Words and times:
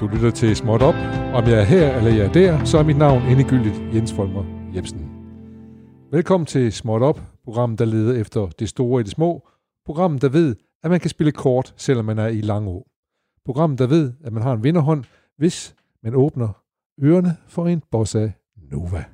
Du 0.00 0.06
lytter 0.06 0.30
til 0.30 0.56
Småt 0.56 0.82
Op. 0.82 0.94
Om 1.34 1.44
jeg 1.44 1.60
er 1.60 1.64
her 1.64 1.96
eller 1.96 2.10
jeg 2.10 2.26
er 2.26 2.32
der, 2.32 2.64
så 2.64 2.78
er 2.78 2.82
mit 2.82 2.96
navn 2.96 3.22
endegyldigt 3.22 3.94
Jens 3.94 4.12
Folmer 4.12 4.44
Jebsen. 4.74 5.10
Velkommen 6.10 6.46
til 6.46 6.72
Småt 6.72 7.02
Op, 7.02 7.20
programmet, 7.44 7.78
der 7.78 7.84
leder 7.84 8.20
efter 8.20 8.46
det 8.46 8.68
store 8.68 9.00
i 9.00 9.04
det 9.04 9.12
små. 9.12 9.48
Programmet, 9.86 10.22
der 10.22 10.28
ved, 10.28 10.56
at 10.82 10.90
man 10.90 11.00
kan 11.00 11.10
spille 11.10 11.32
kort, 11.32 11.74
selvom 11.76 12.04
man 12.04 12.18
er 12.18 12.26
i 12.26 12.40
Langå. 12.40 12.86
Programmet, 13.44 13.78
der 13.78 13.86
ved, 13.86 14.12
at 14.24 14.32
man 14.32 14.42
har 14.42 14.52
en 14.52 14.64
vinderhånd, 14.64 15.04
hvis 15.38 15.74
man 16.02 16.14
åbner 16.14 16.48
ørerne 17.02 17.36
for 17.48 17.66
en 17.66 17.82
bossa 17.90 18.30
nova. 18.70 19.04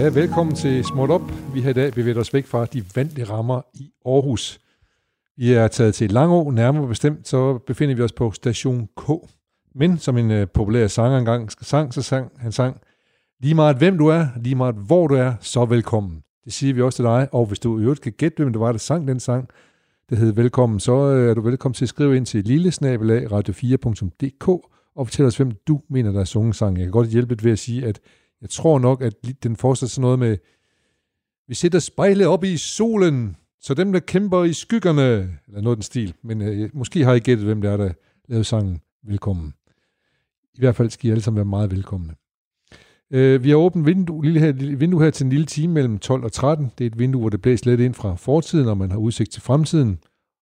Ja, 0.00 0.08
velkommen 0.08 0.54
til 0.54 0.84
Småt 0.84 1.10
Op. 1.10 1.32
Vi 1.54 1.60
har 1.60 1.70
i 1.70 1.72
dag 1.72 1.92
bevæget 1.92 2.18
os 2.18 2.34
væk 2.34 2.46
fra 2.46 2.64
de 2.64 2.84
vante 2.94 3.24
rammer 3.24 3.60
i 3.74 3.92
Aarhus. 4.06 4.60
Vi 5.36 5.52
er 5.52 5.68
taget 5.68 5.94
til 5.94 6.10
Langå, 6.10 6.50
nærmere 6.50 6.88
bestemt, 6.88 7.28
så 7.28 7.58
befinder 7.66 7.94
vi 7.94 8.02
os 8.02 8.12
på 8.12 8.32
station 8.32 8.88
K. 8.96 9.10
Men 9.74 9.98
som 9.98 10.18
en 10.18 10.30
øh, 10.30 10.46
populær 10.54 10.86
sanger 10.86 11.18
engang 11.18 11.52
sang, 11.52 11.94
så 11.94 12.02
sang 12.02 12.32
han 12.36 12.52
sang, 12.52 12.80
lige 13.40 13.54
meget 13.54 13.76
hvem 13.76 13.98
du 13.98 14.06
er, 14.06 14.26
lige 14.36 14.54
meget 14.54 14.74
hvor 14.74 15.06
du 15.06 15.14
er, 15.14 15.32
så 15.40 15.64
velkommen. 15.64 16.22
Det 16.44 16.52
siger 16.52 16.74
vi 16.74 16.82
også 16.82 16.96
til 16.96 17.04
dig, 17.04 17.28
og 17.32 17.46
hvis 17.46 17.58
du 17.58 17.78
i 17.78 17.82
øvrigt 17.82 18.00
kan 18.00 18.12
gætte, 18.12 18.36
hvem 18.36 18.52
det 18.52 18.60
var, 18.60 18.72
der 18.72 18.78
sang 18.78 19.08
den 19.08 19.20
sang, 19.20 19.48
der 20.10 20.16
hed 20.16 20.32
Velkommen, 20.32 20.80
så 20.80 20.92
øh, 20.92 21.30
er 21.30 21.34
du 21.34 21.40
velkommen 21.40 21.74
til 21.74 21.84
at 21.84 21.88
skrive 21.88 22.16
ind 22.16 22.26
til 22.26 22.44
lillesnabelag 22.44 23.32
radio4.dk 23.32 24.48
og 24.96 25.06
fortælle 25.06 25.26
os, 25.26 25.36
hvem 25.36 25.52
du 25.68 25.80
mener, 25.90 26.12
der 26.12 26.20
er 26.20 26.24
sunget 26.24 26.56
sang. 26.56 26.76
Jeg 26.76 26.84
kan 26.84 26.92
godt 26.92 27.08
hjælpe 27.08 27.34
dig 27.34 27.44
ved 27.44 27.52
at 27.52 27.58
sige, 27.58 27.86
at 27.86 28.00
jeg 28.40 28.50
tror 28.50 28.78
nok, 28.78 29.02
at 29.02 29.14
den 29.42 29.56
fortsætter 29.56 29.90
sådan 29.90 30.02
noget 30.02 30.18
med, 30.18 30.36
vi 31.48 31.54
sætter 31.54 31.78
spejle 31.78 32.28
op 32.28 32.44
i 32.44 32.56
solen, 32.56 33.36
så 33.60 33.74
dem, 33.74 33.92
der 33.92 34.00
kæmper 34.00 34.44
i 34.44 34.52
skyggerne, 34.52 35.38
eller 35.46 35.60
noget 35.60 35.76
den 35.76 35.82
stil, 35.82 36.14
men 36.22 36.42
øh, 36.42 36.70
måske 36.72 37.04
har 37.04 37.14
I 37.14 37.18
gættet, 37.18 37.46
hvem 37.46 37.60
det 37.60 37.70
er, 37.70 37.76
der 37.76 37.92
lavede 38.28 38.44
sangen 38.44 38.80
Velkommen. 39.02 39.54
I 40.54 40.58
hvert 40.58 40.76
fald 40.76 40.90
skal 40.90 41.08
I 41.08 41.10
alle 41.10 41.22
sammen 41.22 41.36
være 41.36 41.44
meget 41.44 41.70
velkomne. 41.70 42.14
Øh, 43.10 43.44
vi 43.44 43.50
har 43.50 43.56
åbent 43.56 43.86
vindue, 43.86 44.24
lille 44.24 44.40
her, 44.40 44.52
lille 44.52 44.78
vindue 44.78 45.02
her 45.02 45.10
til 45.10 45.24
en 45.24 45.30
lille 45.30 45.46
time 45.46 45.72
mellem 45.72 45.98
12 45.98 46.24
og 46.24 46.32
13. 46.32 46.72
Det 46.78 46.84
er 46.84 46.90
et 46.90 46.98
vindue, 46.98 47.20
hvor 47.20 47.30
det 47.30 47.42
blæser 47.42 47.70
lidt 47.70 47.80
ind 47.80 47.94
fra 47.94 48.14
fortiden, 48.14 48.68
og 48.68 48.78
man 48.78 48.90
har 48.90 48.98
udsigt 48.98 49.32
til 49.32 49.42
fremtiden. 49.42 49.98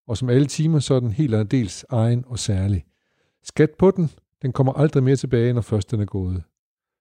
Og 0.09 0.17
som 0.17 0.29
alle 0.29 0.47
timer, 0.47 0.79
så 0.79 0.95
er 0.95 1.01
den 1.01 1.13
helt 1.13 1.51
dels 1.51 1.85
egen 1.89 2.25
og 2.27 2.39
særlig. 2.39 2.85
Skat 3.45 3.71
på 3.79 3.91
den, 3.91 4.11
den 4.43 4.53
kommer 4.53 4.73
aldrig 4.73 5.03
mere 5.03 5.17
tilbage, 5.17 5.53
når 5.53 5.61
først 5.61 5.91
den 5.91 6.01
er 6.01 6.05
gået. 6.05 6.43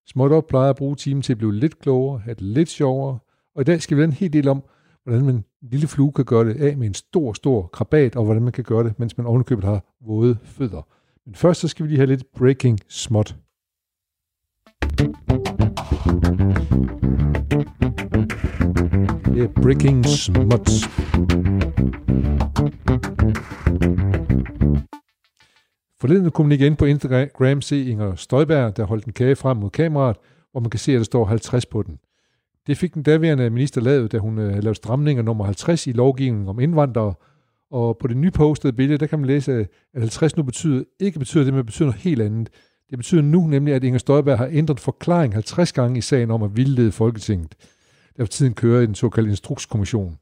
Småt 0.08 0.31
op 0.31 0.47
plejer 0.47 0.69
at 0.69 0.75
bruge 0.75 0.95
timen 0.95 1.22
til 1.22 1.33
at 1.33 1.38
blive 1.38 1.55
lidt 1.55 1.80
klogere, 1.80 2.19
have 2.19 2.36
det 2.36 2.44
lidt 2.44 2.69
sjovere, 2.69 3.19
og 3.55 3.61
i 3.61 3.63
dag 3.63 3.81
skal 3.81 3.97
vi 3.97 4.02
have 4.02 4.08
en 4.08 4.13
hel 4.13 4.33
del 4.33 4.47
om, 4.47 4.63
hvordan 5.03 5.25
man 5.25 5.36
en 5.36 5.45
lille 5.61 5.88
flue 5.88 6.11
kan 6.11 6.25
gøre 6.25 6.45
det 6.45 6.61
af 6.61 6.77
med 6.77 6.88
en 6.88 6.94
stor, 6.94 7.33
stor 7.33 7.67
krabat, 7.73 8.16
og 8.16 8.25
hvordan 8.25 8.44
man 8.44 8.52
kan 8.52 8.63
gøre 8.63 8.83
det, 8.83 9.00
mens 9.00 9.17
man 9.17 9.28
ovenikøbet 9.28 9.63
har 9.63 9.83
våde 10.05 10.38
fødder. 10.44 10.88
Men 11.25 11.35
først 11.35 11.61
så 11.61 11.67
skal 11.67 11.83
vi 11.83 11.89
lige 11.89 11.97
have 11.97 12.08
lidt 12.08 12.23
breaking 12.35 12.80
småt. 12.88 13.35
Det 19.25 19.44
er 19.44 19.47
breaking 19.61 20.05
småt. 20.05 20.69
Forleden 26.00 26.31
kunne 26.31 26.47
man 26.47 26.59
igen 26.59 26.68
ind 26.68 26.78
på 26.78 26.85
Instagram 26.85 27.62
se 27.62 27.85
Inger 27.85 28.16
Støjberg, 28.16 28.78
der 28.78 28.85
holdt 28.85 29.06
en 29.06 29.13
kage 29.13 29.35
frem 29.35 29.58
mod 29.58 29.69
kameraet, 29.69 30.18
hvor 30.52 30.62
man 30.62 30.69
kan 30.69 30.80
se, 30.80 30.91
at 30.91 30.97
der 30.97 31.03
står 31.03 31.25
50 31.25 31.66
på 31.66 31.84
den. 31.84 32.00
Det 32.68 32.78
fik 32.78 32.94
den 32.94 33.03
daværende 33.03 33.50
minister 33.50 33.81
lavet, 33.81 34.12
da 34.12 34.18
hun 34.18 34.40
øh, 34.40 34.50
havde 34.50 34.62
lavet 34.62 34.78
stramninger 34.78 35.24
nummer 35.24 35.46
50 35.46 35.88
i 35.88 35.91
lovgivningen 35.91 36.47
om 36.47 36.59
indvandrere, 36.59 37.13
og 37.72 37.97
på 37.97 38.08
det 38.08 38.18
nypostede 38.18 38.74
billede, 38.74 38.97
der 38.97 39.08
kan 39.08 39.19
man 39.19 39.28
læse, 39.28 39.68
at 39.94 40.02
50 40.02 40.38
nu 40.38 40.44
betyder, 40.44 40.84
ikke 41.00 41.19
betyder 41.19 41.44
det, 41.44 41.53
men 41.53 41.66
betyder 41.66 41.85
noget 41.85 42.02
helt 42.02 42.22
andet. 42.22 42.50
Det 42.90 42.97
betyder 42.97 43.22
nu 43.22 43.47
nemlig, 43.47 43.74
at 43.74 43.84
Inger 43.84 44.00
Støjberg 44.00 44.38
har 44.38 44.50
ændret 44.52 44.79
forklaring 44.79 45.34
50 45.34 45.74
gange 45.74 45.97
i 45.97 46.02
sagen 46.02 46.31
om 46.31 46.44
at 46.44 46.58
vildlede 46.58 46.91
Folketinget, 46.91 47.56
der 48.18 48.24
for 48.24 48.28
tiden 48.28 48.53
kører 48.53 48.81
i 48.81 48.85
den 48.85 48.96
såkaldte 48.96 49.29
instrukskommission. 49.29 50.18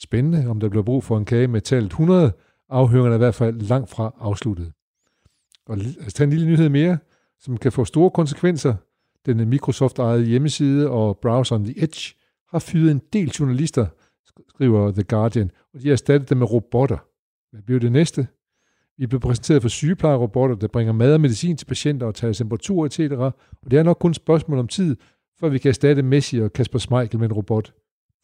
Spændende, 0.00 0.50
om 0.50 0.60
der 0.60 0.68
bliver 0.68 0.82
brug 0.82 1.04
for 1.04 1.18
en 1.18 1.24
kage 1.24 1.48
med 1.48 1.60
tallet 1.60 1.90
100, 1.90 2.32
afhøringerne 2.68 3.14
er 3.14 3.18
i 3.18 3.18
hvert 3.18 3.34
fald 3.34 3.60
langt 3.60 3.90
fra 3.90 4.14
afsluttet. 4.20 4.72
Og 5.66 5.76
altså, 5.76 6.10
tage 6.10 6.24
en 6.24 6.30
lille 6.30 6.46
nyhed 6.46 6.68
mere, 6.68 6.98
som 7.40 7.56
kan 7.56 7.72
få 7.72 7.84
store 7.84 8.10
konsekvenser. 8.10 8.74
Den 9.26 9.48
Microsoft-ejede 9.48 10.24
hjemmeside 10.24 10.90
og 10.90 11.18
browseren 11.18 11.64
The 11.64 11.82
Edge 11.82 12.14
har 12.48 12.58
fyret 12.58 12.90
en 12.90 13.00
del 13.12 13.28
journalister, 13.28 13.86
skriver 14.48 14.92
The 14.92 15.02
Guardian, 15.02 15.50
og 15.74 15.82
de 15.82 15.88
har 15.88 15.92
erstattet 15.92 16.30
dem 16.30 16.38
med 16.38 16.52
robotter. 16.52 16.98
Hvad 17.52 17.62
bliver 17.62 17.80
det 17.80 17.92
næste? 17.92 18.26
Vi 18.98 19.06
bliver 19.06 19.20
præsenteret 19.20 19.62
for 19.62 19.68
sygeplejerobotter, 19.68 20.56
der 20.56 20.68
bringer 20.68 20.92
mad 20.92 21.14
og 21.14 21.20
medicin 21.20 21.56
til 21.56 21.66
patienter 21.66 22.06
og 22.06 22.14
tager 22.14 22.32
temperatur, 22.32 22.86
etc. 22.86 23.00
Og 23.00 23.34
det 23.70 23.78
er 23.78 23.82
nok 23.82 23.98
kun 24.00 24.10
et 24.10 24.16
spørgsmål 24.16 24.58
om 24.58 24.68
tid, 24.68 24.96
før 25.40 25.48
vi 25.48 25.58
kan 25.58 25.68
erstatte 25.68 26.02
Messi 26.02 26.40
og 26.40 26.52
Kasper 26.52 26.78
Schmeichel 26.78 27.20
med 27.20 27.28
en 27.28 27.32
robot. 27.32 27.74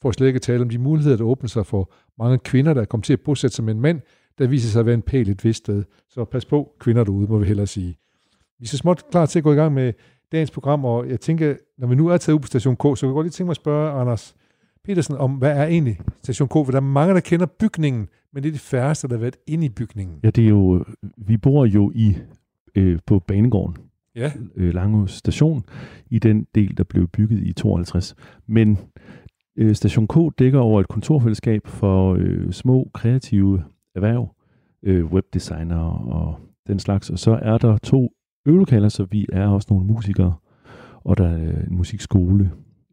For 0.03 0.09
at 0.09 0.15
slet 0.15 0.27
ikke 0.27 0.39
tale 0.39 0.63
om 0.63 0.69
de 0.69 0.79
muligheder, 0.79 1.17
der 1.17 1.25
åbner 1.25 1.49
sig 1.49 1.67
for 1.67 1.93
mange 2.19 2.39
kvinder, 2.39 2.75
der 2.75 2.81
er 2.81 2.85
kommet 2.85 3.05
til 3.05 3.13
at 3.13 3.21
bosætte 3.21 3.57
sig 3.57 3.65
med 3.65 3.75
en 3.75 3.81
mand, 3.81 4.01
der 4.39 4.47
viser 4.47 4.69
sig 4.69 4.81
at 4.81 4.87
være 4.87 4.95
en 4.95 5.03
pæl 5.03 5.31
et 5.31 5.45
vist 5.45 5.59
sted. 5.59 5.85
Så 6.09 6.25
pas 6.25 6.45
på, 6.45 6.73
kvinder 6.81 7.05
derude, 7.05 7.27
må 7.29 7.39
vi 7.39 7.47
hellere 7.47 7.67
sige. 7.67 7.99
Vi 8.59 8.65
er 8.65 8.69
så 8.69 8.77
småt 8.77 9.11
klar 9.11 9.27
til 9.27 9.39
at 9.39 9.43
gå 9.43 9.53
i 9.53 9.57
gang 9.57 9.75
med 9.75 9.93
dagens 10.33 10.51
program, 10.51 10.85
og 10.85 11.09
jeg 11.09 11.21
tænker, 11.21 11.55
når 11.79 11.87
vi 11.87 11.95
nu 11.95 12.07
er 12.07 12.17
taget 12.17 12.35
ud 12.35 12.41
på 12.41 12.47
Station 12.47 12.77
K, 12.77 12.83
så 12.83 12.97
kan 13.01 13.09
jeg 13.09 13.15
godt 13.15 13.25
lige 13.25 13.33
tænke 13.33 13.47
mig 13.47 13.53
at 13.53 13.57
spørge 13.57 14.01
Anders 14.01 14.35
Petersen 14.85 15.17
om, 15.17 15.33
hvad 15.33 15.57
er 15.57 15.67
egentlig 15.67 16.01
Station 16.23 16.49
K? 16.49 16.53
For 16.53 16.65
der 16.65 16.77
er 16.77 16.81
mange, 16.81 17.15
der 17.15 17.21
kender 17.21 17.47
bygningen, 17.47 18.09
men 18.33 18.43
det 18.43 18.49
er 18.49 18.53
de 18.53 18.59
færreste, 18.59 19.09
der 19.09 19.15
har 19.15 19.21
været 19.21 19.37
inde 19.47 19.67
i 19.67 19.69
bygningen. 19.69 20.21
Ja, 20.25 20.31
det 20.31 20.45
er 20.45 20.49
jo, 20.49 20.85
vi 21.17 21.37
bor 21.37 21.67
jo 21.67 21.93
i 21.95 22.17
øh, 22.75 22.99
på 23.07 23.19
Banegården, 23.19 23.77
Ja, 24.17 24.33
øh, 24.57 24.75
Langehus 24.75 25.13
station, 25.13 25.65
i 26.11 26.19
den 26.19 26.47
del, 26.55 26.77
der 26.77 26.85
blev 26.85 27.09
bygget 27.09 27.47
i 27.47 27.53
52. 27.53 28.15
Men 28.47 28.79
øh, 29.57 29.75
Station 29.75 30.09
K 30.09 30.39
dækker 30.39 30.59
over 30.59 30.81
et 30.81 30.89
kontorfællesskab 30.89 31.67
for 31.67 32.17
øh, 32.19 32.53
små 32.53 32.91
kreative 32.95 33.65
erhverv, 33.95 34.35
øh, 34.83 35.05
webdesigner 35.05 35.81
og 36.13 36.39
den 36.67 36.79
slags. 36.79 37.11
Og 37.11 37.19
så 37.19 37.39
er 37.43 37.59
der 37.59 37.77
to 37.77 38.13
øvelokaler, 38.47 38.89
så 38.89 39.05
vi 39.05 39.27
er 39.33 39.47
også 39.47 39.67
nogle 39.71 39.87
musikere, 39.87 40.35
og 40.95 41.19
der 41.19 41.29
er 41.29 41.37
en 41.37 41.77
musikskole, 41.77 42.51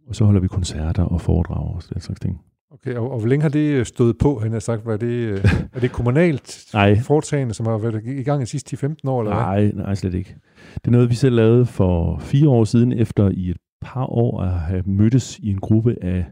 og 0.07 0.15
så 0.15 0.25
holder 0.25 0.41
vi 0.41 0.47
koncerter 0.47 1.03
og 1.03 1.21
foredrag 1.21 1.75
og 1.75 1.81
den 1.93 2.01
slags 2.01 2.19
ting. 2.19 2.41
okay. 2.71 2.95
Og, 2.95 3.11
og 3.11 3.19
hvor 3.19 3.27
længe 3.27 3.41
har 3.41 3.49
det 3.49 3.87
stået 3.87 4.17
på, 4.17 4.39
han 4.39 4.51
har 4.51 4.59
sagt? 4.59 4.85
Var 4.85 4.97
det, 4.97 5.07
øh, 5.07 5.45
er 5.73 5.79
det 5.79 5.91
kommunalt 5.91 6.65
Nej. 6.73 6.99
foretagende, 6.99 7.53
som 7.53 7.65
har 7.65 7.77
været 7.77 8.01
i 8.05 8.23
gang 8.23 8.41
de 8.41 8.45
sidste 8.45 8.87
10-15 8.87 9.09
år? 9.09 9.21
Eller 9.21 9.35
hvad? 9.35 9.43
Nej, 9.43 9.71
nej, 9.85 9.95
slet 9.95 10.13
ikke. 10.13 10.35
Det 10.75 10.87
er 10.87 10.91
noget, 10.91 11.09
vi 11.09 11.15
selv 11.15 11.35
lavede 11.35 11.65
for 11.65 12.17
fire 12.17 12.49
år 12.49 12.63
siden, 12.63 12.91
efter 12.91 13.29
i 13.29 13.49
et 13.49 13.57
par 13.81 14.05
år 14.05 14.41
at 14.41 14.51
have 14.51 14.83
mødtes 14.85 15.39
i 15.39 15.49
en 15.51 15.59
gruppe 15.59 15.95
af 16.01 16.25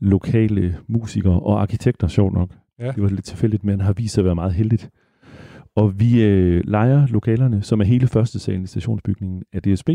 lokale 0.00 0.76
musikere 0.88 1.40
og 1.40 1.60
arkitekter, 1.62 2.08
sjovt 2.08 2.34
nok. 2.34 2.50
Ja. 2.78 2.92
Det 2.92 3.02
var 3.02 3.08
lidt 3.08 3.24
tilfældigt, 3.24 3.64
men 3.64 3.80
har 3.80 3.92
vist 3.92 4.14
sig 4.14 4.22
at 4.22 4.24
være 4.24 4.34
meget 4.34 4.54
heldigt. 4.54 4.90
Og 5.74 6.00
vi 6.00 6.24
øh, 6.24 6.62
leger 6.64 7.06
lokalerne, 7.06 7.62
som 7.62 7.80
er 7.80 7.84
hele 7.84 8.06
første 8.06 8.38
salen 8.38 8.62
i 8.62 8.66
stationsbygningen 8.66 9.42
af 9.52 9.62
DSB, 9.62 9.90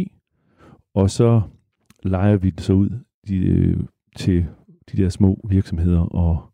og 0.96 1.10
så 1.10 1.42
leger 2.04 2.38
vi 2.38 2.50
det 2.50 2.62
så 2.62 2.74
ud 2.74 2.90
de, 3.28 3.38
øh, 3.38 3.78
til 4.16 4.46
de 4.92 4.98
der 4.98 5.10
små 5.10 5.48
virksomheder 5.50 6.00
og 6.00 6.54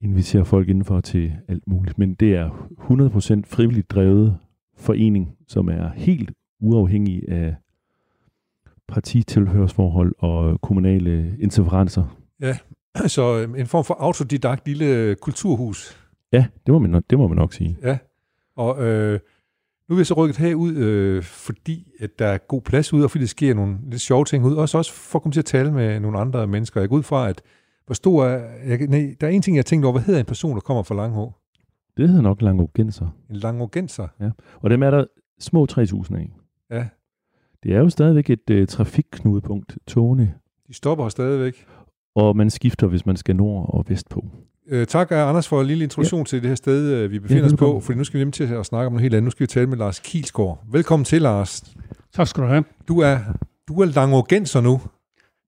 inviterer 0.00 0.44
folk 0.44 0.68
indenfor 0.68 1.00
til 1.00 1.32
alt 1.48 1.66
muligt. 1.66 1.98
Men 1.98 2.14
det 2.14 2.34
er 2.34 2.68
100% 2.78 3.42
frivilligt 3.46 3.90
drevet 3.90 4.36
forening, 4.76 5.36
som 5.48 5.68
er 5.68 5.88
helt 5.88 6.32
uafhængig 6.60 7.28
af 7.28 7.54
partitilhørsforhold 8.88 10.14
og 10.18 10.60
kommunale 10.60 11.36
interferencer. 11.40 12.16
Så 13.06 13.38
øh, 13.38 13.60
en 13.60 13.66
form 13.66 13.84
for 13.84 13.94
autodidakt 13.94 14.68
lille 14.68 15.14
kulturhus. 15.14 15.96
Ja, 16.32 16.46
det 16.66 16.72
må 16.72 16.78
man, 16.78 16.90
nok- 16.90 17.04
det 17.10 17.18
må 17.18 17.28
man 17.28 17.36
nok 17.36 17.52
sige. 17.52 17.78
Ja, 17.82 17.98
og 18.56 18.82
øh, 18.84 19.20
nu 19.88 19.94
er 19.94 19.98
vi 19.98 20.04
så 20.04 20.14
rykket 20.14 20.36
herud, 20.36 20.72
øh, 20.74 21.22
fordi 21.22 21.92
at 22.00 22.18
der 22.18 22.26
er 22.26 22.38
god 22.38 22.60
plads 22.62 22.92
ud, 22.92 23.02
og 23.02 23.10
fordi 23.10 23.22
der 23.22 23.28
sker 23.28 23.54
nogle 23.54 23.78
lidt 23.90 24.00
sjove 24.00 24.24
ting 24.24 24.44
ud, 24.44 24.54
og 24.54 24.68
så 24.68 24.78
også 24.78 24.92
for 24.92 25.18
at 25.18 25.22
komme 25.22 25.32
til 25.32 25.40
at 25.40 25.44
tale 25.44 25.72
med 25.72 26.00
nogle 26.00 26.18
andre 26.18 26.46
mennesker. 26.46 26.80
Jeg 26.80 26.88
går 26.88 26.96
ud 26.96 27.02
fra, 27.02 27.28
at 27.28 27.42
hvor 27.86 27.94
stor 27.94 28.24
er... 28.24 28.48
Jeg, 28.66 28.78
nej, 28.86 29.14
der 29.20 29.26
er 29.26 29.30
en 29.30 29.42
ting, 29.42 29.56
jeg 29.56 29.66
tænkte 29.66 29.86
over. 29.86 29.92
Hvad 29.92 30.02
hedder 30.02 30.20
en 30.20 30.26
person, 30.26 30.54
der 30.54 30.60
kommer 30.60 30.82
fra 30.82 30.94
Langhå? 30.94 31.32
Det 31.96 32.08
hedder 32.08 32.22
nok 32.22 32.42
Langogenser. 32.42 33.06
En 33.30 33.36
langågenser. 33.36 34.08
Og 34.60 34.70
dem 34.70 34.82
er 34.82 34.90
der 34.90 35.04
små 35.38 35.66
3.000 35.72 36.16
af. 36.16 36.30
Ja, 36.70 36.86
Det 37.62 37.74
er 37.74 37.78
jo 37.78 37.88
stadigvæk 37.88 38.30
et 38.30 38.50
øh, 38.50 38.66
trafikknudepunkt, 38.68 39.78
togene. 39.86 40.34
de 40.68 40.74
stopper 40.74 41.08
stadigvæk. 41.08 41.66
Og 42.20 42.36
man 42.36 42.50
skifter, 42.50 42.86
hvis 42.86 43.06
man 43.06 43.16
skal 43.16 43.36
nord 43.36 43.74
og 43.74 43.84
vest 43.88 44.08
på. 44.08 44.24
Øh, 44.68 44.86
tak, 44.86 45.10
Anders, 45.10 45.48
for 45.48 45.60
en 45.60 45.66
lille 45.66 45.84
introduktion 45.84 46.20
ja. 46.20 46.24
til 46.24 46.42
det 46.42 46.48
her 46.48 46.54
sted, 46.54 46.92
øh, 46.92 47.10
vi 47.10 47.18
befinder 47.18 47.42
ja, 47.42 47.52
os 47.52 47.58
på, 47.58 47.80
fordi 47.80 47.98
nu 47.98 48.04
skal 48.04 48.18
vi 48.18 48.20
nemlig 48.20 48.34
til 48.34 48.54
at 48.54 48.66
snakke 48.66 48.86
om 48.86 48.92
noget 48.92 49.02
helt 49.02 49.14
andet. 49.14 49.24
Nu 49.24 49.30
skal 49.30 49.44
vi 49.44 49.46
tale 49.46 49.66
med 49.66 49.76
Lars 49.78 50.00
Kielsgaard. 50.00 50.64
Velkommen 50.72 51.04
til, 51.04 51.22
Lars. 51.22 51.74
Tak 52.12 52.26
skal 52.26 52.42
du 52.42 52.48
have. 52.48 52.64
Du 52.88 53.00
er, 53.00 53.18
du 53.68 53.80
er 53.80 53.84
langogenser 53.84 54.60
nu. 54.60 54.80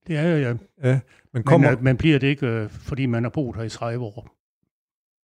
Det 0.07 0.17
er 0.17 0.21
jeg, 0.21 0.57
ja. 0.83 0.89
ja 0.89 0.99
men, 1.33 1.43
kommer... 1.43 1.69
men 1.69 1.77
uh, 1.77 1.83
man 1.83 1.97
bliver 1.97 2.19
det 2.19 2.27
ikke, 2.27 2.67
fordi 2.69 3.05
man 3.05 3.23
har 3.23 3.29
boet 3.29 3.55
her 3.55 3.63
i 3.63 3.69
30 3.69 4.05
år. 4.05 4.27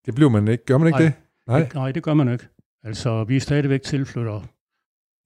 Det 0.06 0.16
bliver 0.16 0.30
man 0.30 0.48
ikke. 0.48 0.66
Gør 0.66 0.78
man 0.78 0.88
ikke 0.88 1.00
nej, 1.00 1.06
det? 1.06 1.14
Nej. 1.48 1.60
Det, 1.60 1.74
nej, 1.74 1.92
det 1.92 2.04
gør 2.04 2.14
man 2.14 2.32
ikke. 2.32 2.48
Altså, 2.84 3.24
vi 3.24 3.36
er 3.36 3.40
stadigvæk 3.40 3.82
tilflyttere. 3.82 4.44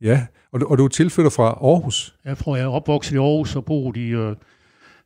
Ja, 0.02 0.26
og 0.52 0.60
du, 0.60 0.66
og 0.66 0.78
du 0.78 0.86
er 0.86 0.90
tilflytter 0.90 1.30
fra 1.30 1.44
Aarhus? 1.44 2.16
Jeg 2.26 2.38
tror, 2.38 2.56
jeg 2.56 2.64
er 2.64 2.69
opvokset 2.69 3.16
i 3.16 3.18
Aarhus 3.18 3.56
og 3.56 3.66
boet 3.66 3.98
i, 3.98 4.16
uh, 4.16 4.34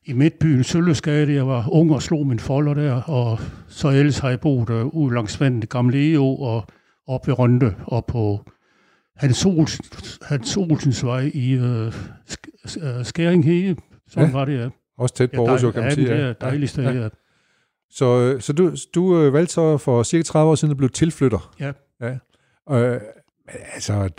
i 0.05 0.13
Midtbyen, 0.13 0.63
Søllesgade. 0.63 1.33
Jeg 1.33 1.47
var 1.47 1.69
ung 1.71 1.91
og 1.91 2.01
slog 2.01 2.27
min 2.27 2.39
folder 2.39 2.73
der, 2.73 3.01
og 3.01 3.39
så 3.67 3.89
ellers 3.89 4.17
har 4.17 4.29
jeg 4.29 4.39
boet 4.39 4.69
uh, 4.69 4.95
ude 4.95 5.13
langs 5.13 5.41
vandet, 5.41 5.69
Gamle 5.69 6.11
EO 6.11 6.35
og 6.35 6.67
op 7.07 7.27
ved 7.27 7.39
Rønte 7.39 7.75
og 7.85 8.05
på 8.05 8.49
Hans, 9.15 9.45
Olsens, 9.45 10.19
Hans 10.21 10.57
Olsens 10.57 11.05
vej 11.05 11.31
i 11.33 11.57
uh, 11.57 11.93
Skæringhede. 13.03 13.75
Sådan 14.07 14.29
ja. 14.29 14.37
var 14.37 14.45
det, 14.45 14.59
ja. 14.59 14.69
Også 14.97 15.15
tæt 15.15 15.31
på 15.31 15.47
Aarhus, 15.47 15.73
kan 15.73 15.83
man 15.83 15.91
sige. 15.91 16.07
Ja, 16.07 16.17
det 16.17 16.29
er 16.29 16.33
dejligt 16.33 16.71
sted, 16.71 16.83
ja. 16.83 16.91
ja. 16.91 17.09
Så, 17.89 18.37
så 18.39 18.53
du, 18.53 18.71
du 18.95 19.21
øh, 19.21 19.33
valgte 19.33 19.53
så 19.53 19.77
for 19.77 20.03
cirka 20.03 20.23
30 20.23 20.51
år 20.51 20.55
siden 20.55 20.71
at 20.71 20.77
blive 20.77 20.89
tilflytter. 20.89 21.55
Ja. 21.59 21.71
ja. 22.01 22.17
Øh, 22.71 23.01
altså, 23.73 24.09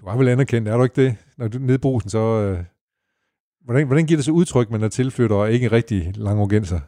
du 0.00 0.08
har 0.08 0.16
vel 0.16 0.28
anerkendt, 0.28 0.68
er 0.68 0.76
du 0.76 0.82
ikke 0.82 1.02
det? 1.02 1.16
Når 1.38 1.48
du 1.48 1.58
nede 1.58 1.78
brusen, 1.78 2.10
så... 2.10 2.18
Øh, 2.18 2.64
hvordan, 3.68 3.86
hvordan 3.86 4.06
giver 4.06 4.18
det 4.18 4.24
sig 4.24 4.34
udtryk, 4.34 4.70
man 4.70 4.82
er 4.82 4.88
tilflytter 4.88 5.36
og 5.36 5.52
ikke 5.52 5.72
rigtig 5.72 6.12
langogenser? 6.16 6.80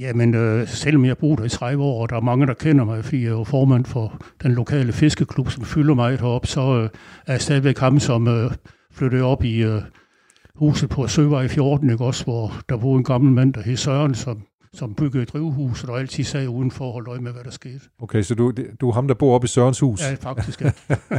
Jamen, 0.00 0.34
øh, 0.34 0.68
selvom 0.68 1.04
jeg 1.04 1.10
har 1.10 1.14
boet 1.14 1.38
her 1.38 1.46
i 1.46 1.48
30 1.48 1.82
år, 1.84 2.02
og 2.02 2.08
der 2.10 2.16
er 2.16 2.20
mange, 2.20 2.46
der 2.46 2.54
kender 2.54 2.84
mig, 2.84 3.04
fordi 3.04 3.22
jeg 3.22 3.28
er 3.28 3.32
jo 3.32 3.44
formand 3.44 3.84
for 3.84 4.22
den 4.42 4.52
lokale 4.52 4.92
fiskeklub, 4.92 5.50
som 5.50 5.64
fylder 5.64 5.94
mig 5.94 6.18
heroppe, 6.18 6.48
så 6.48 6.60
øh, 6.60 6.88
er 7.26 7.32
jeg 7.32 7.40
stadigvæk 7.40 7.78
ham, 7.78 7.98
som 7.98 8.28
øh, 8.28 8.50
flyttede 8.92 9.22
op 9.22 9.44
i 9.44 9.62
øh, 9.62 9.82
huset 10.54 10.90
på 10.90 11.06
Søvej 11.06 11.48
14, 11.48 11.90
ikke 11.90 12.04
også, 12.04 12.24
hvor 12.24 12.52
der 12.68 12.76
boede 12.76 12.98
en 12.98 13.04
gammel 13.04 13.32
mand, 13.32 13.54
der 13.54 13.62
hed 13.62 13.76
Søren, 13.76 14.14
som 14.14 14.42
som 14.72 14.94
byggede 14.94 15.22
et 15.22 15.32
drivhus, 15.32 15.84
og 15.84 15.98
altid 15.98 16.24
sad 16.24 16.48
udenfor 16.48 16.86
og 16.86 16.92
holdt 16.92 17.08
øje 17.08 17.20
med, 17.20 17.32
hvad 17.32 17.44
der 17.44 17.50
skete. 17.50 17.80
Okay, 18.02 18.22
så 18.22 18.34
du, 18.34 18.52
du 18.80 18.88
er 18.88 18.92
ham, 18.92 19.08
der 19.08 19.14
bor 19.14 19.34
oppe 19.34 19.44
i 19.44 19.48
Sørens 19.48 19.80
hus? 19.80 20.02
Ja, 20.02 20.14
faktisk, 20.14 20.62
ja. 20.62 20.70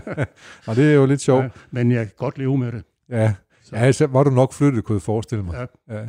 og 0.67 0.75
det 0.75 0.91
er 0.91 0.93
jo 0.93 1.05
lidt 1.05 1.21
sjovt. 1.21 1.43
Ja, 1.43 1.49
men 1.71 1.91
jeg 1.91 2.05
kan 2.05 2.13
godt 2.17 2.37
leve 2.37 2.57
med 2.57 2.71
det. 2.71 2.83
Ja, 3.09 3.33
så. 3.63 3.75
ja 3.75 3.91
så 3.91 4.07
var 4.07 4.23
du 4.23 4.29
nok 4.29 4.53
flyttet, 4.53 4.83
kunne 4.83 4.95
jeg 4.95 5.01
forestille 5.01 5.43
mig. 5.43 5.67
Ja. 5.89 5.97
ja. 5.97 6.05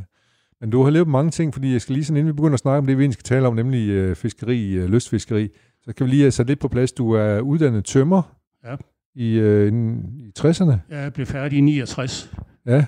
Men 0.61 0.71
du 0.71 0.83
har 0.83 0.91
levet 0.91 1.09
mange 1.09 1.31
ting, 1.31 1.55
fordi 1.55 1.73
jeg 1.73 1.81
skal 1.81 1.93
lige 1.93 2.05
sådan, 2.05 2.17
inden 2.17 2.33
vi 2.33 2.37
begynder 2.37 2.55
at 2.55 2.61
snakke 2.61 2.79
om 2.79 2.87
det, 2.87 2.99
vi 2.99 3.03
egentlig 3.03 3.15
skal 3.15 3.25
tale 3.25 3.47
om, 3.47 3.55
nemlig 3.55 3.89
øh, 3.89 4.17
fiskeri, 4.17 4.73
øh, 4.73 4.89
lystfiskeri, 4.89 5.49
så 5.83 5.93
kan 5.93 6.07
vi 6.07 6.11
lige 6.11 6.31
sætte 6.31 6.51
lidt 6.51 6.61
på 6.61 6.69
plads. 6.69 6.93
Du 6.93 7.13
er 7.13 7.41
uddannet 7.41 7.85
tømmer 7.85 8.23
ja. 8.65 8.77
i, 9.15 9.33
øh, 9.39 9.73
i 10.19 10.33
60'erne. 10.39 10.73
Ja, 10.91 11.01
jeg 11.01 11.13
blev 11.13 11.27
færdig 11.27 11.59
i 11.59 11.61
69. 11.61 12.33
Ja, 12.67 12.85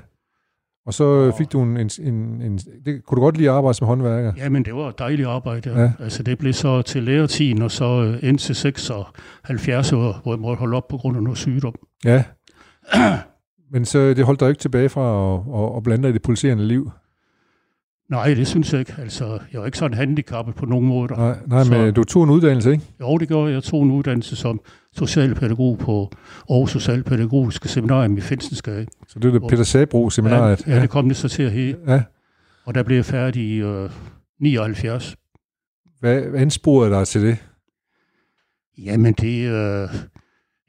og 0.87 0.95
så 0.95 1.05
og... 1.05 1.35
fik 1.39 1.53
du 1.53 1.63
en, 1.63 1.77
en, 1.77 1.91
en, 2.01 2.43
en... 2.43 2.59
Det, 2.59 3.05
kunne 3.05 3.17
du 3.17 3.23
godt 3.23 3.37
lide 3.37 3.49
at 3.49 3.55
arbejde 3.55 3.75
som 3.75 3.87
håndværker? 3.87 4.33
Ja, 4.37 4.49
men 4.49 4.65
det 4.65 4.75
var 4.75 4.89
et 4.89 4.99
dejligt 4.99 5.29
arbejde. 5.29 5.81
Ja. 5.81 5.93
Altså, 6.01 6.23
det 6.23 6.39
blev 6.39 6.53
så 6.53 6.83
til 6.83 7.03
læretiden, 7.03 7.63
og 7.63 7.71
så 7.71 8.03
øh, 8.03 8.29
ind 8.29 8.39
til 8.39 8.55
76 8.55 9.93
år, 9.93 10.21
hvor 10.23 10.33
jeg 10.33 10.41
måtte 10.41 10.59
holde 10.59 10.77
op 10.77 10.89
på 10.89 10.97
grund 10.97 11.17
af 11.17 11.23
noget 11.23 11.39
sygdom. 11.39 11.75
Ja. 12.05 12.25
men 13.75 13.85
så 13.85 14.15
det 14.15 14.25
holdt 14.25 14.41
dig 14.41 14.49
ikke 14.49 14.61
tilbage 14.61 14.89
fra 14.89 15.35
at, 15.35 15.41
at, 15.63 15.77
at 15.77 15.83
blande 15.83 16.03
dig 16.03 16.11
i 16.11 16.13
det 16.13 16.23
pulserende 16.23 16.69
liv? 16.69 16.91
Nej, 18.11 18.35
det 18.35 18.47
synes 18.47 18.73
jeg 18.73 18.81
ikke. 18.81 18.95
Altså, 18.99 19.39
jeg 19.53 19.61
er 19.61 19.67
ikke 19.67 19.79
sådan 19.79 19.97
handicappet 19.97 20.55
på 20.55 20.67
nogen 20.67 20.87
måde. 20.87 21.13
Nej, 21.13 21.39
nej 21.47 21.65
så, 21.65 21.73
men 21.73 21.95
du 21.95 22.05
tog 22.05 22.25
en 22.25 22.31
uddannelse, 22.31 22.73
ikke? 22.73 22.85
Jo, 23.01 23.19
det 23.19 23.29
gjorde 23.29 23.49
jeg. 23.49 23.55
Jeg 23.55 23.63
tog 23.63 23.83
en 23.83 23.91
uddannelse 23.91 24.37
som 24.37 24.61
socialpædagog 24.93 25.79
på 25.79 26.11
Aarhus 26.51 26.71
Socialpædagogiske 26.71 27.69
Seminarium 27.69 28.17
i 28.17 28.21
Finstensgade. 28.21 28.87
Så 29.09 29.19
det 29.19 29.29
er 29.29 29.39
det 29.39 29.49
Peter 29.49 29.65
Sabro 29.65 30.11
seminariet? 30.11 30.67
Ja, 30.67 30.75
ja, 30.75 30.83
det 30.83 30.91
kom 30.91 31.09
det 31.09 31.17
så 31.17 31.29
til 31.29 31.43
at 31.43 31.53
hedde. 31.53 31.77
Ja. 31.87 32.03
Og 32.65 32.75
der 32.75 32.83
blev 32.83 32.97
jeg 32.97 33.05
færdig 33.05 33.43
i 33.43 33.57
øh, 33.57 33.91
79. 34.41 35.17
Hvad, 36.01 36.21
hvad 36.23 36.41
ansporede 36.41 36.91
dig 36.91 37.07
til 37.07 37.23
det? 37.23 37.37
Jamen, 38.79 39.15
det... 39.15 39.49
Øh, 39.51 39.89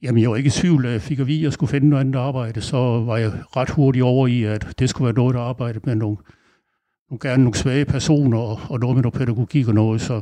Jamen, 0.02 0.22
jeg 0.22 0.30
var 0.30 0.36
ikke 0.36 0.48
i 0.48 0.52
tvivl, 0.52 0.86
jeg 0.86 1.02
fik 1.02 1.20
at 1.20 1.28
vide, 1.28 1.40
at 1.40 1.44
jeg 1.44 1.54
skulle 1.54 1.70
finde 1.70 1.90
noget 1.90 2.00
andet 2.00 2.20
arbejde. 2.20 2.62
Så 2.62 2.78
var 2.78 3.18
jeg 3.18 3.32
ret 3.56 3.70
hurtigt 3.70 4.04
over 4.04 4.28
i, 4.28 4.44
at 4.44 4.68
det 4.80 4.90
skulle 4.90 5.06
være 5.06 5.16
noget, 5.16 5.36
der 5.36 5.42
arbejdede 5.42 5.86
med 5.86 5.96
nogle 5.96 6.18
nogle, 7.10 7.20
gerne 7.30 7.44
nogle 7.44 7.58
svage 7.58 7.86
personer 7.86 8.38
og, 8.38 8.60
og 8.70 8.80
noget 8.80 8.96
med 8.96 9.04
noget 9.04 9.14
pædagogik 9.14 9.68
og 9.68 9.74
noget, 9.74 10.02
så 10.02 10.22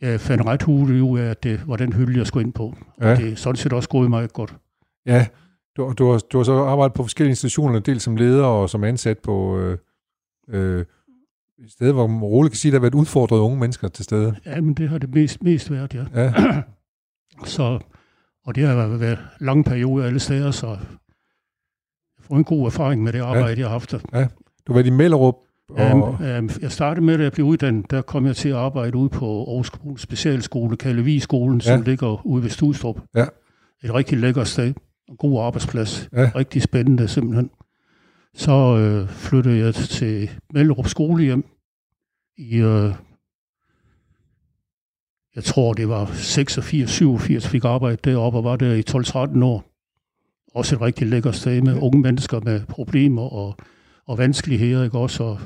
jeg 0.00 0.20
fandt 0.20 0.46
ret 0.46 0.62
hurtigt 0.62 1.00
ud 1.00 1.18
af, 1.18 1.30
at 1.30 1.42
det 1.42 1.60
var 1.66 1.76
den 1.76 1.92
hylde, 1.92 2.18
jeg 2.18 2.26
skulle 2.26 2.44
ind 2.44 2.52
på. 2.52 2.76
Ja. 3.00 3.10
Og 3.10 3.16
det 3.16 3.32
er 3.32 3.36
sådan 3.36 3.56
set 3.56 3.72
også 3.72 3.88
gået 3.88 4.10
meget 4.10 4.32
godt. 4.32 4.54
Ja, 5.06 5.26
du, 5.76 5.94
du, 5.98 6.10
har, 6.10 6.18
du 6.18 6.36
har 6.38 6.44
så 6.44 6.52
arbejdet 6.52 6.94
på 6.94 7.02
forskellige 7.02 7.30
institutioner, 7.32 7.78
dels 7.78 8.02
som 8.02 8.16
leder 8.16 8.44
og 8.44 8.70
som 8.70 8.84
ansat 8.84 9.18
på 9.18 9.58
øh, 9.58 9.78
øh, 10.48 10.84
steder, 11.68 11.92
hvor 11.92 12.06
man 12.06 12.20
roligt 12.20 12.52
kan 12.52 12.58
sige, 12.58 12.70
at 12.70 12.72
der 12.72 12.78
har 12.78 12.82
været 12.82 12.94
udfordret 12.94 13.38
unge 13.38 13.58
mennesker 13.58 13.88
til 13.88 14.04
stede. 14.04 14.36
Ja, 14.46 14.60
men 14.60 14.74
det 14.74 14.88
har 14.88 14.98
det 14.98 15.14
mest, 15.14 15.42
mest 15.42 15.70
været, 15.70 15.94
ja. 15.94 16.04
ja. 16.14 16.32
så, 17.44 17.78
og 18.50 18.56
det 18.56 18.66
har 18.66 18.86
været 18.86 19.18
lange 19.40 19.64
perioder 19.64 20.06
alle 20.06 20.20
steder, 20.20 20.50
så 20.50 20.66
jeg 20.66 20.78
får 22.20 22.36
en 22.36 22.44
god 22.44 22.66
erfaring 22.66 23.02
med 23.02 23.12
det 23.12 23.20
arbejde, 23.20 23.48
ja. 23.48 23.58
jeg 23.58 23.66
har 23.66 23.72
haft. 23.72 23.94
Ja. 24.12 24.26
Du 24.66 24.72
været 24.72 24.86
i 24.86 24.90
Mellerup, 24.90 25.34
og... 25.68 26.18
Um, 26.38 26.50
jeg 26.60 26.72
startede 26.72 27.04
med, 27.04 27.14
at 27.14 27.20
jeg 27.20 27.32
blev 27.32 27.46
uddannet, 27.46 27.90
der 27.90 28.02
kom 28.02 28.26
jeg 28.26 28.36
til 28.36 28.48
at 28.48 28.54
arbejde 28.54 28.96
ude 28.96 29.08
på 29.08 29.44
Aarhus 29.44 30.00
Specialskole, 30.02 30.76
Kalevi-skolen, 30.76 31.60
ja. 31.60 31.76
som 31.76 31.82
ligger 31.82 32.26
ude 32.26 32.42
ved 32.42 32.50
Studstrup. 32.50 33.00
Ja. 33.14 33.26
Et 33.84 33.94
rigtig 33.94 34.18
lækkert 34.18 34.48
sted. 34.48 34.74
En 35.08 35.16
god 35.16 35.44
arbejdsplads. 35.44 36.08
Ja. 36.12 36.30
Rigtig 36.34 36.62
spændende 36.62 37.08
simpelthen. 37.08 37.50
Så 38.34 38.76
øh, 38.76 39.08
flyttede 39.08 39.58
jeg 39.58 39.74
til 39.74 40.30
Mellerup 40.54 40.86
Skolehjem 40.86 41.44
i, 42.38 42.56
øh, 42.56 42.94
jeg 45.36 45.44
tror 45.44 45.72
det 45.72 45.88
var 45.88 46.10
86, 46.14 46.90
87, 46.90 47.48
fik 47.48 47.64
arbejde 47.64 47.96
deroppe 48.04 48.38
og 48.38 48.44
var 48.44 48.56
der 48.56 48.74
i 48.74 48.82
12-13 48.90 49.44
år. 49.44 49.64
Også 50.54 50.74
et 50.74 50.80
rigtig 50.80 51.06
lækkert 51.06 51.36
sted 51.36 51.62
med 51.62 51.78
unge 51.82 52.00
mennesker 52.00 52.40
med 52.40 52.60
problemer 52.68 53.22
og, 53.22 53.56
og 54.06 54.18
vanskeligheder, 54.18 54.84
ikke 54.84 54.98
også? 54.98 55.24
Og 55.24 55.38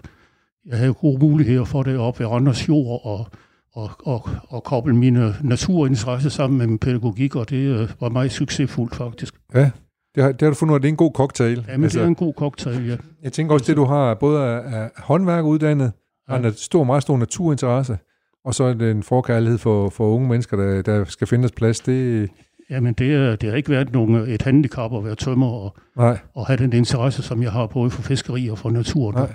jeg 0.66 0.78
havde 0.78 0.94
gode 0.94 1.19
muligheder 1.19 1.64
for 1.64 1.82
det 1.82 1.98
op 1.98 2.20
ved 2.20 2.26
Randers 2.26 2.69
Jord 2.69 3.00
og, 3.05 3.26
og, 3.72 3.91
og, 4.05 4.29
og 4.48 4.64
koble 4.64 4.96
mine 4.96 5.34
naturinteresse 5.43 6.31
sammen 6.31 6.58
med 6.58 6.67
min 6.67 6.79
pædagogik, 6.79 7.36
og 7.36 7.50
det 7.50 7.81
øh, 7.81 7.91
var 8.00 8.08
meget 8.08 8.32
succesfuldt 8.32 8.94
faktisk. 8.94 9.34
Ja, 9.55 9.70
det 10.14 10.22
har, 10.22 10.32
det 10.32 10.43
har 10.43 10.48
du 10.48 10.55
fundet 10.55 10.72
ud 10.72 10.76
af, 10.76 10.81
det 10.81 10.88
er 10.88 10.93
en 10.93 10.96
god 10.96 11.12
cocktail. 11.14 11.64
Ja, 11.69 11.76
men 11.76 11.84
altså, 11.84 11.98
det 11.98 12.05
er 12.05 12.08
en 12.08 12.14
god 12.14 12.34
cocktail, 12.34 12.86
ja. 12.86 12.96
Jeg 13.22 13.32
tænker 13.32 13.55
også, 13.55 13.67
det 13.67 13.76
du 13.76 13.84
har 13.84 14.14
både 14.14 14.44
af, 14.44 14.82
af 14.82 14.91
håndværk 14.96 15.44
uddannet, 15.44 15.93
ja. 16.29 16.36
har 16.36 16.48
en 16.48 16.55
stor, 16.55 16.84
meget 16.84 17.03
stor 17.03 17.17
naturinteresse, 17.17 17.98
og 18.44 18.55
så 18.55 18.65
er 18.65 18.74
det 18.74 18.91
en 18.91 19.03
forkærlighed 19.03 19.58
for, 19.58 19.89
for 19.89 20.15
unge 20.15 20.29
mennesker, 20.29 20.56
der, 20.56 20.82
der 20.82 21.05
skal 21.05 21.27
findes 21.27 21.53
plads. 21.53 21.81
Det, 21.81 22.31
Jamen, 22.70 22.94
det, 22.94 23.15
er, 23.15 23.36
det 23.36 23.48
har 23.48 23.56
ikke 23.56 23.70
været 23.70 23.93
nogen, 23.93 24.15
et 24.15 24.43
handicap 24.43 24.94
at 24.94 25.05
være 25.05 25.15
tømmer 25.15 25.46
og, 25.46 25.77
Nej. 25.96 26.19
og 26.34 26.46
have 26.46 26.56
den 26.56 26.72
interesse, 26.72 27.22
som 27.22 27.43
jeg 27.43 27.53
har 27.53 27.67
både 27.67 27.91
for 27.91 28.03
fiskeri 28.03 28.48
og 28.48 28.58
for 28.58 28.70
naturen. 28.70 29.15
Nej. 29.15 29.34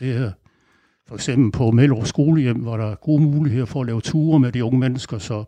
Det 0.00 0.16
er, 0.16 0.30
for 1.08 1.14
eksempel 1.14 1.52
på 1.52 1.70
Mellerup 1.70 2.06
Skolehjem 2.06 2.64
var 2.64 2.76
der 2.76 2.94
gode 2.94 3.22
muligheder 3.22 3.66
for 3.66 3.80
at 3.80 3.86
lave 3.86 4.00
ture 4.00 4.40
med 4.40 4.52
de 4.52 4.64
unge 4.64 4.78
mennesker, 4.78 5.18
så 5.18 5.44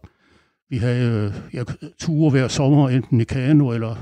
vi 0.71 0.76
havde 0.76 1.35
ja, 1.55 1.62
ture 2.00 2.31
hver 2.31 2.49
sommer, 2.49 2.88
enten 2.88 3.21
i 3.21 3.25
kano 3.25 3.71
eller, 3.71 3.97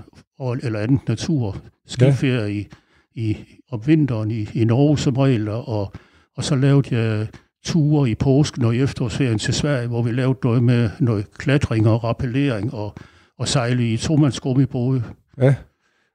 eller 0.62 0.79
anden 0.79 1.00
natur. 1.09 1.57
Skiferie 1.87 2.41
ja. 2.41 2.47
i, 2.47 2.69
i, 3.15 3.37
om 3.71 3.87
vinteren 3.87 4.31
i, 4.31 4.49
i 4.55 4.65
Norge 4.65 4.99
som 4.99 5.17
regel, 5.17 5.49
og, 5.49 5.93
og 6.37 6.45
så 6.45 6.55
lavede 6.55 6.97
jeg 6.97 7.26
ture 7.67 8.11
i 8.11 8.15
påsken 8.15 8.65
og 8.65 8.77
i 8.77 8.81
efterårsferien 8.81 9.39
til 9.39 9.55
Sverige, 9.55 9.89
hvor 9.89 10.03
vi 10.03 10.13
lavede 10.13 10.39
noget 10.45 10.63
med 10.63 10.91
noget 11.01 11.27
klatring 11.39 11.89
og 11.89 12.05
rappellering 12.05 12.75
og, 12.75 12.95
og 13.39 13.49
sejle 13.49 13.93
i 13.93 13.97
tomandsgummibåde. 13.97 15.03
Ja. 15.39 15.55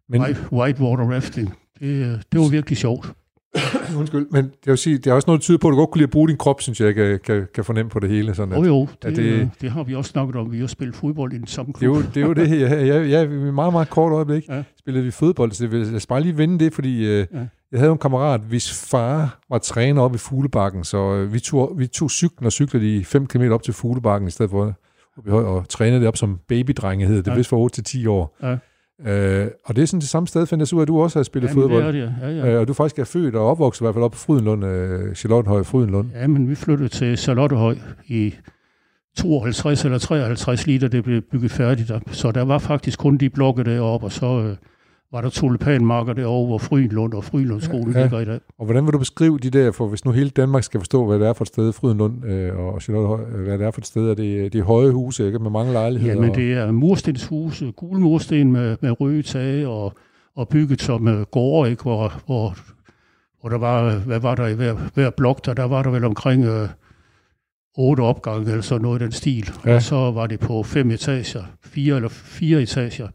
Men... 0.10 0.22
White, 0.22 0.39
whitewater 0.51 1.03
rafting. 1.03 1.53
Det, 1.79 2.22
det 2.31 2.39
var 2.39 2.50
virkelig 2.50 2.77
sjovt. 2.77 3.13
Undskyld, 4.00 4.27
men 4.31 4.46
jeg 4.65 4.72
vil 4.72 4.77
sige, 4.77 4.98
der 4.98 5.12
er 5.12 5.15
også 5.15 5.27
noget, 5.27 5.41
der 5.41 5.43
tyder 5.43 5.58
på, 5.58 5.67
at 5.67 5.72
du 5.72 5.77
godt 5.77 5.91
kunne 5.91 6.00
lide 6.00 6.08
at 6.08 6.12
bruge 6.12 6.27
din 6.27 6.38
krop, 6.38 6.62
synes 6.62 6.81
jeg, 6.81 6.96
kan, 6.96 7.20
kan, 7.24 7.48
kan 7.55 7.65
fornemme 7.65 7.89
på 7.89 8.00
det 8.00 8.10
hele. 8.10 8.36
Sådan 8.36 8.53
at, 8.53 8.60
oh, 8.60 8.67
jo, 8.67 8.88
det, 9.03 9.15
det, 9.15 9.50
det, 9.62 9.72
har 9.72 9.84
vi 9.84 9.96
også 9.96 10.10
snakket 10.10 10.36
om. 10.36 10.51
Vi 10.51 10.60
har 10.60 10.67
spillet 10.67 10.96
fodbold 10.96 11.34
i 11.34 11.38
den 11.38 11.48
samme 11.48 11.74
klub. 11.74 11.98
Det 12.15 12.17
er 12.17 12.27
jo 12.27 12.34
det, 12.34 12.43
er 12.51 12.60
jo 12.60 12.70
det 12.70 12.88
jeg, 12.88 12.88
jeg, 12.88 13.10
jeg, 13.10 13.29
meget, 13.29 13.74
meget 13.74 13.89
kort 13.89 14.13
øjeblik 14.13 14.50
ja. 14.50 14.63
spillede 14.79 15.05
vi 15.05 15.12
fodbold, 15.12 15.51
så 15.51 15.70
jeg 15.72 16.01
skal 16.01 16.08
bare 16.08 16.22
lige 16.22 16.38
vende 16.38 16.65
det, 16.65 16.74
fordi 16.74 17.05
øh, 17.05 17.27
ja. 17.34 17.46
Jeg 17.71 17.79
havde 17.79 17.91
en 17.91 17.97
kammerat, 17.97 18.41
hvis 18.41 18.89
far 18.89 19.39
var 19.49 19.57
træner 19.57 20.01
op 20.01 20.15
i 20.15 20.17
Fuglebakken, 20.17 20.83
så 20.83 21.13
øh, 21.15 21.33
vi, 21.33 21.39
tog, 21.39 21.73
vi 21.77 21.87
tog 21.87 22.11
cyklen 22.11 22.45
og 22.45 22.51
cyklede 22.51 22.85
de 22.85 23.05
5 23.05 23.27
km 23.27 23.51
op 23.51 23.63
til 23.63 23.73
Fuglebakken 23.73 24.27
i 24.27 24.31
stedet 24.31 24.51
for 24.51 24.73
og 25.27 25.69
trænede 25.69 25.99
det 25.99 26.07
op 26.07 26.17
som 26.17 26.39
babydrenge, 26.47 27.07
hedder 27.07 27.21
det, 27.21 27.31
ja. 27.31 27.35
vist 27.35 27.49
for 27.49 27.57
8 27.57 27.75
til 27.75 27.83
10 27.83 28.07
år. 28.07 28.37
Ja. 28.43 28.57
Øh, 29.05 29.47
og 29.65 29.75
det 29.75 29.81
er 29.81 29.85
sådan 29.85 29.99
det 29.99 30.09
samme 30.09 30.27
sted, 30.27 30.45
så 30.45 30.75
ud 30.75 30.79
af, 30.79 30.81
at 30.81 30.87
du 30.87 31.01
også 31.01 31.19
har 31.19 31.23
spillet 31.23 31.49
Jamen, 31.49 31.63
fodbold. 31.63 31.93
det 31.93 32.01
er 32.01 32.05
det, 32.05 32.15
ja, 32.21 32.45
ja. 32.45 32.53
Øh, 32.53 32.59
og 32.59 32.67
du 32.67 32.73
faktisk 32.73 32.99
er 32.99 33.03
født 33.03 33.35
og 33.35 33.47
opvokset 33.47 33.81
i 33.81 33.83
hvert 33.83 33.95
fald 33.95 34.03
op 34.03 34.11
på 34.11 34.17
Frydenlund, 34.17 34.65
øh, 34.65 35.15
Charlottenhøj 35.15 35.63
Frydenlund. 35.63 36.09
Ja, 36.13 36.27
men 36.27 36.49
vi 36.49 36.55
flyttede 36.55 36.89
til 36.89 37.17
Charlottehøj 37.17 37.75
i 38.07 38.33
52 39.17 39.85
eller 39.85 39.97
53 39.97 40.67
lige 40.67 40.79
da 40.79 40.87
det 40.87 41.03
blev 41.03 41.21
bygget 41.21 41.51
færdigt. 41.51 41.87
Der. 41.87 41.99
Så 42.11 42.31
der 42.31 42.41
var 42.41 42.57
faktisk 42.57 42.99
kun 42.99 43.17
de 43.17 43.29
blokke 43.29 43.63
deroppe, 43.63 44.05
og 44.05 44.11
så 44.11 44.25
øh, 44.25 44.55
var 45.13 45.21
der 45.21 45.29
tulipanmarker 45.29 46.13
derovre, 46.13 46.47
hvor 46.47 46.57
Frydenlund 46.57 47.13
og 47.13 47.23
Frydenlundskolen 47.23 47.91
Ja, 47.93 47.99
ja, 47.99 47.99
ja. 47.99 48.03
ligger 48.05 48.19
i 48.19 48.25
dag. 48.25 48.39
Og 48.59 48.65
hvordan 48.65 48.85
vil 48.85 48.93
du 48.93 48.97
beskrive 48.99 49.37
de 49.39 49.49
der, 49.49 49.71
for 49.71 49.87
hvis 49.87 50.05
nu 50.05 50.11
hele 50.11 50.29
Danmark 50.29 50.63
skal 50.63 50.79
forstå, 50.79 51.05
hvad 51.07 51.19
det 51.19 51.27
er 51.27 51.33
for 51.33 51.43
et 51.43 51.47
sted, 51.47 51.73
Frydenlund 51.73 52.25
øh, 52.25 52.57
og 52.59 52.81
Charlottenhøj, 52.81 53.21
øh, 53.39 53.43
hvad 53.43 53.57
det 53.57 53.65
er 53.67 53.71
for 53.71 53.81
et 53.81 53.87
sted, 53.87 54.09
er 54.09 54.13
det, 54.13 54.55
er 54.55 54.63
høje 54.63 54.91
huse, 54.91 55.25
ikke? 55.25 55.39
Med 55.39 55.51
mange 55.51 55.73
lejligheder. 55.73 56.13
Jamen, 56.13 56.29
og- 56.29 56.35
det 56.35 56.53
er 56.53 56.71
murstenshuse, 56.71 57.71
gule 57.71 58.01
mursten 58.01 58.51
med, 58.51 58.77
med 58.81 59.01
røde 59.01 59.21
tage 59.21 59.67
og, 59.67 59.93
og 60.35 60.49
bygget 60.49 60.81
som 60.81 61.07
uh, 61.07 61.21
gårde, 61.21 61.71
ikke? 61.71 61.83
Hvor, 61.83 62.13
hvor, 62.25 62.55
hvor 63.41 63.49
der 63.49 63.57
var, 63.57 63.95
hvad 63.95 64.19
var 64.19 64.35
der 64.35 64.47
i 64.47 64.53
hver, 64.53 64.75
hver 64.93 65.09
blok, 65.09 65.45
der, 65.45 65.53
der 65.53 65.63
var 65.63 65.83
der 65.83 65.89
vel 65.89 66.03
omkring 66.03 66.45
øh, 66.45 66.67
otte 67.77 68.01
opgange 68.01 68.49
eller 68.49 68.61
sådan 68.61 68.81
noget 68.81 69.01
i 69.01 69.03
den 69.03 69.11
stil. 69.11 69.49
Ja. 69.65 69.69
Ja. 69.69 69.75
Og 69.75 69.81
så 69.81 69.95
var 70.11 70.27
det 70.27 70.39
på 70.39 70.63
fem 70.63 70.91
etager, 70.91 71.43
fire 71.65 71.95
eller 71.95 72.09
fire 72.09 72.61
etager. 72.61 73.07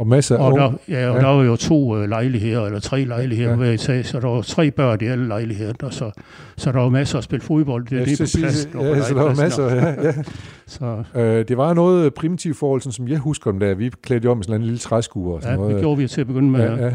Og 0.00 0.06
masser 0.06 0.36
af 0.38 0.46
Og 0.52 0.58
der, 0.58 0.72
ja, 0.88 1.08
og 1.08 1.16
Ja. 1.16 1.20
der 1.20 1.26
var 1.28 1.42
jo 1.44 1.56
to 1.56 1.96
øh, 1.96 2.08
lejligheder, 2.08 2.66
eller 2.66 2.80
tre 2.80 3.04
lejligheder 3.04 3.50
Ja. 3.50 3.56
ja. 3.56 3.62
hver 3.62 3.72
etage, 3.72 4.16
og 4.18 4.22
der 4.22 4.28
var 4.28 4.42
tre 4.42 4.70
børn 4.70 4.98
i 5.02 5.04
alle 5.06 5.28
lejligheder, 5.28 5.90
så, 5.90 6.10
så 6.56 6.72
der 6.72 6.78
var 6.78 6.88
masser 6.88 7.18
at 7.18 7.24
spille 7.24 7.42
fodbold. 7.42 7.84
Det 7.84 7.92
er 7.92 7.96
Ja, 7.98 8.04
lige 8.04 8.16
så 8.16 8.38
på 8.38 8.40
pladsen. 8.40 8.70
og 8.76 8.80
på 8.80 8.86
ja, 8.86 9.00
så 9.02 9.14
der 9.14 9.22
var 9.22 9.34
masser, 9.34 9.62
og- 9.64 9.70
ja, 9.76 10.02
ja. 10.06 10.12
Så 10.66 11.02
Øh, 11.14 11.48
det 11.48 11.56
var 11.56 11.74
noget 11.74 12.14
primitivt 12.14 12.56
forhold, 12.56 12.80
sådan 12.80 12.92
som 12.92 13.08
jeg 13.08 13.18
husker 13.18 13.50
dem 13.50 13.60
der. 13.60 13.74
Vi 13.74 13.90
klædte 14.02 14.26
om 14.30 14.40
i 14.40 14.42
sådan 14.42 14.60
en 14.60 14.62
lille 14.64 14.78
træskue 14.78 15.34
og 15.34 15.42
sådan 15.42 15.54
ja, 15.54 15.60
noget. 15.60 15.74
det 15.74 15.82
gjorde 15.82 15.98
vi 15.98 16.08
til 16.08 16.20
at 16.20 16.26
begynde 16.26 16.50
med. 16.50 16.60
Ja, 16.60 16.90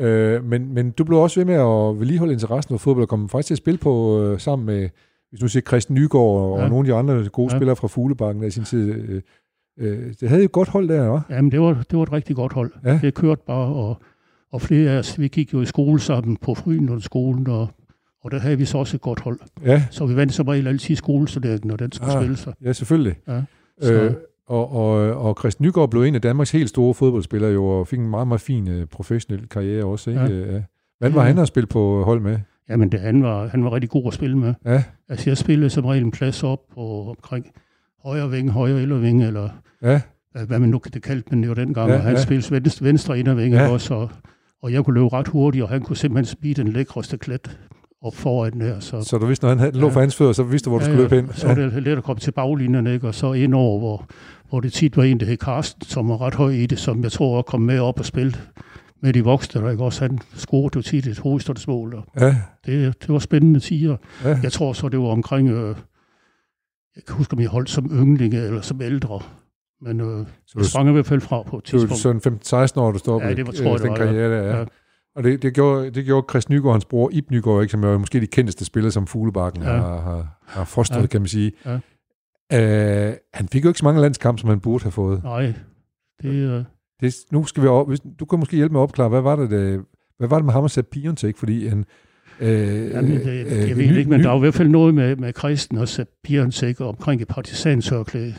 ja. 0.00 0.06
Øh, 0.06 0.44
men, 0.44 0.74
men 0.74 0.90
du 0.90 1.04
blev 1.04 1.18
også 1.18 1.40
ved 1.40 1.44
med 1.44 1.54
at 1.54 2.00
vedligeholde 2.00 2.32
interessen 2.32 2.74
for 2.78 2.78
fodbold 2.78 3.02
og 3.02 3.08
kom 3.08 3.28
faktisk 3.28 3.46
til 3.46 3.54
at 3.54 3.58
spille 3.58 3.78
på 3.78 4.22
øh, 4.22 4.38
sammen 4.40 4.66
med, 4.66 4.88
hvis 5.30 5.42
nu 5.42 5.48
siger 5.48 5.62
Christian 5.62 5.94
Nygaard 5.94 6.24
og, 6.40 6.56
ja. 6.58 6.62
Ja. 6.62 6.68
nogle 6.68 6.88
af 6.88 6.92
de 6.92 6.98
andre 6.98 7.28
gode 7.28 7.48
ja. 7.50 7.54
Ja. 7.54 7.58
spillere 7.58 7.76
fra 7.76 7.88
Fuglebakken 7.88 8.44
i 8.44 8.50
sin 8.50 8.64
tid. 8.64 8.92
Øh, 8.94 9.22
øh, 9.78 10.14
det 10.20 10.28
havde 10.28 10.42
jo 10.42 10.44
et 10.44 10.52
godt 10.52 10.68
hold 10.68 10.88
der, 10.88 11.18
hva'? 11.18 11.34
Jamen, 11.34 11.50
det 11.52 11.60
var, 11.60 11.82
det 11.90 11.96
var 11.98 12.02
et 12.02 12.12
rigtig 12.12 12.36
godt 12.36 12.52
hold. 12.52 12.72
Ja. 12.84 12.98
Det 13.02 13.14
kørte 13.14 13.42
bare, 13.46 13.66
og, 13.74 13.98
og 14.52 14.62
flere 14.62 14.90
af 14.90 14.98
os, 14.98 15.18
vi 15.18 15.28
gik 15.28 15.52
jo 15.52 15.60
i 15.60 15.66
skole 15.66 16.00
sammen 16.00 16.36
på 16.36 16.54
Frynlundsskolen, 16.54 17.48
og, 17.48 17.68
og 18.24 18.30
der 18.30 18.38
havde 18.38 18.58
vi 18.58 18.64
så 18.64 18.78
også 18.78 18.96
et 18.96 19.00
godt 19.00 19.20
hold. 19.20 19.38
Ja, 19.64 19.84
Så 19.90 20.06
vi 20.06 20.16
vandt 20.16 20.32
som 20.34 20.48
regel 20.48 20.66
altid 20.66 20.96
skolesoldaten, 20.96 21.68
når 21.68 21.76
den 21.76 21.92
skulle 21.92 22.12
Ah. 22.12 22.22
spille 22.22 22.36
sig. 22.36 22.52
ja 22.64 22.72
selvfølgelig. 22.72 23.14
Ja. 23.28 23.36
Øh, 23.36 23.42
Så, 23.82 24.14
og, 24.46 24.72
og, 24.72 24.94
og 25.14 25.36
Christian 25.38 25.66
Nygaard 25.66 25.90
blev 25.90 26.02
en 26.02 26.14
af 26.14 26.20
Danmarks 26.22 26.52
helt 26.52 26.68
store 26.68 26.94
fodboldspillere 26.94 27.52
jo, 27.52 27.64
og 27.66 27.86
fik 27.88 27.98
en 27.98 28.10
meget, 28.10 28.28
meget 28.28 28.40
fin 28.40 28.68
øh, 28.68 28.86
professionel 28.86 29.48
karriere 29.48 29.84
også. 29.84 30.10
Ikke? 30.10 30.22
Ja. 30.22 30.28
Ja. 30.28 30.52
Ja. 30.54 30.62
Hvordan 30.98 31.14
var 31.14 31.22
Ja. 31.22 31.28
han 31.28 31.38
at 31.38 31.48
spille 31.48 31.66
på 31.66 32.04
hold 32.04 32.20
med? 32.20 32.38
jamen, 32.68 32.92
det, 32.92 33.00
han, 33.00 33.22
var, 33.22 33.46
han 33.46 33.64
var 33.64 33.72
rigtig 33.74 33.90
god 33.90 34.06
at 34.06 34.12
spille 34.14 34.38
med. 34.38 34.54
Ja, 34.64 34.82
Altså, 35.08 35.30
jeg 35.30 35.36
spillede 35.36 35.70
som 35.70 35.84
regel 35.84 36.04
en 36.04 36.10
plads 36.10 36.42
op 36.44 36.58
på 36.74 37.08
omkring 37.08 37.46
højre 38.04 38.30
vinge, 38.30 38.52
højre 38.52 38.80
ellervinge, 38.82 39.26
eller 39.26 39.48
ja, 39.90 40.00
hvad 40.46 40.58
man 40.58 40.68
nu 40.68 40.78
kan 40.78 40.92
det 40.92 41.02
kaldt, 41.02 41.30
men 41.30 41.40
det 41.42 41.48
var 41.48 41.54
dengang, 41.54 41.88
Ja, 41.88 41.92
ja, 41.92 41.98
og 41.98 42.04
han 42.04 42.12
ja. 42.12 42.18
ja. 42.18 42.22
spillede 42.24 42.50
venstre, 42.64 42.84
venstre 42.84 43.18
indervinge 43.18 43.56
Ja. 43.58 43.64
ja. 43.64 43.70
også, 43.70 43.94
og, 43.94 44.10
og 44.62 44.72
jeg 44.72 44.84
kunne 44.84 44.94
løbe 44.94 45.12
ret 45.12 45.28
hurtigt, 45.28 45.64
og 45.64 45.68
han 45.70 45.82
kunne 45.82 45.96
simpelthen 45.96 46.24
speede 46.32 46.54
den 46.54 46.72
lækreste 46.72 47.18
klat 47.18 47.58
op 48.02 48.14
foran 48.14 48.60
der, 48.60 48.80
så 48.80 49.00
så 49.02 49.18
du 49.18 49.26
vidste, 49.26 49.44
når 49.44 49.48
han 49.48 49.58
havde, 49.58 49.72
lå 49.78 49.86
Ja. 49.86 49.92
for 49.92 50.00
hans 50.00 50.16
fødder, 50.16 50.32
så 50.32 50.42
vidste 50.42 50.64
du, 50.64 50.70
hvor 50.70 50.78
du 50.78 50.84
skulle 50.84 51.00
løbe 51.02 51.14
hen. 51.16 51.30
Så 51.32 51.46
var 51.46 51.54
det 51.54 51.82
let 51.82 51.98
at 51.98 52.04
komme 52.04 52.20
til 52.20 52.32
baglinjerne, 52.32 52.94
ikke? 52.94 53.06
og 53.08 53.14
så 53.14 53.32
ind 53.32 53.54
over, 53.54 53.78
hvor, 53.78 54.06
hvor 54.48 54.60
det 54.60 54.72
tit 54.72 54.96
var 54.96 55.02
en, 55.04 55.20
der 55.20 55.26
hed 55.26 55.36
Karsten, 55.36 55.82
som 55.82 56.08
var 56.08 56.20
ret 56.20 56.34
høj 56.34 56.50
i 56.50 56.66
det, 56.66 56.78
som 56.78 57.02
jeg 57.02 57.12
tror 57.12 57.42
kom 57.42 57.60
med 57.60 57.78
op 57.78 57.98
og 57.98 58.04
spillede 58.06 58.38
med 59.02 59.12
de 59.12 59.24
voksne, 59.24 59.60
der 59.60 59.70
ikke 59.70 59.84
også 59.84 60.04
han 60.04 60.18
scorede 60.34 60.70
jo 60.76 60.82
tit 60.82 61.06
et 61.06 61.18
hovedståndsmål, 61.18 61.94
og 61.94 62.04
Ja, 62.20 62.36
det, 62.66 63.00
det 63.02 63.08
var 63.08 63.18
spændende 63.18 63.60
tider. 63.60 63.96
ja. 64.24 64.38
Jeg 64.42 64.52
tror 64.52 64.72
så, 64.72 64.88
det 64.88 64.98
var 64.98 65.06
omkring, 65.06 65.48
øh, 65.48 65.76
jeg 66.96 67.04
kan 67.06 67.16
huske, 67.16 67.32
om 67.34 67.40
jeg 67.40 67.48
holdt 67.48 67.70
som 67.70 67.90
ynglinge 67.92 68.38
eller 68.38 68.60
som 68.60 68.80
ældre, 68.82 69.20
men 69.82 70.00
øh, 70.00 70.06
Så 70.06 70.12
jeg 70.54 70.64
du, 70.64 70.68
sprang 70.68 70.88
i 70.88 70.92
hvert 70.92 71.06
fald 71.06 71.20
fra 71.20 71.42
på 71.42 71.58
et 71.58 71.70
du 71.72 71.76
er 71.76 71.80
tidspunkt. 71.88 72.22
sådan 72.22 72.66
15-16 72.74 72.80
år, 72.80 72.92
du 72.92 72.98
står 72.98 73.22
Ja, 73.22 73.34
det 73.34 73.46
var- 73.46 73.52
tror 73.52 73.64
jeg, 73.64 73.78
den 73.78 73.82
det 73.82 73.90
var, 73.90 73.96
karriere 73.96 74.30
der, 74.38 74.42
ja. 74.42 74.58
Ja. 74.58 74.64
Og 75.16 75.24
det, 75.24 75.42
det, 75.42 75.54
gjorde, 75.54 75.90
det 75.90 76.04
gjorde 76.04 76.26
Chris 76.30 76.48
Nygaard, 76.48 76.74
hans 76.74 76.84
bror 76.84 77.10
Ib 77.12 77.30
Nygaard, 77.30 77.62
ikke, 77.62 77.70
som 77.72 77.84
er 77.84 77.88
jo 77.88 77.98
måske 77.98 78.20
de 78.20 78.26
kendteste 78.26 78.64
spillere, 78.64 78.92
som 78.92 79.06
Fuglebakken 79.06 79.62
ja. 79.62 79.68
Har, 79.68 80.00
har, 80.00 80.38
har 80.46 80.64
fostret, 80.64 81.02
ja. 81.02 81.06
Kan 81.06 81.20
man 81.20 81.28
sige. 81.28 81.52
Ja. 81.66 81.74
Uh, 83.10 83.14
han 83.34 83.48
fik 83.48 83.64
jo 83.64 83.68
ikke 83.68 83.78
så 83.78 83.84
mange 83.84 84.00
landskampe, 84.00 84.40
som 84.40 84.48
han 84.50 84.60
burde 84.60 84.82
have 84.84 84.92
fået. 84.92 85.22
Nej, 85.24 85.52
det, 86.22 86.28
øh, 86.34 86.64
Det, 87.00 87.14
nu 87.32 87.44
skal 87.44 87.62
vi 87.62 87.68
op, 87.68 87.88
hvis, 87.88 88.00
du 88.20 88.24
kan 88.24 88.38
måske 88.38 88.56
hjælpe 88.56 88.72
med 88.72 88.80
at 88.80 88.82
opklare, 88.82 89.08
hvad 89.08 89.20
var 89.20 89.36
det, 89.36 89.50
det 89.50 89.84
hvad 90.18 90.28
var 90.28 90.36
det 90.36 90.44
med 90.44 90.52
ham 90.52 90.62
og 90.64 90.70
Sepp 90.70 90.88
Piontek? 90.90 91.36
Fordi 91.36 91.66
han... 91.66 91.84
Øh, 92.40 92.48
Jamen, 92.90 93.10
det, 93.10 93.26
øh, 93.26 93.68
jeg 93.68 93.76
ved 93.76 93.90
ny- 93.90 93.96
ikke, 93.96 94.10
men 94.10 94.20
ny- 94.20 94.24
der 94.24 94.30
var 94.30 94.36
i 94.36 94.40
hvert 94.40 94.54
fald 94.54 94.68
noget 94.68 94.94
med, 94.94 95.16
med 95.16 95.32
Kristen 95.32 95.78
og 95.78 95.88
Sepp 95.88 96.10
Bjørnsæk 96.28 96.80
omkring 96.80 97.22
et 97.22 97.28
partisansørklæde. 97.28 98.34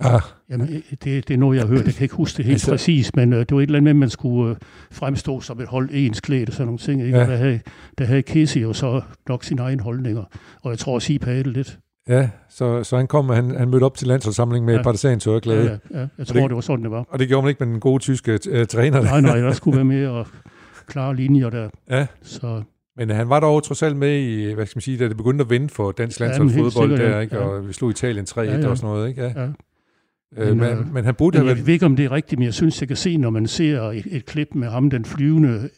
Ah, 0.00 0.20
Jamen, 0.50 0.66
det, 0.90 1.04
det 1.28 1.30
er 1.30 1.36
noget, 1.36 1.56
jeg 1.56 1.62
har 1.66 1.68
hørt. 1.68 1.86
Jeg 1.86 1.94
kan 1.94 2.02
ikke 2.04 2.14
huske 2.14 2.36
det 2.36 2.44
helt 2.44 2.54
Altså- 2.54 2.70
præcis, 2.70 3.16
men 3.16 3.32
øh, 3.32 3.38
det 3.38 3.50
var 3.52 3.58
et 3.58 3.62
eller 3.62 3.76
andet 3.78 3.82
med, 3.82 3.90
at 3.90 3.96
man 3.96 4.10
skulle 4.10 4.50
øh, 4.50 4.56
fremstå 4.92 5.40
som 5.40 5.60
et 5.60 5.66
hold 5.68 5.88
ens 5.92 6.20
klædt 6.20 6.48
og 6.48 6.52
sådan 6.54 6.66
nogle 6.66 6.78
ting. 6.78 7.02
Ikke? 7.02 7.18
Ja. 7.18 7.24
Ja. 7.24 7.30
Der, 7.30 7.36
havde, 7.36 7.60
der 7.98 8.04
havde 8.04 8.22
Casey 8.22 8.62
jo 8.62 8.72
så 8.72 9.00
nok 9.28 9.44
sine 9.44 9.62
egne 9.62 9.82
holdninger, 9.82 10.24
og 10.62 10.70
jeg 10.70 10.78
tror 10.78 10.94
også, 10.94 11.12
I 11.12 11.18
padede 11.18 11.52
lidt. 11.52 11.78
ja, 12.08 12.28
så, 12.48 12.84
så 12.84 12.96
han 12.96 13.06
kom, 13.06 13.28
og 13.28 13.36
han, 13.36 13.50
han 13.56 13.68
mødte 13.70 13.84
op 13.84 13.96
til 13.96 14.06
landsholdssamling 14.08 14.64
med 14.64 14.74
ja. 14.74 14.78
Ja. 14.78 14.82
partisan 14.82 15.20
tørklæde. 15.20 15.64
Ja, 15.64 15.70
ja, 15.98 16.00
ja. 16.00 16.06
Jeg 16.18 16.26
tror, 16.26 16.34
det- 16.34 16.42
det, 16.42 16.50
det 16.50 16.54
var 16.54 16.60
sådan, 16.60 16.82
det 16.82 16.90
var. 16.90 17.06
Og 17.10 17.18
det 17.18 17.28
gjorde 17.28 17.42
man 17.42 17.48
ikke 17.48 17.64
med 17.64 17.72
den 17.72 17.80
gode 17.80 18.02
tyske 18.02 18.32
uh, 18.32 18.64
træner. 18.66 19.02
Nej, 19.02 19.20
nej, 19.20 19.38
der 19.38 19.52
skulle 19.52 19.76
være 19.76 19.84
mere 19.84 20.08
og 20.10 20.26
klare 20.86 21.16
linjer 21.16 21.50
der. 21.50 21.68
Ja. 21.90 22.06
Så 22.22 22.62
Men 22.96 23.10
han 23.10 23.28
var 23.28 23.40
dog 23.40 23.62
trods 23.62 23.82
alt 23.82 23.96
med 23.96 24.18
i, 24.18 24.52
hvad 24.52 24.66
skal 24.66 24.76
man 24.76 24.82
sige, 24.82 24.98
da 24.98 25.08
det 25.08 25.16
begyndte 25.16 25.44
at 25.44 25.50
vinde 25.50 25.68
for 25.68 25.92
dansk 25.92 26.20
Ja, 26.20 26.24
landsholdsfodbold 26.24 26.90
sikkert, 26.90 26.98
der, 27.10 27.16
ja. 27.16 27.20
ikke? 27.20 27.36
Ja. 27.36 27.42
og 27.42 27.68
vi 27.68 27.72
slog 27.72 27.90
Italien 27.90 28.26
3-1 28.30 28.40
Ja, 28.40 28.58
ja. 28.60 28.68
og 28.68 28.76
sådan 28.78 28.90
noget. 28.90 29.08
Ikke? 29.08 29.22
Ja. 29.22 29.42
ja. 29.42 29.48
Øh, 30.36 30.56
Men, 30.56 30.60
øh, 30.70 30.94
men 30.94 31.04
han 31.04 31.14
burde 31.14 31.38
Men 31.38 31.46
jeg 31.48 31.56
været... 31.56 31.66
ved 31.66 31.74
ikke, 31.74 31.86
om 31.86 31.96
det 31.96 32.04
er 32.04 32.12
rigtigt, 32.12 32.38
men 32.38 32.46
jeg 32.46 32.54
synes, 32.54 32.80
jeg 32.80 32.88
kan 32.88 32.96
se, 32.96 33.16
når 33.16 33.30
man 33.30 33.46
ser 33.46 33.80
et, 33.82 34.06
et 34.10 34.26
klip 34.26 34.48
med 34.54 34.68
ham, 34.68 34.90
den 34.90 35.04
flyvende 35.04 35.68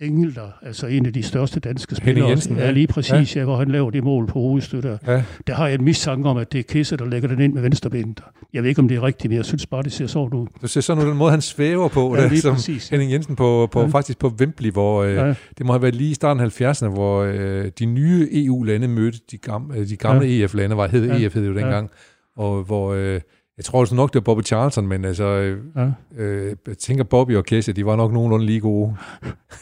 engel, 0.00 0.34
der, 0.34 0.48
altså 0.62 0.86
en 0.86 1.06
af 1.06 1.12
de 1.12 1.22
største 1.22 1.60
danske 1.60 1.90
Henning 1.90 2.04
spillere. 2.04 2.28
Jensen, 2.30 2.56
ja. 2.56 2.64
ja, 2.64 2.70
lige 2.70 2.86
præcis, 2.86 3.36
ja. 3.36 3.40
ja, 3.40 3.44
hvor 3.44 3.56
han 3.56 3.68
laver 3.68 3.90
det 3.90 4.04
mål 4.04 4.26
på 4.26 4.32
hovedstøtter. 4.40 4.98
Ja, 5.06 5.22
Der 5.46 5.54
har 5.54 5.66
jeg 5.66 5.74
en 5.74 5.84
mistanke 5.84 6.28
om, 6.28 6.36
at 6.36 6.52
det 6.52 6.58
er 6.58 6.62
Kisse, 6.62 6.96
der 6.96 7.04
lægger 7.04 7.28
den 7.28 7.40
ind 7.40 7.52
med 7.54 7.62
venstrebenet. 7.62 8.20
Jeg 8.52 8.62
ved 8.62 8.68
ikke, 8.68 8.78
om 8.78 8.88
det 8.88 8.96
er 8.96 9.02
rigtigt, 9.02 9.30
men 9.30 9.36
jeg 9.36 9.44
synes 9.44 9.66
bare, 9.66 9.82
det 9.82 9.92
ser 9.92 10.06
sådan 10.06 10.38
ud. 10.38 10.46
du 10.62 10.66
ser 10.68 10.80
sådan 10.80 11.04
ud, 11.04 11.08
den 11.08 11.16
måde, 11.18 11.30
han 11.30 11.40
svæver 11.40 11.88
på, 11.88 12.16
Ja, 12.16 12.22
der, 12.28 12.36
som 12.40 12.54
præcis. 12.54 12.88
Henning 12.88 13.12
Jensen 13.12 13.36
på, 13.36 13.68
på 13.72 13.80
Ja. 13.80 13.86
faktisk 13.86 14.18
på 14.18 14.32
Wembley, 14.40 14.70
hvor 14.70 15.02
øh, 15.02 15.14
Ja, 15.14 15.34
det 15.58 15.66
må 15.66 15.72
have 15.72 15.82
været 15.82 15.94
lige 15.94 16.10
i 16.10 16.14
starten 16.14 16.42
af 16.42 16.60
70'erne, 16.62 16.88
hvor 16.88 17.22
øh, 17.22 17.70
de 17.78 17.86
nye 17.86 18.28
EU-lande 18.32 18.88
mødte 18.88 19.18
de 19.30 19.38
gamle, 19.38 19.78
øh, 19.78 19.88
de 19.88 19.96
gamle 19.96 20.26
ja. 20.26 20.44
EF-lande, 20.44 20.76
var 20.76 20.86
hed 20.88 21.06
Ja. 21.06 21.16
EF 21.26 21.34
hed 21.34 21.42
det 21.42 21.48
jo 21.48 21.54
Ja. 21.54 21.60
dengang, 21.60 21.90
og 22.36 22.62
hvor... 22.62 22.92
Øh, 22.94 23.20
jeg 23.62 23.66
tror 23.66 23.80
også 23.80 23.94
nok, 23.94 24.08
det 24.12 24.14
var 24.14 24.20
Bobby 24.20 24.42
Charlton, 24.42 24.86
men 24.86 25.04
altså, 25.04 25.24
øh, 25.24 25.58
ja. 25.76 25.90
øh, 26.22 26.56
jeg 26.66 26.78
tænker 26.78 27.04
Bobby 27.04 27.36
og 27.36 27.44
Kesse, 27.44 27.72
de 27.72 27.86
var 27.86 27.96
nok 27.96 28.12
nogenlunde 28.12 28.46
lige 28.46 28.60
gode. 28.60 28.96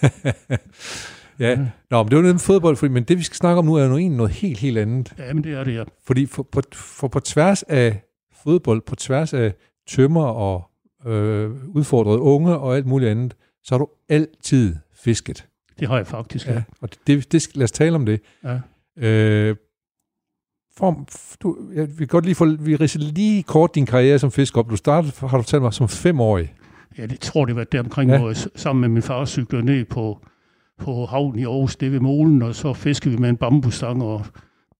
ja, 1.38 1.56
Nå, 1.90 2.02
men 2.02 2.08
det 2.10 2.16
var 2.16 2.22
noget 2.22 2.34
med 2.34 2.38
fodbold, 2.38 2.76
fordi, 2.76 2.92
men 2.92 3.02
det 3.04 3.18
vi 3.18 3.22
skal 3.22 3.36
snakke 3.36 3.58
om 3.58 3.64
nu 3.64 3.74
er 3.74 3.84
jo 3.84 3.96
egentlig 3.96 4.16
noget 4.16 4.32
helt, 4.32 4.58
helt 4.58 4.78
andet. 4.78 5.14
ja, 5.18 5.32
men 5.32 5.44
det 5.44 5.52
er 5.54 5.64
det, 5.64 5.74
ja. 5.74 5.84
Fordi 6.06 6.26
for, 6.26 6.42
på, 6.42 6.60
for 6.74 7.08
på 7.08 7.20
tværs 7.20 7.62
af 7.62 8.02
fodbold, 8.42 8.82
på 8.86 8.94
tværs 8.96 9.34
af 9.34 9.54
tømmer 9.88 10.24
og 10.24 10.70
øh, 11.06 11.50
udfordrede 11.68 12.18
unge 12.18 12.58
og 12.58 12.76
alt 12.76 12.86
muligt 12.86 13.10
andet, 13.10 13.34
så 13.64 13.74
har 13.74 13.78
du 13.78 13.88
altid 14.08 14.76
fisket. 14.94 15.46
Det 15.80 15.88
har 15.88 15.96
jeg 15.96 16.06
faktisk, 16.06 16.46
ja. 16.46 16.52
Ja. 16.52 16.62
Og 16.80 16.88
det, 17.06 17.32
det, 17.32 17.42
skal- 17.42 17.58
lad 17.58 17.64
os 17.64 17.72
tale 17.72 17.94
om 17.94 18.06
det. 18.06 18.20
ja. 18.44 18.58
Øh, 19.08 19.56
form, 20.76 21.06
du, 21.42 21.56
jeg 21.74 21.88
vil 21.98 22.08
godt 22.08 22.24
lige 22.24 22.34
få, 22.34 22.44
vi 22.60 22.76
lige 22.96 23.42
kort 23.42 23.74
din 23.74 23.86
karriere 23.86 24.18
som 24.18 24.30
fisker 24.30 24.58
op. 24.60 24.70
Du 24.70 24.76
startede, 24.76 25.12
har 25.28 25.36
du 25.38 25.42
talt 25.44 25.62
mig, 25.62 25.72
som 25.74 25.88
femårig. 25.88 26.54
Ja, 26.98 27.06
det 27.06 27.20
tror 27.20 27.44
det 27.44 27.56
var 27.56 27.64
der 27.64 27.80
omkring, 27.80 28.10
Ja. 28.10 28.18
hvor 28.18 28.28
jeg 28.28 28.36
sammen 28.56 28.80
med 28.80 28.88
min 28.88 29.02
far 29.02 29.24
cyklede 29.24 29.64
ned 29.64 29.84
på, 29.84 30.18
på 30.78 31.06
havnen 31.06 31.38
i 31.38 31.44
Aarhus, 31.44 31.76
det 31.76 31.92
ved 31.92 32.00
Molen, 32.00 32.42
og 32.42 32.54
så 32.54 32.72
fiskede 32.72 33.14
vi 33.14 33.20
med 33.20 33.28
en 33.28 33.36
bambusstang 33.36 34.02
og 34.02 34.26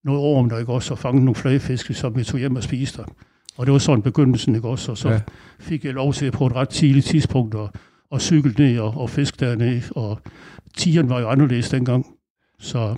noget 0.05 0.21
orm, 0.21 0.49
der 0.49 0.59
ikke 0.59 0.73
også, 0.73 0.95
og 0.95 0.99
fangede 0.99 1.25
nogle 1.25 1.35
flagefisk, 1.35 1.95
som 1.95 2.17
vi 2.17 2.25
tog 2.25 2.39
hjem 2.41 2.57
og 2.57 2.63
spiste. 2.63 3.01
Og 3.57 3.67
det 3.67 3.73
var 3.73 3.79
sådan 3.79 4.03
begyndelsen, 4.03 4.55
ikke 4.55 4.69
også? 4.69 4.91
Og 4.93 4.99
så 4.99 5.09
Ja. 5.11 5.21
fik 5.61 5.85
jeg 5.85 5.93
lov 5.95 6.13
til 6.13 6.31
på 6.31 6.47
et 6.47 6.53
ret 6.55 6.69
tidligt 6.69 7.07
tidspunkt 7.07 7.55
at, 7.55 7.69
at 8.13 8.21
cykle 8.23 8.55
ned 8.59 8.79
og, 8.79 8.95
og 8.97 9.11
fiske 9.11 9.37
dernede, 9.47 9.83
og 9.91 10.19
tigeren 10.77 11.09
var 11.09 11.21
jo 11.21 11.29
anderledes 11.29 11.69
dengang. 11.71 12.07
Så 12.59 12.97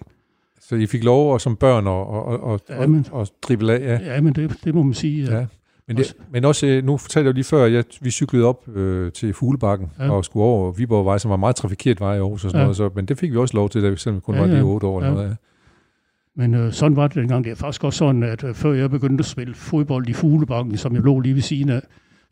Så 0.73 0.77
I 0.77 0.87
fik 0.87 1.05
lov 1.05 1.33
og 1.33 1.41
som 1.41 1.57
børn 1.57 1.87
og, 1.87 2.07
og, 2.07 2.25
og, 2.27 2.41
og, 2.43 2.61
Ja, 2.69 2.87
men- 2.87 3.07
og, 3.13 3.21
og 3.21 3.27
drible 3.43 3.73
af. 3.73 3.81
Ja. 4.01 4.15
ja, 4.15 4.21
men 4.21 4.33
det, 4.35 4.57
det 4.65 4.75
må 4.75 4.83
man 4.83 4.95
sige. 4.95 5.25
Ja. 5.25 5.39
Ja. 5.39 5.47
Men, 5.89 5.97
det, 5.97 6.15
men 6.31 6.45
også, 6.45 6.67
øh, 6.67 6.85
nu 6.85 6.97
fortalte 6.97 7.27
jeg 7.27 7.33
jo 7.33 7.35
lige 7.35 7.45
før, 7.45 7.65
at 7.65 7.73
jeg, 7.73 7.85
vi 8.01 8.11
cyklede 8.11 8.45
op 8.45 8.69
øh, 8.69 9.13
til 9.13 9.35
Fuglebakken 9.35 9.91
ja. 9.99 10.11
Og 10.11 10.25
skulle 10.25 10.45
over 10.45 10.73
Viborgvej, 10.73 11.19
som 11.19 11.31
var 11.31 11.37
meget 11.37 11.57
trafikeret 11.57 12.01
vej 12.01 12.15
i 12.15 12.19
Aarhus 12.19 12.45
og 12.45 12.51
sådan 12.51 12.59
ja. 12.61 12.65
Noget. 12.65 12.77
Så, 12.77 12.91
men 12.95 13.05
det 13.07 13.19
fik 13.19 13.33
vi 13.33 13.37
også 13.37 13.57
lov 13.57 13.69
til, 13.69 13.83
da 13.83 13.89
vi 13.89 13.97
selvom 13.97 14.17
vi 14.17 14.21
kun 14.21 14.35
Ja, 14.35 14.41
var 14.41 14.47
lige. 14.47 14.63
8 14.63 14.87
år. 14.87 14.99
Eller 15.01 15.09
Ja. 15.11 15.15
noget, 15.15 15.29
ja. 15.29 15.35
Men 16.37 16.55
øh, 16.55 16.73
sådan 16.73 16.97
var 16.97 17.07
det 17.07 17.17
dengang. 17.17 17.45
Det 17.45 17.51
er 17.51 17.55
faktisk 17.57 17.85
også 17.85 17.99
sådan, 17.99 18.23
at 18.23 18.45
øh, 18.45 18.55
før 18.55 18.73
jeg 18.73 18.91
begyndte 18.91 19.23
at 19.23 19.27
spille 19.27 19.55
fodbold 19.55 20.09
i 20.09 20.13
Fuglebakken, 20.13 20.77
som 20.77 20.95
jeg 20.95 21.03
lå 21.03 21.21
lige 21.21 21.35
ved 21.35 21.43
siden 21.43 21.69
af, 21.69 21.83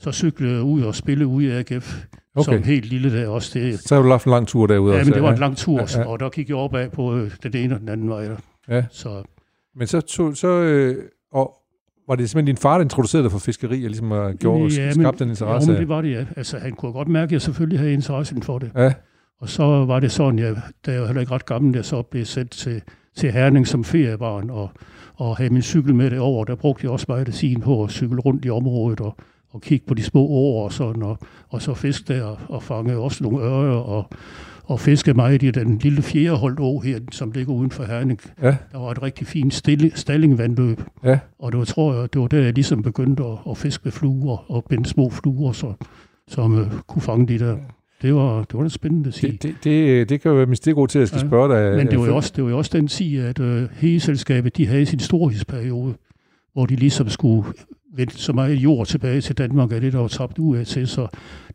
så 0.00 0.12
cyklede 0.12 0.54
jeg 0.54 0.62
ud 0.62 0.82
og 0.82 0.94
spillede 0.94 1.26
ude 1.26 1.46
i 1.46 1.50
AGF, 1.50 2.04
okay. 2.34 2.52
som 2.52 2.62
helt 2.62 2.84
lille 2.84 3.20
der 3.20 3.28
også. 3.28 3.58
Det, 3.58 3.80
så 3.80 3.94
har 3.94 4.02
du 4.02 4.10
haft 4.10 4.24
en 4.24 4.30
lang 4.30 4.48
tur 4.48 4.66
derude 4.66 4.92
ja, 4.92 4.98
også. 4.98 5.10
men 5.10 5.14
det 5.14 5.22
var 5.22 5.32
en 5.32 5.38
lang 5.38 5.56
tur, 5.56 5.80
ja, 5.80 5.86
ja. 6.00 6.06
og 6.06 6.20
der 6.20 6.28
gik 6.28 6.48
jeg 6.48 6.56
opad 6.56 6.90
på 6.90 7.16
øh, 7.16 7.30
den 7.42 7.56
ene 7.56 7.74
og 7.74 7.80
den 7.80 7.88
anden 7.88 8.08
vej. 8.08 8.24
Der. 8.24 8.36
Ja. 8.68 8.84
Så. 8.90 9.22
Men 9.76 9.86
så, 9.86 10.00
tog, 10.00 10.36
så 10.36 10.48
øh, 10.48 10.96
og 11.32 11.52
var 12.08 12.16
det 12.16 12.30
simpelthen 12.30 12.54
din 12.54 12.62
far, 12.62 12.74
der 12.74 12.84
introducerede 12.84 13.22
dig 13.22 13.32
for 13.32 13.38
fiskeri, 13.38 13.84
og 13.84 13.90
ligesom 13.90 14.12
uh, 14.12 14.34
gjorde, 14.34 14.74
ja, 14.74 14.92
skabte 14.92 15.24
den 15.24 15.30
interesse? 15.30 15.72
Ja, 15.72 15.78
det 15.78 15.88
var 15.88 16.00
det, 16.00 16.10
ja. 16.10 16.24
Altså, 16.36 16.58
han 16.58 16.72
kunne 16.72 16.92
godt 16.92 17.08
mærke, 17.08 17.24
at 17.24 17.32
jeg 17.32 17.42
selvfølgelig 17.42 17.78
havde 17.78 17.92
interesse 17.92 18.36
for 18.42 18.58
det. 18.58 18.70
Ja. 18.76 18.92
Og 19.40 19.48
så 19.48 19.62
var 19.64 20.00
det 20.00 20.12
sådan, 20.12 20.38
jeg, 20.38 20.56
da 20.86 20.92
jeg 20.92 21.00
var 21.00 21.06
heller 21.06 21.20
ikke 21.20 21.32
ret 21.32 21.46
gammel, 21.46 21.74
jeg 21.74 21.84
så 21.84 22.02
blev 22.02 22.24
sendt 22.24 22.50
til, 22.50 22.82
til 23.16 23.32
Herning 23.32 23.66
som 23.66 23.84
feriebarn, 23.84 24.50
og, 24.50 24.70
og 25.14 25.36
havde 25.36 25.52
min 25.52 25.62
cykel 25.62 25.94
med 25.94 26.10
det 26.10 26.18
over. 26.18 26.44
Der 26.44 26.54
brugte 26.54 26.84
jeg 26.84 26.90
også 26.90 27.06
meget 27.08 27.28
af 27.28 27.34
sin 27.34 27.60
på 27.60 27.84
at 27.84 27.90
cykle 27.90 28.20
rundt 28.20 28.44
i 28.44 28.50
området, 28.50 29.00
og, 29.00 29.16
og 29.50 29.60
kigge 29.60 29.86
på 29.86 29.94
de 29.94 30.02
små 30.02 30.20
åer 30.20 30.64
og 30.64 30.72
sådan, 30.72 31.02
og, 31.02 31.18
og 31.48 31.62
så 31.62 31.74
fiske 31.74 32.14
der, 32.14 32.36
og 32.48 32.62
fange 32.62 32.96
også 32.96 33.24
nogle 33.24 33.44
øre, 33.44 33.84
og, 33.84 34.10
og 34.64 34.80
fiske 34.80 35.14
meget 35.14 35.42
i 35.42 35.50
den 35.50 35.78
lille 35.78 36.02
fjerdeholdt 36.02 36.60
å 36.60 36.78
her, 36.80 36.98
som 37.12 37.32
ligger 37.32 37.52
uden 37.52 37.70
for 37.70 37.84
Herning. 37.84 38.20
Ja. 38.42 38.56
Der 38.72 38.78
var 38.78 38.90
et 38.90 39.02
rigtig 39.02 39.26
fint 39.26 39.54
stille, 39.54 39.90
stallingvandløb. 39.94 40.82
Ja. 41.04 41.18
Og 41.38 41.52
det 41.52 41.58
var, 41.58 41.64
tror 41.64 41.94
jeg, 41.94 42.12
det 42.12 42.20
var 42.20 42.26
der, 42.26 42.38
jeg 42.38 42.54
ligesom 42.54 42.82
begyndte 42.82 43.24
at, 43.24 43.38
at 43.50 43.56
fiske 43.56 43.80
med 43.84 43.92
fluer 43.92 44.50
og 44.50 44.64
binde 44.68 44.88
små 44.88 45.10
fluer, 45.10 45.52
så, 45.52 45.72
som 46.28 46.54
uh, 46.54 46.66
kunne 46.86 47.02
fange 47.02 47.28
de 47.28 47.38
der. 47.38 47.56
Det 48.02 48.14
var, 48.14 48.38
det 48.38 48.54
var 48.54 48.62
da 48.62 48.68
spændende 48.68 49.08
at 49.08 49.14
sige. 49.14 49.32
Det, 49.32 49.42
det, 49.42 49.64
det, 49.64 50.08
det 50.08 50.20
kan 50.20 50.30
jo 50.30 50.36
være 50.36 50.46
min 50.46 50.56
stikord 50.56 50.88
til, 50.88 50.98
at 50.98 51.00
jeg 51.00 51.08
skal 51.08 51.20
ja. 51.20 51.26
spørge 51.26 51.54
dig. 51.54 51.76
Men 51.76 51.86
det 51.86 51.98
var, 51.98 52.06
jo 52.06 52.16
også, 52.16 52.32
det 52.36 52.44
var 52.44 52.50
jo 52.50 52.58
også 52.58 52.70
den 52.74 52.88
tid, 52.88 53.20
at 53.20 53.38
uh, 53.38 53.62
Hegeselskabet, 53.72 54.56
de 54.56 54.66
havde 54.66 54.86
sin 54.86 54.98
storhedsperiode, 54.98 55.94
hvor 56.52 56.66
de 56.66 56.76
ligesom 56.76 57.08
skulle 57.08 57.44
vente 57.96 58.18
så 58.18 58.32
meget 58.32 58.54
jord 58.54 58.86
tilbage 58.86 59.20
til 59.20 59.38
Danmark, 59.38 59.72
at 59.72 59.82
det 59.82 59.92
der 59.92 59.98
var 59.98 60.08
tabt 60.08 60.38
ud 60.38 60.56
af 60.56 60.66
til. 60.66 60.88
Så 60.88 61.06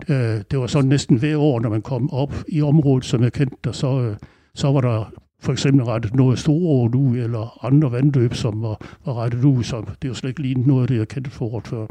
øh, 0.09 0.41
det 0.51 0.59
var 0.59 0.67
sådan 0.67 0.89
næsten 0.89 1.17
hver 1.17 1.37
år, 1.37 1.59
når 1.59 1.69
man 1.69 1.81
kom 1.81 2.13
op 2.13 2.33
i 2.47 2.61
området, 2.61 3.05
som 3.05 3.23
jeg 3.23 3.33
kendte 3.33 3.57
der, 3.63 3.71
så, 3.71 4.01
øh, 4.01 4.15
så 4.55 4.71
var 4.71 4.81
der 4.81 5.11
for 5.41 5.51
eksempel 5.51 5.85
rettet 5.85 6.15
noget 6.15 6.39
store 6.39 6.89
ud, 6.97 7.17
eller 7.17 7.65
andre 7.65 7.91
vandløb, 7.91 8.33
som 8.33 8.61
var, 8.61 8.85
var 9.05 9.13
rettet 9.23 9.43
ud, 9.43 9.63
så 9.63 9.83
det 10.01 10.07
var 10.09 10.13
slet 10.13 10.29
ikke 10.29 10.41
lige 10.41 10.67
noget 10.67 10.81
af 10.81 10.87
det, 10.87 10.97
jeg 10.97 11.07
kendte 11.07 11.31
forret 11.31 11.67
før. 11.67 11.87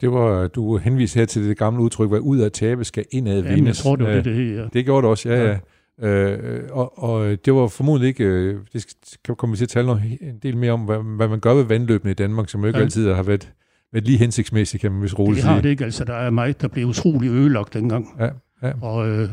Det 0.00 0.12
var, 0.12 0.48
du 0.48 0.76
henviste 0.76 1.18
her 1.18 1.26
til 1.26 1.48
det 1.48 1.58
gamle 1.58 1.82
udtryk, 1.82 2.08
hvad 2.08 2.20
ud 2.20 2.38
af 2.38 2.52
tabe 2.52 2.84
skal 2.84 3.04
indad 3.10 3.34
vindes. 3.34 3.50
Jamen, 3.50 3.66
jeg 3.66 3.76
tror, 3.76 3.96
det 3.96 4.06
var 4.06 4.12
det, 4.12 4.24
det 4.24 4.34
her. 4.34 4.60
Ja. 4.62 4.66
Det 4.72 4.84
gjorde 4.84 5.02
det 5.02 5.10
også, 5.10 5.28
ja, 5.28 5.42
ja. 5.44 5.50
ja. 5.50 5.58
Øh, 6.02 6.62
og, 6.70 7.02
og 7.02 7.36
det 7.44 7.54
var 7.54 7.68
formodentlig 7.68 8.08
ikke, 8.08 8.24
øh, 8.24 8.60
det 8.72 8.96
skal 9.02 9.34
komme 9.34 9.52
vi 9.52 9.56
til 9.56 9.64
at 9.64 9.68
tale 9.68 9.86
noget, 9.86 10.18
en 10.20 10.38
del 10.42 10.56
mere 10.56 10.72
om, 10.72 10.80
hvad, 10.80 11.16
hvad 11.16 11.28
man 11.28 11.40
gør 11.40 11.54
ved 11.54 11.64
vandløbene 11.64 12.10
i 12.10 12.14
Danmark, 12.14 12.48
som 12.48 12.60
jo 12.60 12.66
ikke 12.66 12.78
ja. 12.78 12.84
altid 12.84 13.12
har 13.12 13.22
været 13.22 13.52
været 13.92 14.06
lige 14.06 14.18
hensigtsmæssigt, 14.18 14.80
kan 14.80 14.92
man 14.92 15.02
vist 15.02 15.18
roligt 15.18 15.40
sige. 15.40 15.48
Det 15.48 15.54
har 15.54 15.62
det 15.62 15.68
ikke, 15.68 15.84
altså 15.84 16.04
der 16.04 16.14
er 16.14 16.30
meget, 16.30 16.60
der 16.60 16.68
blev 16.68 16.86
utrolig 16.86 17.30
ødelagt 17.30 17.74
dengang. 17.74 18.08
Ja, 18.18 18.28
ja. 18.62 18.72
Og, 18.82 19.08
øh, 19.08 19.28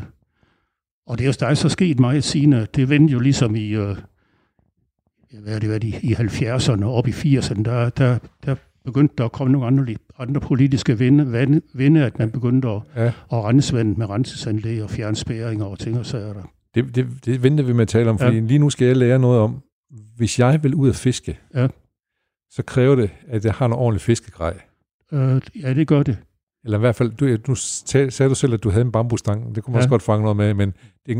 og 1.06 1.18
det 1.18 1.26
er, 1.26 1.32
der 1.32 1.46
er 1.46 1.54
så 1.54 1.68
sket 1.68 2.00
meget 2.00 2.24
siden, 2.24 2.66
det 2.76 2.88
vendte 2.90 3.12
jo 3.12 3.18
ligesom 3.18 3.54
i, 3.54 3.68
øh, 3.68 3.96
hvad 5.42 5.54
er 5.54 5.58
det 5.58 5.68
været, 5.68 5.84
i, 5.84 5.94
i 6.02 6.14
70'erne 6.14 6.84
og 6.84 6.94
op 6.94 7.08
i 7.08 7.10
80'erne, 7.10 7.62
der, 7.62 7.90
der, 7.90 8.18
der 8.46 8.54
begyndte 8.84 9.14
der 9.18 9.24
at 9.24 9.32
komme 9.32 9.52
nogle 9.52 9.66
andre, 9.66 9.94
andre 10.18 10.40
politiske 10.40 10.98
vinde, 10.98 11.30
vinde, 11.30 11.60
vinde, 11.74 12.04
at 12.04 12.18
man 12.18 12.30
begyndte 12.30 12.68
at, 12.68 12.80
ja. 12.96 13.06
at 13.06 13.14
rense 13.44 13.76
vandet 13.76 13.98
med 13.98 14.10
rensesanlæg 14.10 14.82
og 14.82 14.90
fjerne 14.90 15.16
spæringer 15.16 15.64
og 15.64 15.78
ting 15.78 15.98
og 15.98 16.06
sager 16.06 16.32
der. 16.32 16.52
Det, 16.82 16.94
det, 16.94 17.24
det 17.24 17.42
venter 17.42 17.64
vi 17.64 17.72
med 17.72 17.82
at 17.82 17.88
tale 17.88 18.10
om, 18.10 18.18
fordi 18.18 18.36
ja. 18.36 18.42
lige 18.42 18.58
nu 18.58 18.70
skal 18.70 18.86
jeg 18.86 18.96
lære 18.96 19.18
noget 19.18 19.40
om, 19.40 19.62
hvis 20.16 20.38
jeg 20.38 20.62
vil 20.62 20.74
ud 20.74 20.88
at 20.88 20.96
fiske, 20.96 21.38
ja 21.54 21.68
så 22.50 22.62
kræver 22.62 22.94
det, 22.94 23.10
at 23.28 23.44
jeg 23.44 23.52
har 23.54 23.66
en 23.66 23.72
ordentlig 23.72 24.00
fiskegrej. 24.00 24.60
Øh, 25.12 25.40
ja, 25.62 25.74
det 25.74 25.86
gør 25.86 26.02
det. 26.02 26.18
Eller 26.64 26.78
i 26.78 26.80
hvert 26.80 26.96
fald, 26.96 27.10
du, 27.10 27.36
du 27.36 27.54
sagde 27.54 28.30
du 28.30 28.34
selv, 28.34 28.54
at 28.54 28.64
du 28.64 28.70
havde 28.70 28.84
en 28.84 28.92
bambusstang. 28.92 29.54
Det 29.54 29.64
kunne 29.64 29.72
man 29.72 29.78
ja. 29.78 29.78
også 29.78 29.88
godt 29.88 30.02
fange 30.02 30.22
noget 30.22 30.36
med, 30.36 30.54
men 30.54 30.74
det, 31.06 31.16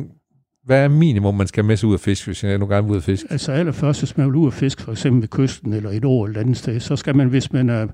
hvad 0.64 0.84
er 0.84 0.88
minimum, 0.88 1.34
man 1.34 1.46
skal 1.46 1.64
med 1.64 1.76
sig 1.76 1.88
ud 1.88 1.94
af 1.94 2.00
fisk, 2.00 2.26
hvis 2.26 2.44
jeg 2.44 2.52
er 2.52 2.58
nogle 2.58 2.74
gange 2.74 2.90
ud 2.90 2.96
af 2.96 3.02
fisk? 3.02 3.26
Altså 3.30 3.52
allerførst, 3.52 4.00
hvis 4.00 4.16
man 4.16 4.26
vil 4.26 4.34
ud 4.34 4.46
af 4.46 4.52
fisk, 4.52 4.80
for 4.80 4.92
eksempel 4.92 5.22
ved 5.22 5.28
kysten 5.28 5.72
eller 5.72 5.90
et 5.90 6.04
år 6.04 6.26
eller 6.26 6.40
andet 6.40 6.56
sted, 6.56 6.80
så 6.80 6.96
skal 6.96 7.16
man, 7.16 7.28
hvis 7.28 7.52
man 7.52 7.68
er, 7.68 7.86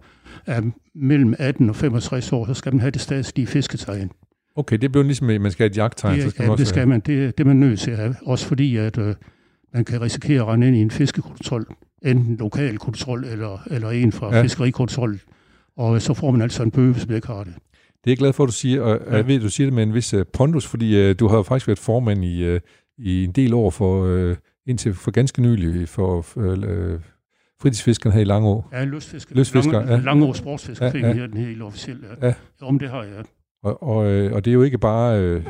er 0.46 0.62
mellem 0.94 1.34
18 1.38 1.70
og 1.70 1.76
65 1.76 2.32
år, 2.32 2.46
så 2.46 2.54
skal 2.54 2.72
man 2.72 2.80
have 2.80 2.90
det 2.90 3.00
statslige 3.00 3.46
fisketegn. 3.46 4.10
Okay, 4.56 4.76
det 4.76 4.92
bliver 4.92 5.04
ligesom, 5.04 5.30
at 5.30 5.40
man 5.40 5.52
skal 5.52 5.64
have 5.64 5.70
et 5.70 5.76
jagttegn. 5.76 6.14
Det, 6.14 6.22
så 6.22 6.30
skal 6.30 6.42
ja, 6.42 6.46
man 6.46 6.52
også 6.52 6.62
det 6.62 6.68
skal 6.68 6.88
man. 6.88 7.00
Det, 7.00 7.38
det 7.38 7.44
er 7.44 7.48
man 7.48 7.56
nødt 7.56 7.80
til 7.80 7.90
at 7.90 7.96
have. 7.96 8.16
Også 8.22 8.46
fordi, 8.46 8.76
at 8.76 8.98
øh, 8.98 9.14
man 9.74 9.84
kan 9.84 10.00
risikere 10.00 10.42
at 10.42 10.48
rende 10.48 10.66
ind 10.68 10.76
i 10.76 10.80
en 10.80 10.90
fiskekontrol, 10.90 11.66
enten 12.02 12.36
lokal 12.36 12.78
kontrol 12.78 13.24
eller, 13.24 13.62
eller 13.70 13.90
en 13.90 14.12
fra 14.12 14.36
ja. 14.36 14.42
fiskerikontrol, 14.42 15.20
og 15.76 16.02
så 16.02 16.14
får 16.14 16.30
man 16.30 16.42
altså 16.42 16.62
en 16.62 16.70
bøde, 16.70 16.92
hvis 16.92 17.06
man 17.08 17.16
ikke 17.16 17.26
har 17.26 17.44
det. 17.44 17.54
Det 18.04 18.10
er 18.10 18.10
jeg 18.10 18.18
glad 18.18 18.32
for, 18.32 18.44
at 18.44 18.48
du 18.48 18.52
siger, 18.52 18.82
og 18.82 19.00
ja. 19.06 19.16
jeg 19.16 19.26
ved, 19.26 19.34
at 19.34 19.42
du 19.42 19.48
siger 19.48 19.66
det 19.66 19.74
med 19.74 19.82
en 19.82 19.94
vis 19.94 20.14
uh, 20.14 20.22
pondus, 20.32 20.66
fordi 20.66 21.10
uh, 21.10 21.16
du 21.20 21.28
har 21.28 21.42
faktisk 21.42 21.66
været 21.66 21.78
formand 21.78 22.24
i, 22.24 22.54
uh, 22.54 22.60
i 22.98 23.24
en 23.24 23.32
del 23.32 23.54
år 23.54 23.70
for, 23.70 24.26
uh, 24.28 24.36
indtil 24.66 24.94
for 24.94 25.10
ganske 25.10 25.42
nylig, 25.42 25.88
for 25.88 26.26
uh, 26.36 27.00
fritidsfiskerne 27.62 28.14
her 28.14 28.20
i 28.20 28.24
Langå. 28.24 28.64
Ja, 28.72 28.84
lystfisker. 28.84 29.36
Lystfisker, 29.36 29.72
Lang, 29.72 29.88
ja. 29.88 29.96
Langå 29.98 30.32
Sportsfiskerforening 30.32 31.04
ja, 31.04 31.08
ja. 31.08 31.20
her, 31.20 31.26
den 31.26 31.36
helt 31.36 31.62
officielle. 31.62 32.06
Ja. 32.22 32.26
ja. 32.26 32.34
Om 32.62 32.78
det 32.78 32.90
har 32.90 33.02
jeg. 33.02 33.24
Og, 33.64 33.82
og, 33.82 33.96
og 34.32 34.44
det 34.44 34.50
er 34.50 34.54
jo 34.54 34.62
ikke 34.62 34.78
bare, 34.78 35.20
uh, 35.20 35.44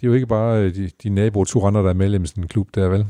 det 0.00 0.06
er 0.06 0.06
jo 0.06 0.12
ikke 0.12 0.26
bare 0.26 0.70
de, 0.70 0.90
de 1.02 1.08
naboer, 1.08 1.66
andre, 1.66 1.82
der 1.82 1.88
er 1.88 1.94
medlem 1.94 2.24
i 2.24 2.26
sådan 2.26 2.44
en 2.44 2.48
klub 2.48 2.68
der, 2.74 2.88
vel? 2.88 3.06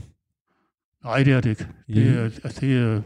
Nej, 1.04 1.22
det 1.22 1.32
er 1.32 1.40
det 1.40 1.50
ikke. 1.50 1.66
Det 1.88 2.18
er, 2.18 2.22
altså, 2.22 2.58
det 2.60 2.76
er, 2.76 3.00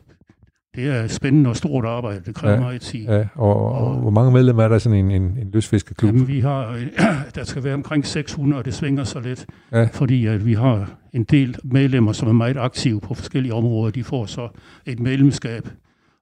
det 0.74 0.88
er 0.88 1.07
spændende 1.07 1.50
og 1.50 1.57
stort 1.57 1.85
arbejde. 1.85 2.22
Det 2.27 2.35
kræver 2.35 2.55
ja, 2.55 2.61
meget 2.61 2.81
tid. 2.81 3.00
Ja, 3.00 3.27
og, 3.35 3.57
og, 3.57 3.72
og, 3.72 3.94
hvor 4.00 4.11
mange 4.11 4.33
medlemmer 4.33 4.62
er 4.62 4.68
der 4.68 4.79
sådan 4.79 4.98
en, 4.98 5.11
en, 5.11 5.22
en 5.22 5.50
lystfiskeklub? 5.50 6.12
Jamen, 6.12 6.29
vi 6.29 6.40
har, 6.40 6.79
der 7.35 7.44
skal 7.44 7.64
være 7.64 7.74
omkring 7.74 8.07
600, 8.07 8.61
og 8.61 8.64
det 8.64 8.74
svinger 8.74 9.05
så 9.05 9.20
lidt, 9.20 9.46
ja. 9.72 9.88
fordi 9.92 10.27
at 10.27 10.46
vi 10.46 10.55
har 10.55 10.90
en 11.12 11.24
del 11.24 11.57
medlemmer, 11.64 12.12
som 12.12 12.29
er 12.29 12.33
meget 12.33 12.57
aktive 12.57 13.00
på 13.00 13.14
forskellige 13.14 13.55
områder. 13.55 13.90
De 13.90 14.05
får 14.05 14.27
så 14.27 14.48
et 14.87 15.00
medlemskab, 15.00 15.68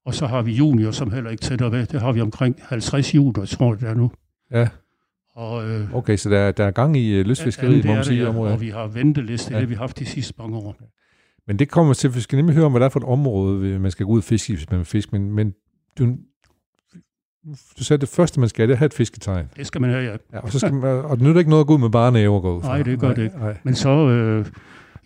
og 0.07 0.15
så 0.15 0.27
har 0.27 0.43
vi 0.43 0.53
junior, 0.53 0.91
som 0.91 1.13
heller 1.13 1.31
ikke 1.31 1.43
tætter 1.43 1.69
ved. 1.69 1.87
Det 1.87 2.01
har 2.01 2.13
vi 2.13 2.21
omkring 2.21 2.57
50 2.63 3.15
junior, 3.15 3.45
tror 3.45 3.73
jeg, 3.73 3.81
det 3.81 3.89
er 3.89 3.95
nu. 3.95 4.11
Ja. 4.51 4.69
Og, 5.35 5.71
øh, 5.71 5.95
okay, 5.95 6.17
så 6.17 6.31
der, 6.31 6.53
der 6.53 6.65
er 6.65 6.71
gang 6.71 6.97
i 6.97 7.21
uh, 7.21 7.27
lystfiskeriet, 7.27 7.85
må 7.85 7.95
man 7.95 8.05
sige. 8.05 8.23
Ja, 8.23 8.39
og 8.39 8.61
vi 8.61 8.69
har 8.69 8.87
venteliste, 8.87 9.51
ja. 9.51 9.57
det 9.57 9.63
har 9.63 9.69
vi 9.69 9.75
haft 9.75 9.99
de 9.99 10.07
sidste 10.07 10.35
mange 10.39 10.57
år. 10.57 10.77
Men 11.47 11.59
det 11.59 11.69
kommer 11.69 11.95
til, 11.95 12.15
vi 12.15 12.21
skal 12.21 12.37
nemlig 12.37 12.55
høre 12.55 12.67
om, 12.67 12.73
hvad 12.73 12.81
det 12.81 12.85
er 12.85 12.91
for 12.91 13.01
et 13.01 13.07
område, 13.07 13.79
man 13.79 13.91
skal 13.91 14.07
gå 14.07 14.13
ud 14.13 14.19
og 14.19 14.25
fiske, 14.25 14.55
hvis 14.55 14.71
man 14.71 14.79
vil 14.79 14.87
fiske, 14.87 15.13
men, 15.13 15.33
men 15.33 15.55
du, 15.99 16.17
du 17.79 17.85
sagde, 17.85 17.99
at 17.99 18.01
det 18.01 18.09
første, 18.09 18.41
man 18.41 18.49
skal, 18.49 18.69
det 18.69 18.73
er 18.73 18.75
at 18.75 18.79
have 18.79 18.87
et 18.87 18.95
fisketegn. 18.95 19.47
Det 19.57 19.67
skal 19.67 19.81
man 19.81 19.91
have, 19.91 20.05
ja. 20.05 20.17
ja 20.33 20.39
og, 20.39 20.53
så 20.53 20.59
skal 20.59 20.75
man, 20.75 21.05
og 21.05 21.17
det 21.17 21.27
nytter 21.27 21.39
ikke 21.39 21.51
noget 21.51 21.61
at 21.61 21.67
gå 21.67 21.75
ud 21.75 21.79
med 21.79 21.91
bare 21.91 22.13
næver 22.13 22.41
gå 22.41 22.61
Nej, 22.61 22.83
det 22.83 23.01
gør 23.01 23.15
det 23.15 23.23
ikke. 23.23 23.39
Nej. 23.39 23.57
Men 23.63 23.75
så, 23.75 24.09
øh, 24.09 24.47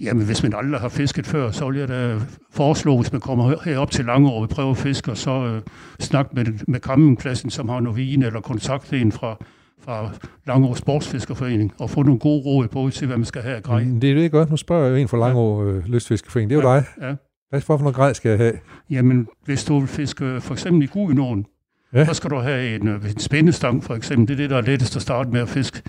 jamen, 0.00 0.26
hvis 0.26 0.42
man 0.42 0.54
aldrig 0.54 0.80
har 0.80 0.88
fisket 0.88 1.26
før, 1.26 1.50
så 1.50 1.70
vil 1.70 1.78
jeg 1.78 1.88
da 1.88 2.18
foreslå, 2.50 2.96
hvis 2.96 3.12
man 3.12 3.20
kommer 3.20 3.54
herop 3.64 3.90
til 3.90 4.04
Langeår 4.04 4.42
og 4.42 4.48
prøver 4.48 4.70
at 4.70 4.76
fiske, 4.76 5.10
og 5.10 5.16
så 5.16 5.30
øh, 5.30 5.62
snakke 6.00 6.30
med, 6.34 6.46
med 6.68 6.80
kammenklassen, 6.80 7.50
som 7.50 7.68
har 7.68 7.80
noget 7.80 7.96
vin, 7.96 8.22
eller 8.22 8.40
kontakte 8.40 9.00
en 9.00 9.12
fra, 9.12 9.44
fra 9.80 10.10
Langå 10.46 10.74
Sportsfiskerforening 10.74 11.74
og 11.78 11.90
få 11.90 12.02
nogle 12.02 12.18
gode 12.20 12.42
råd 12.44 12.68
på 12.68 12.90
til, 12.90 13.06
hvad 13.06 13.16
man 13.16 13.24
skal 13.24 13.42
have 13.42 13.56
af 13.56 13.62
grej. 13.62 13.86
Det 14.00 14.10
er 14.10 14.14
det 14.14 14.30
godt. 14.30 14.50
Nu 14.50 14.56
spørger 14.56 14.90
jeg 14.90 15.00
en 15.00 15.08
fra 15.08 15.18
Langå 15.18 15.64
ja. 15.64 15.70
øh, 15.70 15.84
Lystfiskerforening. 15.84 16.50
Det 16.50 16.58
er 16.58 16.62
jo 16.62 16.68
ja, 16.68 16.76
dig. 16.76 16.84
Ja. 17.02 17.14
Hvad 17.50 17.60
for 17.60 17.78
noget 17.78 17.94
grej 17.94 18.12
skal 18.12 18.28
jeg 18.28 18.38
have? 18.38 18.52
Jamen, 18.90 19.28
hvis 19.44 19.64
du 19.64 19.78
vil 19.78 19.88
fiske 19.88 20.40
for 20.40 20.54
eksempel 20.54 20.82
i 20.82 20.86
Gudenåen, 20.86 21.46
ja. 21.92 22.04
så 22.04 22.14
skal 22.14 22.30
du 22.30 22.36
have 22.36 22.74
en, 22.74 22.88
øh, 22.88 23.10
en 23.10 23.18
spændestang 23.18 23.84
for 23.84 23.94
eksempel. 23.94 24.28
Det 24.28 24.34
er 24.34 24.36
det, 24.36 24.50
der 24.50 24.56
er 24.56 24.60
lettest 24.60 24.96
at 24.96 25.02
starte 25.02 25.30
med 25.30 25.40
at 25.40 25.48
fiske. 25.48 25.82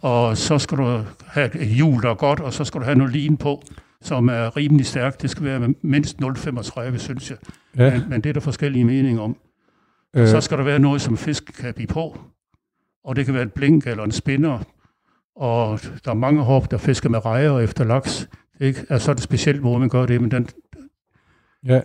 Og 0.00 0.36
så 0.36 0.58
skal 0.58 0.78
du 0.78 1.00
have 1.26 1.62
et 1.62 1.66
hjul, 1.66 2.02
der 2.02 2.10
er 2.10 2.14
godt, 2.14 2.40
og 2.40 2.52
så 2.52 2.64
skal 2.64 2.80
du 2.80 2.84
have 2.84 2.98
noget 2.98 3.12
lin 3.12 3.36
på, 3.36 3.62
som 4.02 4.28
er 4.28 4.56
rimelig 4.56 4.86
stærkt. 4.86 5.22
Det 5.22 5.30
skal 5.30 5.44
være 5.44 5.74
mindst 5.82 6.16
0,35, 6.22 6.98
synes 6.98 7.30
jeg. 7.30 7.38
Ja. 7.78 7.90
Men, 7.90 8.02
men 8.08 8.20
det 8.20 8.28
er 8.28 8.32
der 8.32 8.40
forskellige 8.40 8.84
meninger 8.84 9.22
om. 9.22 9.36
Øh. 10.16 10.28
Så 10.28 10.40
skal 10.40 10.58
der 10.58 10.64
være 10.64 10.78
noget, 10.78 11.00
som 11.00 11.16
fisk 11.16 11.52
kan 11.60 11.74
blive 11.74 11.86
på 11.86 12.18
og 13.04 13.16
det 13.16 13.24
kan 13.24 13.34
være 13.34 13.42
et 13.42 13.52
blink 13.52 13.86
eller 13.86 14.04
en 14.04 14.12
spinner, 14.12 14.58
og 15.36 15.80
der 16.04 16.10
er 16.10 16.14
mange 16.14 16.42
hop, 16.42 16.70
der 16.70 16.78
fisker 16.78 17.08
med 17.08 17.24
rejer 17.24 17.58
efter 17.58 17.84
laks. 17.84 18.28
Ikke? 18.60 18.86
Altså, 18.90 19.04
så 19.04 19.10
er 19.10 19.14
det 19.14 19.22
specielt, 19.22 19.60
hvor 19.60 19.78
man 19.78 19.88
gør 19.88 20.06
det, 20.06 20.20
men 20.20 20.30
den... 20.30 20.48
Ja, 21.66 21.80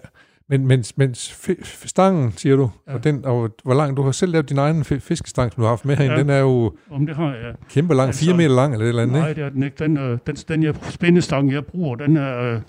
men, 0.49 0.67
men, 0.67 0.83
men 0.95 1.15
stangen, 1.63 2.31
siger 2.31 2.55
du, 2.55 2.71
ja. 2.87 2.93
og, 2.93 3.03
den, 3.03 3.25
og 3.25 3.49
hvor 3.63 3.73
lang, 3.73 3.97
du 3.97 4.01
har 4.01 4.11
selv 4.11 4.31
lavet 4.31 4.49
din 4.49 4.57
egen 4.57 4.83
fiskestang, 4.83 5.51
som 5.51 5.61
du 5.61 5.61
har 5.61 5.69
haft 5.69 5.85
med 5.85 5.95
herinde, 5.95 6.15
ja. 6.15 6.21
den 6.21 6.29
er 6.29 6.37
jo 6.37 6.75
Om 6.89 7.05
det 7.05 7.15
har 7.15 7.35
jeg. 7.35 7.55
kæmpe 7.69 7.93
lang, 7.93 8.07
altså, 8.07 8.25
fire 8.25 8.37
meter 8.37 8.55
lang 8.55 8.73
eller 8.73 8.85
et 8.85 8.89
eller 8.89 9.01
andet, 9.01 9.17
Nej, 9.17 9.33
det 9.33 9.43
er 9.43 9.49
den 9.49 9.63
ikke. 9.63 9.83
Den, 9.83 9.97
øh, 9.97 10.17
den, 10.27 10.35
den 10.35 10.63
jeg, 10.63 10.75
spændestang, 10.81 11.51
jeg 11.51 11.65
bruger, 11.65 11.95
den 11.95 12.17
er, 12.17 12.41
øh, 12.41 12.61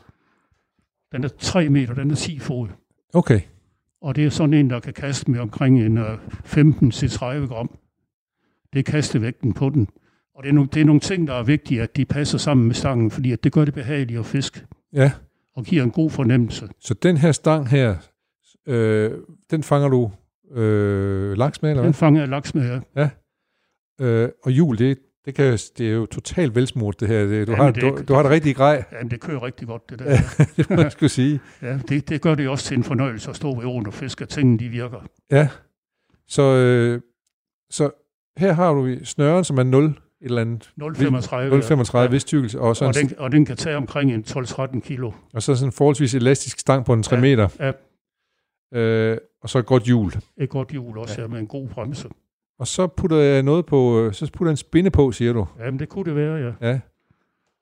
den 1.12 1.24
er 1.24 1.28
3 1.38 1.68
meter, 1.68 1.94
den 1.94 2.10
er 2.10 2.14
10 2.14 2.38
fod. 2.38 2.68
Okay. 3.14 3.40
Og 4.02 4.16
det 4.16 4.24
er 4.24 4.30
sådan 4.30 4.54
en, 4.54 4.70
der 4.70 4.80
kan 4.80 4.92
kaste 4.92 5.30
med 5.30 5.40
omkring 5.40 5.80
en 5.80 5.98
15-30 5.98 6.04
øh, 7.24 7.48
gram 7.48 7.70
det 8.72 8.78
er 8.78 8.82
kastevægten 8.82 9.52
på 9.52 9.70
den. 9.70 9.88
Og 10.34 10.42
det 10.42 10.48
er, 10.48 10.52
nogle, 10.52 10.68
det 10.74 10.80
er 10.80 10.84
nogle 10.84 11.00
ting, 11.00 11.28
der 11.28 11.34
er 11.34 11.42
vigtige, 11.42 11.82
at 11.82 11.96
de 11.96 12.04
passer 12.04 12.38
sammen 12.38 12.66
med 12.66 12.74
stangen, 12.74 13.10
fordi 13.10 13.32
at 13.32 13.44
det 13.44 13.52
gør 13.52 13.64
det 13.64 13.74
behageligt 13.74 14.18
at 14.20 14.26
fiske. 14.26 14.60
Ja. 14.92 15.12
Og 15.56 15.64
giver 15.64 15.82
en 15.82 15.90
god 15.90 16.10
fornemmelse. 16.10 16.68
Så 16.80 16.94
den 16.94 17.16
her 17.16 17.32
stang 17.32 17.68
her, 17.68 17.96
øh, 18.66 19.10
den 19.50 19.62
fanger 19.62 19.88
du 19.88 20.10
øh, 20.60 21.32
laks 21.38 21.62
med, 21.62 21.70
eller 21.70 21.82
Den 21.82 21.86
hvad? 21.86 21.94
fanger 21.94 22.20
jeg 22.20 22.28
laks 22.28 22.54
med, 22.54 22.80
ja. 22.96 23.10
Øh, 24.00 24.28
og 24.42 24.50
jul, 24.52 24.78
det, 24.78 24.98
det, 25.24 25.34
kan, 25.34 25.52
det 25.78 25.80
er 25.88 25.92
jo 25.92 26.06
totalt 26.06 26.54
velsmurt, 26.54 27.00
det 27.00 27.08
her. 27.08 27.26
Det, 27.26 27.46
du, 27.46 27.52
Jamen, 27.52 27.64
har, 27.64 27.70
det- 27.72 27.82
du, 27.82 28.02
du 28.08 28.14
har 28.14 28.22
det 28.22 28.30
rigtig 28.30 28.56
grej, 28.56 28.84
Jamen, 28.92 29.10
det 29.10 29.20
kører 29.20 29.42
rigtig 29.42 29.66
godt, 29.68 29.90
det 29.90 29.98
der. 29.98 30.04
Ja. 30.10 30.20
det 30.56 30.70
må 30.70 30.76
jeg 30.80 30.92
skulle 30.92 31.10
sige. 31.10 31.40
Ja, 31.62 31.78
det, 31.88 32.08
det 32.08 32.22
gør 32.22 32.34
det 32.34 32.48
også 32.48 32.64
til 32.64 32.76
en 32.76 32.84
fornøjelse 32.84 33.30
at 33.30 33.36
stå 33.36 33.54
ved 33.58 33.64
åen 33.64 33.86
og 33.86 33.94
fiske, 33.94 34.22
at 34.22 34.28
tingene 34.28 34.58
de 34.58 34.68
virker. 34.68 35.06
Ja. 35.30 35.48
Så, 36.28 36.42
øh, 36.42 37.00
så 37.70 37.90
her 38.38 38.52
har 38.52 38.72
du 38.72 38.96
snøren, 39.04 39.44
som 39.44 39.58
er 39.58 39.62
0, 39.62 39.84
et 39.84 39.94
eller 40.20 40.40
andet 40.40 40.70
0,35. 40.82 41.92
0,35 41.92 41.98
ja. 41.98 42.06
vis 42.06 42.24
tykkelse, 42.24 42.60
og 42.60 42.76
så, 42.76 42.84
Og 42.84 42.88
en, 43.02 43.08
den, 43.08 43.18
og 43.18 43.32
den 43.32 43.44
kan 43.44 43.56
tage 43.56 43.76
omkring 43.76 44.12
en 44.12 44.24
12-13 44.28 44.80
kilo. 44.80 45.12
og 45.34 45.42
så 45.42 45.54
sådan 45.54 45.68
en 45.68 45.72
forholdsvis 45.72 46.14
elastisk 46.14 46.58
stang 46.58 46.84
på 46.84 46.92
en 46.92 47.02
3 47.02 47.16
Ja, 47.16 47.20
meter. 47.22 47.48
ja. 47.60 47.72
Øh, 48.80 49.18
og 49.42 49.50
så 49.50 49.58
et 49.58 49.66
godt 49.66 49.82
hjul. 49.82 50.12
Et 50.36 50.48
godt 50.50 50.68
hjul 50.68 50.98
også, 50.98 51.20
ja. 51.20 51.26
med 51.26 51.38
en 51.38 51.46
god 51.46 51.68
bremse. 51.68 52.08
Og 52.58 52.66
så 52.66 52.86
putter 52.86 53.16
jeg 53.16 53.42
noget 53.42 53.66
på, 53.66 54.00
øh, 54.00 54.12
så 54.12 54.26
putter 54.32 54.46
jeg 54.46 54.52
en 54.52 54.56
spinde 54.56 54.90
på, 54.90 55.12
siger 55.12 55.32
du. 55.32 55.46
Jamen, 55.58 55.80
det 55.80 55.88
kunne 55.88 56.04
det 56.04 56.16
være, 56.16 56.36
ja. 56.36 56.68
Ja. 56.70 56.80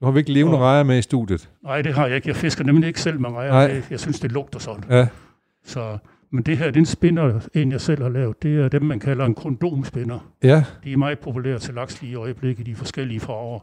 Nu 0.00 0.04
har 0.06 0.10
vi 0.12 0.18
ikke 0.18 0.32
levende 0.32 0.58
Og- 0.58 0.62
rejer 0.62 0.82
med 0.82 0.98
i 0.98 1.02
studiet. 1.02 1.50
Nej, 1.64 1.82
det 1.82 1.94
har 1.94 2.06
jeg 2.06 2.16
ikke. 2.16 2.28
Jeg 2.28 2.36
fisker 2.36 2.64
nemlig 2.64 2.86
ikke 2.88 3.00
selv 3.00 3.20
med 3.20 3.30
rejer. 3.30 3.50
Nej. 3.52 3.66
Det- 3.68 3.84
Jeg 3.90 4.00
synes, 4.00 4.20
det 4.20 4.32
lugter 4.32 4.58
sådan. 4.58 4.84
Ja. 4.90 5.08
Så, 5.64 5.98
men 6.32 6.42
det 6.42 6.58
her, 6.58 6.70
den 6.70 6.86
spinder, 6.86 7.40
en 7.54 7.72
jeg 7.72 7.80
selv 7.80 8.02
har 8.02 8.08
lavet, 8.10 8.42
det 8.42 8.60
er 8.60 8.68
dem, 8.68 8.82
man 8.82 9.00
kalder 9.00 9.24
en 9.24 9.34
kondomspinder. 9.34 10.32
Ja, 10.42 10.64
De 10.84 10.92
er 10.92 10.96
meget 10.96 11.18
populære 11.18 11.58
til 11.58 11.74
laks 11.74 12.02
lige 12.02 12.12
i 12.12 12.14
øjeblikket 12.14 12.68
i 12.68 12.70
de 12.70 12.76
forskellige 12.76 13.20
farver. 13.20 13.60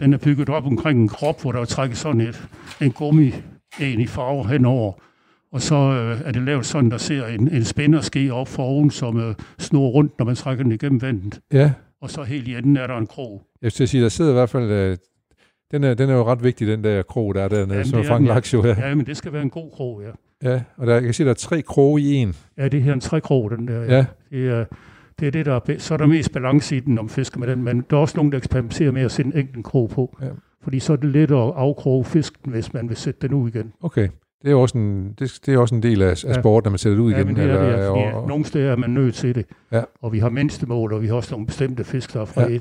Den 0.00 0.12
er 0.12 0.18
bygget 0.18 0.48
op 0.48 0.66
omkring 0.66 1.00
en 1.00 1.08
krop, 1.08 1.42
hvor 1.42 1.52
der 1.52 1.60
er 1.60 1.64
trækket 1.64 1.98
sådan 1.98 2.20
et, 2.20 2.48
en 2.80 2.92
gummi 2.92 3.34
en 3.80 4.00
i 4.00 4.06
farver 4.06 4.44
henover. 4.48 4.92
Og 5.52 5.62
så 5.62 5.74
øh, 5.74 6.20
er 6.24 6.32
det 6.32 6.42
lavet 6.42 6.66
sådan, 6.66 6.90
der 6.90 6.98
ser 6.98 7.26
en, 7.26 7.48
en 7.48 7.64
spænder 7.64 8.00
ske 8.00 8.32
op 8.32 8.48
for 8.48 8.62
oven, 8.62 8.90
som 8.90 9.20
øh, 9.20 9.34
snor 9.58 9.88
rundt, 9.88 10.18
når 10.18 10.26
man 10.26 10.34
trækker 10.34 10.64
den 10.64 10.72
igennem 10.72 11.02
vandet. 11.02 11.40
ja. 11.52 11.72
Og 12.02 12.10
så 12.10 12.22
helt 12.22 12.48
i 12.48 12.54
enden 12.54 12.76
er 12.76 12.86
der 12.86 12.96
en 12.96 13.06
krog. 13.06 13.42
Jeg 13.62 13.72
skal 13.72 13.88
sige, 13.88 14.02
der 14.02 14.08
sidder 14.08 14.30
i 14.30 14.34
hvert 14.34 14.50
fald... 14.50 14.70
Øh, 14.70 14.96
den 15.70 15.84
er, 15.84 15.94
den 15.94 16.10
er 16.10 16.14
jo 16.14 16.24
ret 16.24 16.44
vigtig, 16.44 16.66
den 16.66 16.84
der 16.84 17.02
krog, 17.02 17.34
der 17.34 17.42
er 17.42 17.48
dernede, 17.48 17.72
Jamen, 17.72 17.84
som 17.86 17.98
er 17.98 18.04
fanger 18.04 18.18
den, 18.18 18.26
ja. 18.26 18.34
laks 18.34 18.54
jo. 18.54 18.64
Ja. 18.66 18.88
Ja, 18.88 18.94
men 18.94 19.06
det 19.06 19.16
skal 19.16 19.32
være 19.32 19.42
en 19.42 19.50
god 19.50 19.70
krog, 19.70 20.02
ja. 20.02 20.10
Ja. 20.42 20.60
Og 20.76 20.86
der, 20.86 20.92
jeg 20.94 21.02
kan 21.02 21.14
sige, 21.14 21.24
der 21.24 21.30
er 21.30 21.34
tre 21.34 21.62
kroge 21.62 22.00
i 22.00 22.14
en. 22.14 22.34
Ja, 22.58 22.68
det 22.68 22.82
her 22.82 22.90
er 22.90 22.94
en 22.94 23.00
trækrog, 23.00 23.50
den 23.50 23.68
der. 23.68 23.82
Ja. 23.82 24.04
Det 24.30 24.48
er, 24.48 24.64
det 25.20 25.26
er 25.26 25.30
det, 25.30 25.46
der 25.46 25.52
er, 25.54 25.60
så 25.78 25.94
er 25.94 25.98
der 25.98 26.06
mest 26.06 26.32
balance 26.32 26.76
i 26.76 26.80
den, 26.80 26.98
om 26.98 27.08
fisker 27.08 27.38
med 27.38 27.48
den, 27.48 27.62
men 27.62 27.84
der 27.90 27.96
er 27.96 28.00
også 28.00 28.16
nogen, 28.16 28.32
der 28.32 28.38
eksperimenterer 28.38 28.90
med 28.92 29.02
at 29.02 29.10
sætte 29.10 29.30
en 29.34 29.38
enkelt 29.38 29.64
krog 29.64 29.90
på. 29.90 30.16
Ja. 30.22 30.26
Fordi 30.62 30.78
så 30.78 30.92
er 30.92 30.96
det 30.96 31.10
lettere 31.10 31.48
at 31.48 31.52
afkroge 31.56 32.04
fisken, 32.04 32.52
hvis 32.52 32.72
man 32.74 32.88
vil 32.88 32.96
sætte 32.96 33.28
den 33.28 33.34
ud 33.36 33.48
igen. 33.48 33.72
Okay. 33.82 34.08
Det 34.42 34.50
er 34.50 34.54
også 34.54 34.78
en, 34.78 35.12
det, 35.18 35.38
det 35.46 35.54
er 35.54 35.58
også 35.58 35.74
en 35.74 35.82
del 35.82 36.02
af, 36.02 36.10
af 36.10 36.24
Ja. 36.24 36.32
sporten, 36.40 36.66
når 36.66 36.70
man 36.70 36.78
sætter 36.78 36.96
det 36.96 37.02
ud 37.04 37.10
Ja, 37.10 37.16
igen. 37.16 37.26
men 37.26 37.36
det 37.36 37.44
er 37.44 37.62
det, 37.62 37.72
ja, 37.72 37.88
og, 37.88 38.22
og, 38.22 38.28
nogle 38.28 38.44
steder 38.44 38.72
er 38.72 38.76
man 38.76 38.90
nødt 38.90 39.14
til 39.14 39.34
det. 39.34 39.46
Ja. 39.72 39.82
Og 40.02 40.12
vi 40.12 40.18
har 40.18 40.28
mindstemål, 40.28 40.92
og 40.92 41.02
vi 41.02 41.06
har 41.06 41.14
også 41.14 41.30
nogle 41.34 41.46
bestemte 41.46 41.84
fisk, 41.84 42.14
der 42.14 42.20
er 42.20 42.24
fra 42.24 42.42
Ja. 42.42 42.48
ja. 42.52 42.58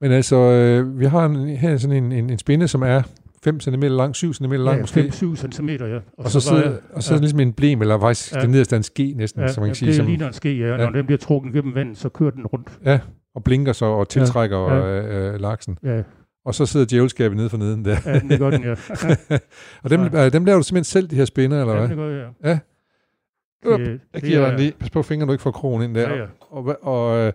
men 0.00 0.12
altså, 0.12 0.36
øh, 0.36 0.98
vi 1.00 1.04
har 1.04 1.26
en, 1.26 1.48
her 1.48 1.76
sådan 1.76 2.04
en, 2.04 2.12
en, 2.12 2.30
en 2.30 2.38
spinde, 2.38 2.68
som 2.68 2.82
er 2.82 3.02
5 3.44 3.60
cm 3.60 3.82
lang, 3.82 4.16
7 4.16 4.34
cm 4.34 4.52
lang 4.52 4.76
Ja, 4.76 4.80
måske. 4.80 5.00
5-7 5.00 5.36
cm, 5.36 5.68
ja. 5.68 5.96
Og, 5.96 6.02
Og 6.16 6.30
så, 6.30 6.34
var 6.38 6.40
sidder, 6.40 6.70
jeg- 6.70 6.78
og 6.92 7.02
så 7.02 7.14
er 7.14 7.16
det 7.16 7.20
ja, 7.20 7.24
ligesom 7.24 7.40
en 7.40 7.52
blem, 7.52 7.80
eller 7.80 8.00
faktisk 8.00 8.32
ja. 8.32 8.38
Ja. 8.38 8.42
den 8.42 8.50
nederste 8.50 8.74
er 8.74 8.78
en 8.78 8.82
ske 8.82 9.14
næsten, 9.16 9.40
ja, 9.42 9.48
som 9.48 9.60
man 9.60 9.68
kan 9.68 9.74
ja, 9.74 9.78
sige. 9.78 9.86
det 9.88 9.96
Som, 9.96 10.06
ligner 10.06 10.26
en 10.26 10.32
ske, 10.32 10.58
ja. 10.58 10.76
Når 10.76 10.84
Ja. 10.84 10.90
den 10.90 11.06
bliver 11.06 11.18
trukket 11.18 11.52
gennem 11.52 11.74
vandet, 11.74 11.98
så 11.98 12.08
kører 12.08 12.30
den 12.30 12.46
rundt. 12.46 12.78
ja, 12.84 13.00
og 13.34 13.44
blinker 13.44 13.72
så 13.72 13.84
og 13.84 14.08
tiltrækker 14.08 14.58
Ja. 14.58 14.74
ja. 14.86 15.26
øh, 15.28 15.34
øh, 15.34 15.40
laksen. 15.40 15.78
Ja, 15.82 16.02
Og 16.44 16.54
så 16.54 16.66
sidder 16.66 16.86
djævelskabet 16.86 17.36
nede 17.36 17.48
for 17.48 17.56
neden 17.58 17.84
der. 17.84 17.96
ja 18.06 18.18
det 18.28 18.38
gør 18.38 18.50
den, 18.50 18.62
ja. 18.64 18.74
og 19.84 19.90
dem, 19.90 20.00
øh, 20.00 20.32
dem 20.32 20.44
laver 20.44 20.58
du 20.58 20.62
simpelthen 20.64 20.84
selv, 20.84 21.08
de 21.08 21.16
her 21.16 21.24
spinder, 21.24 21.60
eller 21.60 21.72
ja 21.74 21.78
hvad? 21.80 21.88
det 21.88 21.96
gør 21.96 22.08
jeg, 22.08 22.28
ja. 22.44 22.48
Ja. 22.50 22.58
Det, 23.64 23.88
Jeg 23.88 23.98
det 24.14 24.22
giver 24.22 24.38
dig 24.38 24.44
er- 24.44 24.50
den 24.50 24.60
lige. 24.60 24.72
Pas 24.80 24.90
på 24.90 25.02
fingeren, 25.02 25.28
du 25.28 25.32
ikke 25.32 25.42
får 25.42 25.50
krogen 25.50 25.82
ind 25.82 25.94
der. 25.94 26.00
Ja, 26.08 26.16
ja. 26.16 26.24
Og, 26.40 26.62
hvad- 26.62 26.74
og, 26.82 27.18
øh, 27.18 27.32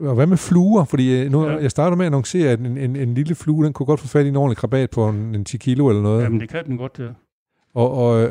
og 0.00 0.14
hvad 0.14 0.26
med 0.26 0.36
fluer? 0.36 0.84
Fordi 0.84 1.22
øh, 1.22 1.30
nu, 1.32 1.44
Ja. 1.48 1.56
jeg 1.56 1.70
starter 1.70 1.96
med 1.96 2.04
at 2.04 2.06
annoncere, 2.06 2.50
at 2.50 2.60
en, 2.60 2.78
en, 2.78 2.96
en 2.96 3.14
lille 3.14 3.34
flue, 3.34 3.64
den 3.64 3.72
kunne 3.72 3.86
godt 3.86 4.00
få 4.00 4.06
fat 4.08 4.24
i 4.26 4.28
en 4.28 4.36
ordentlig 4.36 4.56
krabat 4.56 4.90
på 4.90 5.08
en, 5.08 5.34
en 5.34 5.44
10 5.44 5.56
kilo 5.56 5.88
eller 5.88 6.02
noget. 6.02 6.22
Jamen, 6.22 6.40
det 6.40 6.48
kan 6.48 6.64
den 6.66 6.76
godt, 6.76 6.98
ja. 6.98 7.08
Og, 7.74 7.92
og 7.92 8.22
øh, 8.22 8.30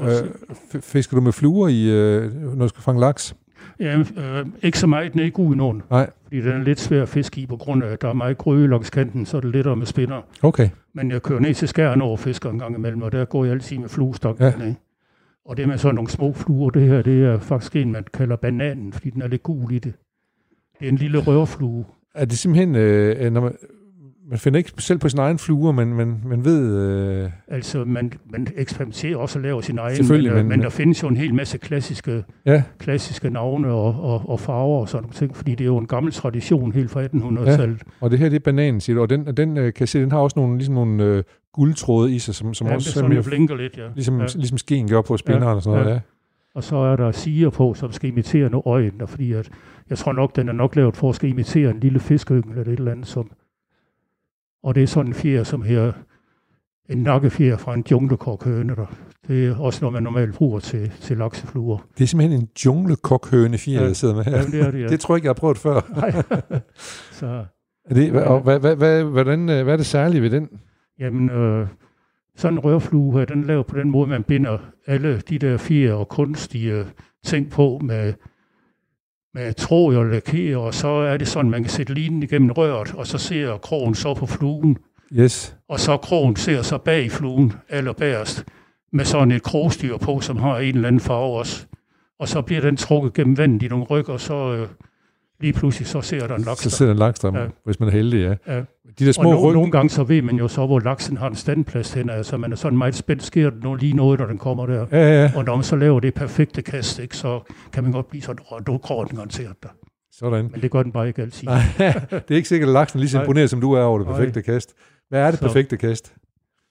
fisker 0.81 1.17
du 1.17 1.21
med 1.21 1.31
fluer, 1.31 1.67
i, 1.67 1.89
øh, 1.89 2.55
når 2.57 2.65
du 2.65 2.67
skal 2.69 2.81
fange 2.83 3.01
laks? 3.01 3.35
Ja, 3.79 3.97
øh, 3.99 4.45
ikke 4.63 4.79
så 4.79 4.87
meget, 4.87 5.11
den 5.13 5.19
er 5.19 5.23
ikke 5.25 5.55
nogen. 5.55 5.81
Nej. 5.89 6.09
Fordi 6.23 6.41
den 6.41 6.51
er 6.51 6.63
lidt 6.63 6.79
svær 6.79 7.01
at 7.01 7.09
fiske 7.09 7.41
i, 7.41 7.45
på 7.45 7.57
grund 7.57 7.83
af, 7.83 7.87
at 7.87 8.01
der 8.01 8.09
er 8.09 8.13
meget 8.13 8.37
grøde 8.37 8.67
langs 8.67 8.89
kanten, 8.89 9.25
så 9.25 9.37
er 9.37 9.41
det 9.41 9.51
lettere 9.51 9.75
med 9.75 9.85
spinner. 9.85 10.21
Okay. 10.43 10.69
Men 10.93 11.11
jeg 11.11 11.21
kører 11.21 11.39
ned 11.39 11.53
til 11.53 11.67
skæren 11.67 12.01
over 12.01 12.11
og 12.11 12.19
fisker 12.19 12.49
en 12.49 12.59
gang 12.59 12.75
imellem, 12.75 13.01
og 13.01 13.11
der 13.11 13.25
går 13.25 13.43
jeg 13.45 13.53
altid 13.53 13.77
med 13.77 13.89
fluestok. 13.89 14.39
Ja. 14.39 14.45
Ja. 14.45 14.73
Og 15.45 15.57
det 15.57 15.67
med 15.67 15.77
sådan 15.77 15.95
nogle 15.95 16.09
små 16.09 16.33
fluer, 16.33 16.69
det 16.69 16.81
her, 16.87 17.01
det 17.01 17.23
er 17.25 17.39
faktisk 17.39 17.75
en, 17.75 17.91
man 17.91 18.03
kalder 18.13 18.35
bananen, 18.35 18.93
fordi 18.93 19.09
den 19.09 19.21
er 19.21 19.27
lidt 19.27 19.43
gul 19.43 19.71
i 19.73 19.79
det. 19.79 19.93
En 20.81 20.95
lille 20.95 21.19
rørflue. 21.19 21.85
Er 22.15 22.25
det 22.25 22.37
simpelthen, 22.37 22.75
øh, 22.75 23.31
når 23.31 23.41
man, 23.41 23.53
man 24.29 24.39
finder 24.39 24.57
ikke 24.57 24.71
selv 24.77 24.99
på 24.99 25.09
sin 25.09 25.19
egen 25.19 25.37
fluer, 25.37 25.71
men 25.71 25.93
man, 25.93 26.21
man 26.25 26.45
ved... 26.45 26.77
Øh, 27.23 27.29
Altså, 27.47 27.83
man, 27.85 28.13
man 28.31 28.47
eksperimenterer 28.57 29.17
også 29.17 29.39
og 29.39 29.43
laver 29.43 29.61
sin 29.61 29.77
egen, 29.77 29.95
Selvfølgelig, 29.95 30.31
men, 30.31 30.37
øh, 30.37 30.43
men- 30.43 30.49
men, 30.49 30.59
men 30.59 30.63
der 30.63 30.69
findes 30.69 31.03
jo 31.03 31.07
en 31.07 31.17
hel 31.17 31.33
masse 31.33 31.57
klassiske, 31.57 32.23
ja, 32.45 32.63
klassiske 32.79 33.29
navne 33.29 33.67
og, 33.67 34.01
og, 34.13 34.29
og 34.29 34.39
farver 34.39 34.79
og 34.79 34.89
sådan 34.89 35.03
nogle 35.03 35.13
ting, 35.13 35.35
fordi 35.35 35.51
det 35.51 35.61
er 35.61 35.65
jo 35.65 35.77
en 35.77 35.87
gammel 35.87 36.11
tradition 36.13 36.71
helt 36.71 36.91
fra 36.91 37.05
1800-tallet. 37.05 37.81
og 38.01 38.11
det 38.11 38.19
her 38.19 38.29
det 38.29 38.35
er 38.35 38.39
bananen, 38.39 38.81
siger 38.81 38.95
du. 38.95 39.01
Og 39.01 39.09
den, 39.09 39.37
den 39.37 39.57
øh, 39.57 39.63
kan 39.73 39.79
jeg 39.79 39.89
se, 39.89 40.01
den 40.01 40.11
har 40.11 40.19
også 40.19 40.39
nogle, 40.39 40.57
ligesom 40.57 40.75
nogle 40.75 41.03
øh, 41.03 41.23
guldtråde 41.53 42.15
i 42.15 42.19
sig, 42.19 42.35
som, 42.35 42.53
som 42.53 42.67
Ja, 42.67 42.69
det 42.69 42.73
er 42.73 42.77
også 42.77 42.91
sådan, 42.91 43.09
mere, 43.09 43.23
blinker 43.23 43.55
lidt, 43.55 43.77
ja. 43.77 43.87
ligesom, 43.95 44.15
ja. 44.17 44.21
ja. 44.23 44.27
ligesom 44.35 44.57
skeen 44.57 44.87
gør 44.89 45.01
på 45.01 45.17
spinderen 45.17 45.55
og 45.55 45.63
sådan 45.63 45.77
noget. 45.79 45.89
ja. 45.89 45.93
Ja. 45.95 45.99
Og 46.55 46.63
så 46.63 46.75
er 46.75 46.95
der 46.95 47.11
siger 47.11 47.49
på, 47.49 47.73
som 47.73 47.91
skal 47.91 48.09
imitere 48.09 48.49
nogle 48.49 48.63
øjne, 48.65 49.07
fordi 49.07 49.31
at, 49.33 49.49
jeg 49.91 49.97
tror 49.97 50.11
nok, 50.13 50.35
den 50.35 50.49
er 50.49 50.53
nok 50.53 50.75
lavet 50.75 50.97
for 50.97 51.09
at 51.09 51.15
skal 51.15 51.29
imitere 51.29 51.69
en 51.69 51.79
lille 51.79 51.99
fiskeyngel 51.99 52.57
eller 52.57 52.73
et 52.73 52.79
eller 52.79 52.91
andet. 52.91 53.07
Som, 53.07 53.31
og 54.63 54.75
det 54.75 54.83
er 54.83 54.87
sådan 54.87 55.07
en 55.07 55.13
fjer, 55.13 55.43
som 55.43 55.61
her, 55.61 55.91
en 56.89 56.97
nakkefjer 56.97 57.57
fra 57.57 57.73
en 57.73 57.83
junglekorkhøne. 57.91 58.75
Der. 58.75 58.85
Det 59.27 59.47
er 59.47 59.57
også 59.59 59.79
noget, 59.81 59.93
man 59.93 60.03
normalt 60.03 60.35
bruger 60.35 60.59
til, 60.59 60.91
til 61.01 61.17
laksefluer. 61.17 61.77
Det 61.97 62.03
er 62.03 62.07
simpelthen 62.07 62.41
en 62.41 62.47
junglekokhøne 62.65 63.57
4, 63.57 63.79
Ja. 63.81 63.87
jeg 63.87 63.95
sidder 63.95 64.15
med 64.15 64.23
her. 64.23 64.37
Jamen, 64.37 64.51
det 64.51 64.61
er 64.61 64.71
det, 64.71 64.81
ja. 64.81 64.87
Det 64.93 64.99
tror 64.99 65.13
jeg 65.15 65.17
ikke, 65.17 65.25
jeg 65.25 65.29
har 65.29 65.39
prøvet 65.39 65.57
før. 65.57 65.81
Nej. 65.95 66.11
så, 67.19 67.45
Er 67.85 67.93
det, 67.93 68.13
og 68.23 68.39
hvad, 68.41 68.59
hvad, 68.59 68.75
hvad, 68.75 69.03
hvordan, 69.03 69.49
øh, 69.49 69.63
hvad 69.63 69.73
er 69.73 69.77
det 69.77 69.85
særlige 69.85 70.21
ved 70.21 70.29
den? 70.29 70.49
jamen, 70.99 71.29
øh, 71.29 71.67
sådan 72.35 72.57
en 72.57 72.59
rørflue 72.59 73.17
her, 73.17 73.25
den 73.25 73.43
er 73.43 73.47
lavet 73.47 73.65
på 73.65 73.77
den 73.77 73.89
måde, 73.91 74.09
man 74.09 74.23
binder 74.23 74.57
alle 74.87 75.21
de 75.29 75.37
der 75.37 75.57
fire 75.57 75.93
og 75.93 76.07
kunstige 76.07 76.85
ting 77.23 77.49
på 77.49 77.79
med, 77.83 78.13
med 79.33 79.53
tråd 79.53 79.95
og 79.95 80.05
lakere, 80.05 80.57
og 80.57 80.73
så 80.73 80.87
er 80.87 81.17
det 81.17 81.27
sådan, 81.27 81.51
man 81.51 81.63
kan 81.63 81.69
sætte 81.71 81.93
linen 81.93 82.23
igennem 82.23 82.51
røret, 82.51 82.93
og 82.95 83.07
så 83.07 83.17
ser 83.17 83.57
krogen 83.57 83.95
så 83.95 84.13
på 84.13 84.25
fluen, 84.25 84.77
Yes. 85.13 85.55
og 85.69 85.79
så 85.79 85.97
krogen 85.97 86.35
ser 86.35 86.61
så 86.61 86.77
bag 86.77 87.11
fluen, 87.11 87.53
eller 87.69 87.93
bagerst, 87.93 88.45
med 88.93 89.05
sådan 89.05 89.31
et 89.31 89.43
krogstyr 89.43 89.97
på, 89.97 90.19
som 90.21 90.37
har 90.37 90.57
en 90.59 90.75
eller 90.75 90.87
anden 90.87 91.01
farve 91.01 91.37
også. 91.37 91.65
Og 92.19 92.27
så 92.27 92.41
bliver 92.41 92.61
den 92.61 92.77
trukket 92.77 93.13
gennem 93.13 93.37
vandet 93.37 93.63
i 93.63 93.67
nogle 93.67 93.85
ryg, 93.85 94.09
og 94.09 94.19
så 94.21 94.53
øh, 94.53 94.67
lige 95.41 95.53
pludselig 95.53 95.87
så 95.87 96.01
ser 96.01 96.27
der 96.27 96.35
en 96.35 96.41
laks 96.43 96.59
Så 96.59 96.69
der. 96.69 96.75
sidder 96.75 96.91
en 96.91 96.97
laks 96.97 97.19
der, 97.19 97.39
Ja. 97.41 97.47
hvis 97.65 97.79
man 97.79 97.89
er 97.89 97.93
heldig, 97.93 98.17
ja. 98.47 98.53
Ja. 98.55 98.59
De 98.59 99.03
der 99.05 99.07
Og 99.07 99.13
små 99.13 99.31
no, 99.31 99.49
ryg... 99.49 99.53
nogle 99.53 99.71
gange 99.71 99.89
så 99.89 100.03
ved 100.03 100.21
man 100.21 100.35
jo 100.35 100.47
så, 100.47 100.65
hvor 100.65 100.79
laksen 100.79 101.17
har 101.17 101.27
en 101.29 101.35
standplads 101.35 101.93
hen. 101.93 102.09
Altså 102.09 102.37
man 102.37 102.51
er 102.51 102.55
sådan 102.55 102.77
meget 102.77 102.95
spændt, 102.95 103.23
sker 103.23 103.49
der 103.49 103.57
nu 103.63 103.75
lige 103.75 103.93
noget, 103.93 104.19
når 104.19 104.25
den 104.25 104.37
kommer 104.37 104.65
der. 104.65 104.85
Ja, 104.91 104.97
ja, 104.97 105.21
ja. 105.23 105.31
Og 105.35 105.45
når 105.45 105.55
man 105.55 105.63
så 105.63 105.75
laver 105.75 105.99
det 105.99 106.13
perfekte 106.13 106.61
kast, 106.61 106.99
ikke, 106.99 107.17
så 107.17 107.39
kan 107.73 107.83
man 107.83 107.91
godt 107.91 108.09
blive 108.09 108.21
sådan, 108.21 108.45
åh, 108.51 108.59
du 108.67 108.77
går 108.77 109.03
den 109.03 109.15
garanteret 109.15 109.55
der. 109.63 109.69
Sådan. 110.11 110.49
Men 110.51 110.61
det 110.61 110.71
gør 110.71 110.83
den 110.83 110.91
bare 110.91 111.07
ikke 111.07 111.21
altid. 111.21 111.47
Nej, 111.47 111.61
det 112.09 112.31
er 112.31 112.35
ikke 112.35 112.47
sikkert, 112.47 112.69
at 112.69 112.73
laksen 112.73 112.99
lige 112.99 113.09
så 113.09 113.17
Nej. 113.17 113.23
imponeret, 113.23 113.49
som 113.49 113.61
du 113.61 113.73
er 113.73 113.81
over 113.81 113.97
det 113.99 114.07
Nej. 114.07 114.17
perfekte 114.17 114.41
kast. 114.41 114.73
Hvad 115.09 115.21
er 115.21 115.31
det 115.31 115.39
Så- 115.39 115.45
perfekte 115.45 115.77
kast? 115.77 116.13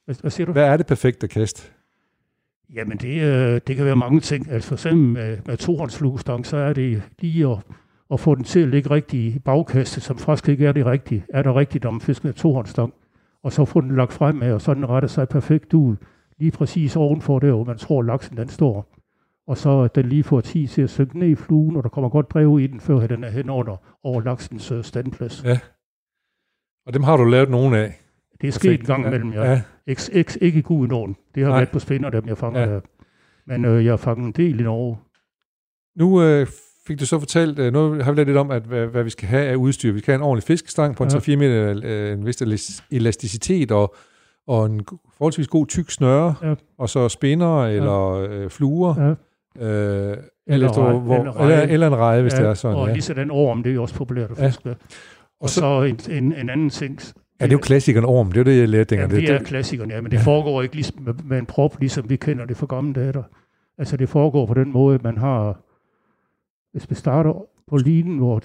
Hvad, 0.05 0.15
hvad 0.21 0.31
siger 0.31 0.47
du? 0.47 0.53
Hvad 0.53 0.65
er 0.65 0.77
det 0.77 0.87
perfekte 0.87 1.29
kast? 1.29 1.73
Jamen, 2.75 2.99
det, 2.99 3.23
øh, 3.23 3.61
det 3.67 3.77
kan 3.77 3.85
være 3.85 3.97
mange 3.97 4.21
ting. 4.21 4.51
Altså 4.51 4.69
for 4.69 4.75
eksempel 4.75 5.07
med, 5.09 5.39
med 5.47 5.57
tohåndsfluestang, 5.57 6.47
så 6.47 6.57
er 6.57 6.73
det 6.73 7.03
lige 7.19 7.49
at, 7.51 7.59
at 8.13 8.21
få 8.21 8.35
den 8.35 8.45
til 8.45 8.61
at 8.61 8.69
ligge 8.69 8.91
rigtigt 8.91 9.37
i 9.37 9.39
bagkastet, 9.39 10.03
som 10.03 10.19
faktisk 10.19 10.49
ikke 10.49 10.67
er 10.67 10.73
det 10.73 10.87
rigtige. 10.87 11.25
Er 11.29 11.43
der 11.43 11.57
rigtigt, 11.57 11.85
om 11.85 12.01
fisk 12.01 12.25
med 12.25 12.33
tohåndsstang? 12.33 12.95
Og 13.43 13.53
så 13.53 13.65
få 13.65 13.81
den 13.81 13.97
lagt 13.97 14.13
frem 14.13 14.35
med, 14.35 14.53
og 14.53 14.61
så 14.61 14.75
den 14.75 14.89
retter 14.89 15.09
sig 15.09 15.29
perfekt 15.29 15.75
ud, 15.75 15.97
lige 16.39 16.51
præcis 16.51 16.97
ovenfor 16.97 17.39
der, 17.39 17.53
hvor 17.53 17.65
man 17.65 17.79
tror, 17.79 18.03
laksen 18.03 18.37
den 18.37 18.49
står. 18.49 18.97
Og 19.47 19.57
så 19.57 19.81
at 19.81 19.95
den 19.95 20.09
lige 20.09 20.25
får 20.25 20.41
tid 20.41 20.69
til 20.69 20.83
at 20.83 20.91
synke 20.91 21.19
ned 21.19 21.29
i 21.29 21.35
fluen, 21.35 21.77
og 21.77 21.83
der 21.83 21.89
kommer 21.89 22.11
godt 22.11 22.31
drev 22.31 22.61
i 22.61 22.67
den, 22.67 22.81
før 22.81 23.07
den 23.07 23.25
er 23.25 23.31
hen 23.31 23.51
under 23.51 23.77
over 24.03 24.21
laksens 24.21 24.71
øh, 24.71 24.85
standplads. 24.85 25.45
Ja. 25.45 25.59
Og 26.87 26.95
dem 26.95 27.03
har 27.03 27.17
du 27.17 27.25
lavet 27.25 27.51
nogen 27.51 27.75
af. 27.75 28.01
Det 28.41 28.49
er 28.49 28.53
sket 28.53 28.81
en 28.81 28.87
gang 28.87 29.07
imellem, 29.07 29.33
ja. 29.33 29.51
ja. 29.51 29.63
Ikke, 29.87 30.03
ikke, 30.13 30.39
ikke 30.41 30.59
i 30.59 30.63
Gudenåen. 30.63 31.17
Det 31.35 31.43
har 31.43 31.51
Nej. 31.51 31.59
været 31.59 31.71
på 31.71 31.79
spinder, 31.79 32.11
dem 32.11 32.29
jeg 32.29 32.39
fanger 32.39 32.73
Ja. 32.73 32.81
Men 33.47 33.65
øh, 33.65 33.85
jeg 33.85 33.93
har 33.93 33.97
fanget 33.97 34.27
en 34.27 34.33
del 34.33 34.61
i 34.61 34.63
Norge. 34.63 34.99
Nu 35.97 36.23
øh, 36.23 36.47
fik 36.87 37.01
du 37.01 37.07
så 37.07 37.19
fortalt, 37.19 37.59
øh, 37.59 37.73
nu 37.73 38.03
har 38.03 38.13
vi 38.13 38.25
lidt 38.25 38.37
om, 38.37 38.51
at 38.51 38.63
hvad, 38.63 38.87
hvad 38.87 39.03
vi 39.05 39.11
skal 39.11 39.29
have 39.29 39.47
af 39.47 39.55
udstyr. 39.55 39.93
Vi 39.93 39.99
skal 39.99 40.13
have 40.13 40.17
en 40.19 40.23
ordentlig 40.23 40.45
fiskestang 40.45 40.97
på 40.97 41.05
en 41.05 41.11
Ja. 41.13 41.19
3-4 41.19 41.37
meter, 41.37 41.81
øh, 41.85 42.13
en 42.13 42.27
vis 42.27 42.43
elas- 42.43 42.83
elasticitet 42.91 43.71
og, 43.73 43.95
og 44.47 44.67
en 44.67 44.81
forholdsvis 45.17 45.49
god 45.49 45.67
tyk 45.67 45.91
snøre, 45.91 46.35
Ja. 46.43 46.55
og 46.79 46.89
så 46.89 47.09
spindere 47.09 47.75
eller 47.75 48.11
øh, 48.31 48.51
fluer. 48.51 48.95
Ja. 49.61 49.67
Øh, 49.67 50.17
Eller, 50.47 50.69
efter, 50.69 50.83
rej- 50.83 50.99
hvor, 50.99 51.17
eller 51.19 51.37
reje. 51.41 51.67
eller, 51.69 51.87
en 51.87 51.97
reje, 51.97 52.23
hvis 52.23 52.33
det 52.35 52.47
er 52.47 52.55
sådan. 52.55 52.77
og 52.77 52.87
Ja. 52.87 52.93
lige 52.93 53.03
sådan 53.03 53.31
orm, 53.31 53.63
det 53.63 53.71
er 53.71 53.75
jo 53.75 53.83
også 53.83 53.95
populært 53.95 54.31
at 54.31 54.39
Ja. 54.39 54.47
fiske 54.47 54.63
med. 54.65 54.75
Og 55.41 55.49
så- 55.49 55.61
så 55.61 55.83
en, 55.83 56.25
en, 56.25 56.33
en 56.33 56.51
anden 56.51 56.71
ting. 56.71 56.99
Ja, 57.41 57.45
det 57.45 57.51
er 57.53 57.55
jo 57.57 57.59
klassikeren 57.59 58.05
orm. 58.05 58.27
Det 58.33 58.37
er 58.37 58.41
jo 58.41 58.45
det, 58.45 58.61
jeg 58.61 58.69
lærte 58.69 58.95
Ja, 58.97 59.03
dengang. 59.03 59.21
det 59.27 59.31
er 59.35 59.43
klassikeren, 59.43 59.91
ja, 59.91 60.01
men 60.01 60.11
det 60.11 60.17
Ja. 60.17 60.23
foregår 60.23 60.63
ikke 60.63 60.75
ligesom 60.75 60.97
med, 61.03 61.15
med 61.25 61.39
en 61.39 61.47
prop, 61.47 61.77
ligesom 61.81 62.11
vi 62.11 62.17
kender 62.17 62.45
det 62.45 62.57
fra 62.57 62.67
gamle 62.67 62.93
dage. 62.95 63.23
Altså 63.79 63.97
det 63.97 64.09
foregår 64.09 64.47
på 64.47 64.55
den 64.55 64.73
måde, 64.73 64.99
man 65.05 65.19
har, 65.19 65.61
hvis 66.73 66.91
vi 66.91 66.95
starter 66.95 67.47
på 67.67 67.77
linen, 67.77 68.19
hvor, 68.19 68.43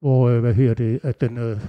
hvor 0.00 0.28
øh, 0.28 0.40
hvad 0.40 0.54
her 0.54 0.74
det, 0.74 1.00
at 1.02 1.20
den, 1.20 1.38
øh, 1.38 1.60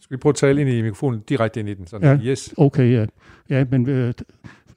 Skal 0.00 0.16
vi 0.16 0.20
prøve 0.20 0.30
at 0.30 0.36
tale 0.36 0.60
ind 0.60 0.70
i 0.70 0.82
mikrofonen 0.82 1.20
direkte 1.20 1.60
ind 1.60 1.68
i 1.68 1.74
den? 1.74 1.86
Sådan. 1.86 2.20
Ja. 2.20 2.30
Yes. 2.30 2.54
okay, 2.56 2.92
ja, 2.92 3.06
ja 3.50 3.64
men 3.70 3.88
øh, 3.88 4.14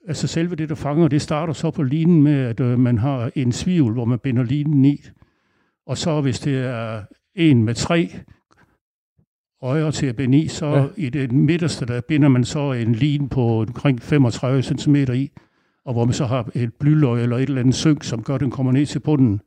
altså 0.07 0.27
selve 0.27 0.55
det, 0.55 0.69
der 0.69 0.75
fanger, 0.75 1.07
det 1.07 1.21
starter 1.21 1.53
så 1.53 1.71
på 1.71 1.83
linen 1.83 2.23
med, 2.23 2.39
at 2.39 2.59
øh, 2.59 2.79
man 2.79 2.97
har 2.97 3.31
en 3.35 3.51
svivl, 3.51 3.93
hvor 3.93 4.05
man 4.05 4.19
binder 4.19 4.43
linen 4.43 4.85
i, 4.85 5.01
og 5.85 5.97
så 5.97 6.21
hvis 6.21 6.39
det 6.39 6.57
er 6.65 7.03
en 7.35 7.63
med 7.63 7.75
tre 7.75 8.09
øjer 9.61 9.91
til 9.91 10.05
at 10.05 10.15
binde 10.15 10.37
i, 10.37 10.47
så 10.47 10.65
Ja. 10.65 10.81
ja. 10.81 10.87
i 10.97 11.09
det 11.09 11.31
midterste, 11.31 11.85
der 11.85 12.01
binder 12.01 12.29
man 12.29 12.43
så 12.43 12.71
en 12.71 12.95
lin 12.95 13.29
på 13.29 13.61
omkring 13.61 14.01
35 14.01 14.63
cm 14.63 14.95
i, 14.95 15.31
og 15.85 15.93
hvor 15.93 16.05
man 16.05 16.13
så 16.13 16.25
har 16.25 16.49
et 16.55 16.73
blyløg 16.73 17.23
eller 17.23 17.37
et 17.37 17.41
eller 17.43 17.61
andet 17.61 17.75
synk, 17.75 18.03
som 18.03 18.23
gør, 18.23 18.35
at 18.35 18.41
den 18.41 18.51
kommer 18.51 18.71
ned 18.71 18.85
til 18.85 18.99
bunden. 18.99 19.41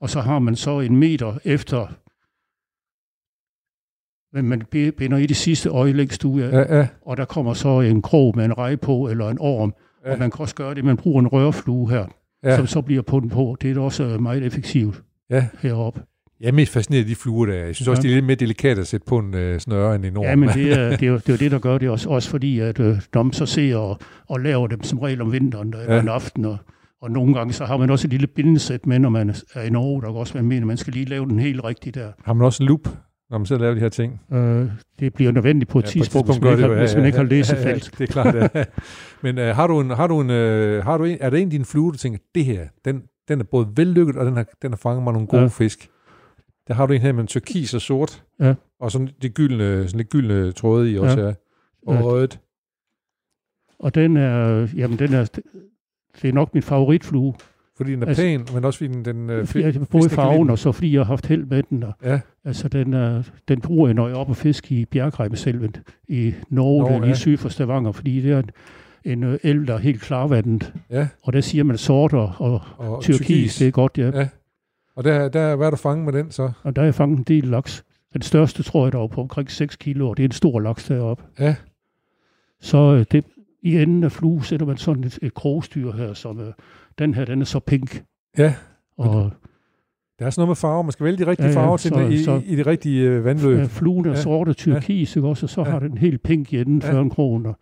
Og 0.00 0.10
så 0.10 0.20
har 0.20 0.38
man 0.38 0.56
så 0.56 0.80
en 0.80 0.96
meter 0.96 1.38
efter, 1.44 1.86
men 4.36 4.48
man 4.48 4.62
bi- 4.70 4.90
binder 4.90 5.16
i 5.18 5.26
det 5.26 5.36
sidste 5.36 5.68
øje 5.68 5.92
længst 5.92 6.24
ud 6.24 6.40
af, 6.40 6.52
Ja, 6.52 6.76
ja, 6.78 6.88
og 7.02 7.16
der 7.16 7.24
kommer 7.24 7.54
så 7.54 7.80
en 7.80 8.02
krog 8.02 8.36
med 8.36 8.44
en 8.44 8.58
rej 8.58 8.76
på, 8.76 9.08
eller 9.08 9.28
en 9.28 9.38
orm, 9.40 9.74
Ja. 10.04 10.12
og 10.12 10.18
man 10.18 10.30
kan 10.30 10.40
også 10.40 10.54
gøre 10.54 10.74
det, 10.74 10.84
man 10.84 10.96
bruger 10.96 11.20
en 11.20 11.28
rørflue 11.28 11.90
her, 11.90 12.06
ja. 12.44 12.56
som 12.56 12.66
så 12.66 12.82
bliver 12.82 13.02
på 13.02 13.20
den 13.20 13.28
på. 13.28 13.56
Det 13.60 13.70
er 13.70 13.74
da 13.74 13.80
også 13.80 14.18
meget 14.20 14.42
effektivt 14.42 15.02
ja. 15.30 15.48
heroppe. 15.58 16.02
Jeg 16.42 16.48
er 16.48 16.52
mest 16.52 16.72
fascineret 16.72 17.02
af 17.02 17.08
de 17.08 17.14
fluer, 17.14 17.46
der 17.46 17.54
er. 17.54 17.64
Jeg 17.66 17.74
synes 17.74 17.88
også, 17.88 18.02
Ja. 18.02 18.08
de 18.08 18.12
er 18.12 18.14
lidt 18.16 18.24
mere 18.26 18.34
delikate 18.34 18.80
at 18.80 18.86
sætte 18.86 19.06
på 19.08 19.18
en 19.18 19.34
øh, 19.34 19.60
snøre 19.60 19.94
end 19.94 20.04
en 20.04 20.16
orm. 20.16 20.24
Ja, 20.24 20.36
men 20.36 20.48
det 20.48 20.72
er, 20.72 20.88
det, 20.96 21.02
er 21.02 21.06
jo, 21.06 21.14
det 21.16 21.28
er 21.28 21.32
jo 21.32 21.36
det, 21.36 21.50
der 21.50 21.58
gør 21.58 21.78
det 21.78 21.90
også, 21.90 22.08
også 22.10 22.30
fordi, 22.30 22.58
at 22.58 22.80
øh, 22.80 22.96
man 23.14 23.32
så 23.32 23.46
ser 23.46 23.76
og, 23.76 23.98
og 24.28 24.40
laver 24.40 24.66
dem 24.66 24.82
som 24.82 24.98
regel 24.98 25.22
om 25.22 25.32
vinteren 25.32 25.68
eller 25.68 25.84
Ja. 25.84 25.94
ja. 25.94 26.00
en 26.02 26.08
aften, 26.08 26.44
og, 26.44 26.56
og 27.02 27.10
nogle 27.10 27.34
gange 27.34 27.52
så 27.52 27.64
har 27.64 27.76
man 27.76 27.90
også 27.90 28.06
et 28.06 28.10
lille 28.10 28.26
bindesæt 28.26 28.86
med, 28.86 28.98
når 28.98 29.08
man 29.08 29.34
er 29.54 29.62
i 29.62 29.70
Norge, 29.70 30.02
der 30.02 30.08
kan 30.08 30.16
også 30.16 30.32
være 30.34 30.42
med, 30.42 30.56
at 30.56 30.62
man 30.62 30.76
skal 30.76 30.92
lige 30.92 31.06
lave 31.06 31.26
den 31.26 31.38
helt 31.38 31.64
rigtigt 31.64 31.94
der. 31.94 32.12
Har 32.24 32.32
man 32.32 32.44
også 32.44 32.62
en 32.62 32.66
loop, 32.68 32.88
når 33.30 33.38
man 33.38 33.46
sidder 33.46 33.60
og 33.60 33.64
laver 33.64 33.74
de 33.74 33.80
her 33.80 33.88
ting? 33.88 34.20
Øh, 34.32 34.66
det 35.00 35.14
bliver 35.14 35.32
nødvendigt 35.32 35.70
på 35.70 35.78
et 35.78 35.82
Ja, 35.82 35.86
ja, 35.88 35.92
tidspunkt, 35.92 36.28
hvis 36.28 36.40
man, 36.40 36.52
ikke, 36.52 36.62
har, 36.68 36.74
hvis 36.74 36.96
man 36.96 37.06
ikke 37.06 37.18
har 37.18 37.24
læsefelt. 37.24 37.64
Ja, 37.66 37.70
ja, 37.70 38.04
det 38.04 38.08
er 38.08 38.12
klart, 38.12 38.34
ja. 38.54 38.64
Men 39.22 39.38
øh, 39.38 39.56
har 39.56 39.66
du 39.66 39.80
en, 39.80 39.90
har 39.90 40.06
du 40.06 40.20
en, 40.20 40.30
øh, 40.30 40.84
har 40.84 40.98
du 40.98 41.04
en, 41.04 41.16
er 41.20 41.30
der 41.30 41.36
en 41.36 41.44
af 41.44 41.50
dine 41.50 41.64
fluer, 41.64 41.90
du 41.90 41.98
tænker, 41.98 42.18
det 42.34 42.44
her, 42.44 42.60
den, 42.84 43.02
den 43.28 43.40
er 43.40 43.44
både 43.44 43.68
vellykket, 43.76 44.16
og 44.16 44.26
den 44.26 44.36
har, 44.36 44.46
den 44.62 44.70
har 44.72 44.76
fanget 44.76 45.02
mig 45.02 45.12
nogle 45.12 45.28
gode 45.28 45.40
ja. 45.42 45.44
Ja. 45.44 45.48
fisk. 45.48 45.88
Der 46.72 46.76
har 46.76 46.86
du 46.86 46.92
en 46.92 47.00
her 47.00 47.12
med 47.12 47.20
en 47.20 47.26
turkis 47.26 47.74
og 47.74 47.80
sort, 47.80 48.22
Ja. 48.40 48.54
og 48.80 48.92
sådan 48.92 49.08
de 49.22 49.28
gyldne, 49.28 49.88
sådan 49.88 49.96
lidt 49.98 50.08
gyldne 50.10 50.52
tråde 50.52 50.90
i 50.92 50.98
også, 50.98 51.20
ja. 51.20 51.26
ja. 51.26 51.32
Og 51.86 51.94
Ja. 51.94 52.00
rødt. 52.02 52.40
Og 53.78 53.94
den 53.94 54.16
er, 54.16 54.68
jamen 54.76 54.98
den 54.98 55.12
er, 55.14 55.24
det 56.22 56.28
er 56.28 56.32
nok 56.32 56.54
min 56.54 56.62
favoritflue. 56.62 57.34
Fordi 57.76 57.92
den 57.92 58.02
er 58.02 58.06
Altså- 58.06 58.22
pæn, 58.22 58.46
men 58.54 58.64
også 58.64 58.78
fordi 58.78 58.92
den... 58.92 59.04
den 59.04 59.30
øh, 59.30 59.38
altså, 59.54 59.86
både 59.90 60.10
farven 60.10 60.50
og 60.50 60.58
så 60.58 60.72
fordi 60.72 60.92
jeg 60.92 61.00
har 61.00 61.04
haft 61.04 61.26
held 61.26 61.44
med 61.44 61.62
den. 61.62 61.82
Og, 61.82 61.92
Ja, 62.04 62.20
altså 62.44 62.68
den, 62.68 62.92
er, 62.94 63.22
den 63.48 63.60
bruger 63.60 63.88
jeg, 63.88 63.94
når 63.94 64.06
jeg 64.08 64.14
er 64.14 64.18
oppe 64.18 64.32
og 64.32 64.36
fiske 64.36 64.74
i 64.74 64.84
Bjergreimselven 64.84 65.74
i 66.08 66.34
Norge, 66.48 66.82
Norge, 66.82 67.00
lige 67.00 67.08
ja. 67.08 67.14
syd 67.14 67.36
for 67.36 67.48
Stavanger, 67.48 67.92
fordi 67.92 68.20
det 68.20 68.32
er 68.32 68.38
en, 68.38 68.50
en 69.04 69.22
øh, 69.22 69.38
el, 69.42 69.66
der 69.66 69.74
er 69.74 69.78
helt 69.78 70.00
klarvandet. 70.00 70.72
ja. 70.90 71.08
Og 71.22 71.32
der 71.32 71.40
siger 71.40 71.64
man 71.64 71.78
sort 71.78 72.12
og, 72.12 72.32
og 72.38 72.60
Og 72.78 73.02
tyrkis, 73.02 73.56
det 73.58 73.66
er 73.66 73.70
godt, 73.70 73.98
ja. 73.98 74.10
Ja. 74.20 74.28
Og 74.96 75.04
der, 75.04 75.28
der, 75.28 75.56
hvad 75.56 75.66
er 75.66 75.70
du 75.70 75.76
fanget 75.76 76.04
med 76.04 76.12
den 76.22 76.30
så? 76.30 76.50
Og 76.62 76.76
der 76.76 76.82
har 76.82 76.86
jeg 76.86 76.94
fanget 76.94 77.18
en 77.18 77.24
del 77.24 77.44
laks. 77.44 77.84
Den 78.12 78.22
største, 78.22 78.62
tror 78.62 78.86
jeg, 78.86 79.00
var 79.00 79.06
på 79.06 79.20
omkring 79.20 79.50
6 79.50 79.76
kilo, 79.76 80.08
og 80.10 80.16
det 80.16 80.22
er 80.22 80.28
en 80.28 80.32
stor 80.32 80.60
laks 80.60 80.84
deroppe. 80.88 81.24
Ja, 81.40 81.54
Så 82.60 82.78
øh, 82.78 83.04
det, 83.12 83.24
i 83.62 83.82
enden 83.82 84.04
af 84.04 84.12
flue 84.12 84.44
sætter 84.44 84.66
man 84.66 84.76
sådan 84.76 85.04
et, 85.04 85.18
et 85.22 85.34
krogstyr 85.34 85.92
her, 85.92 86.14
som 86.14 86.40
øh, 86.40 86.52
den 86.98 87.14
her, 87.14 87.24
den 87.24 87.40
er 87.40 87.44
så 87.44 87.58
pink. 87.60 88.04
ja. 88.38 88.54
Og 88.98 89.30
Der 90.18 90.26
er 90.26 90.30
sådan 90.30 90.40
noget 90.40 90.48
med 90.48 90.56
farver. 90.56 90.82
Man 90.82 90.92
skal 90.92 91.04
vælge 91.04 91.24
de 91.24 91.30
rigtige 91.30 91.46
Ja, 91.46 91.52
ja, 91.52 91.58
farver 91.58 91.76
til 91.76 91.88
så- 91.90 92.00
i, 92.00 92.18
så- 92.18 92.36
i, 92.36 92.44
i 92.44 92.56
det 92.56 92.66
rigtige 92.66 93.08
øh, 93.08 93.24
vandløb. 93.24 93.58
ja, 93.58 93.64
fluen 93.64 94.04
er 94.04 94.10
Ja. 94.10 94.16
ja. 94.16 94.22
sort 94.22 94.48
og 94.48 94.56
tyrkis, 94.56 95.16
ikke 95.16 95.28
også? 95.28 95.46
Og 95.46 95.50
så 95.50 95.60
Ja. 95.60 95.70
har 95.70 95.78
den 95.78 95.98
helt 95.98 96.22
pink 96.22 96.52
i 96.52 96.58
enden 96.60 96.78
Ja. 96.80 96.86
ja. 96.86 96.92
før 96.92 97.00
en 97.00 97.10
krogen. 97.10 97.46
Og, 97.46 97.54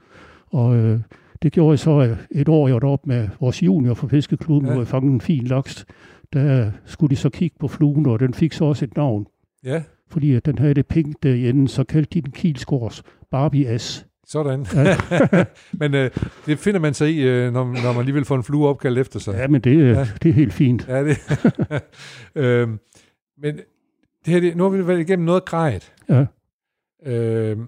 og 0.50 0.76
øh, 0.76 1.00
det 1.42 1.52
gjorde 1.52 1.70
jeg 1.70 1.78
så 1.78 2.16
et 2.30 2.48
år, 2.48 2.68
jeg 2.68 2.74
var 2.74 2.80
deroppe 2.80 3.08
med 3.08 3.28
vores 3.40 3.62
junior 3.62 3.94
fra 3.94 4.06
Fiskeklubben, 4.08 4.66
Ja. 4.66 4.70
ja. 4.70 4.74
hvor 4.74 4.82
jeg 4.82 4.88
fangede 4.88 5.14
en 5.14 5.20
fin 5.20 5.44
laks. 5.44 5.86
Der 6.32 6.70
skulle 6.84 7.10
de 7.10 7.16
så 7.16 7.30
kigge 7.30 7.56
på 7.60 7.68
fluen, 7.68 8.06
og 8.06 8.20
den 8.20 8.34
fik 8.34 8.52
så 8.52 8.64
også 8.64 8.84
et 8.84 8.96
navn. 8.96 9.26
Ja, 9.64 9.82
Fordi 10.08 10.34
at 10.34 10.46
den 10.46 10.58
havde 10.58 10.74
det 10.74 10.86
pink 10.86 11.16
der 11.22 11.30
i 11.34 11.48
enden, 11.48 11.68
så 11.68 11.84
kaldte 11.84 12.10
de 12.14 12.20
den 12.22 12.32
Kielskors 12.32 13.02
Barbie 13.30 13.78
S. 13.78 14.06
sådan. 14.26 14.66
Ja. 14.74 14.96
Men 15.80 15.94
øh, 15.94 16.10
det 16.46 16.58
finder 16.58 16.80
man 16.80 16.94
sig 16.94 17.10
i, 17.14 17.22
øh, 17.22 17.52
når, 17.52 17.64
når 17.64 17.92
man 17.92 17.98
alligevel 17.98 18.24
får 18.24 18.36
en 18.36 18.42
flue 18.42 18.68
opkaldt 18.68 18.98
efter 18.98 19.18
sig. 19.20 19.34
Ja, 19.34 19.48
men 19.48 19.60
det, 19.60 19.78
Ja. 19.78 19.98
ja. 19.98 20.06
det 20.22 20.28
er 20.28 20.32
helt 20.32 20.52
fint. 20.52 20.88
Ja, 20.88 21.04
det. 21.04 21.16
øhm, 22.42 22.78
men 23.38 23.54
det 24.24 24.32
her, 24.34 24.40
det, 24.40 24.56
nu 24.56 24.62
har 24.62 24.70
vi 24.70 24.86
været 24.86 25.00
igennem 25.00 25.26
noget 25.26 25.44
grejet. 25.44 25.92
Ja. 26.08 26.26
Øhm, 27.06 27.66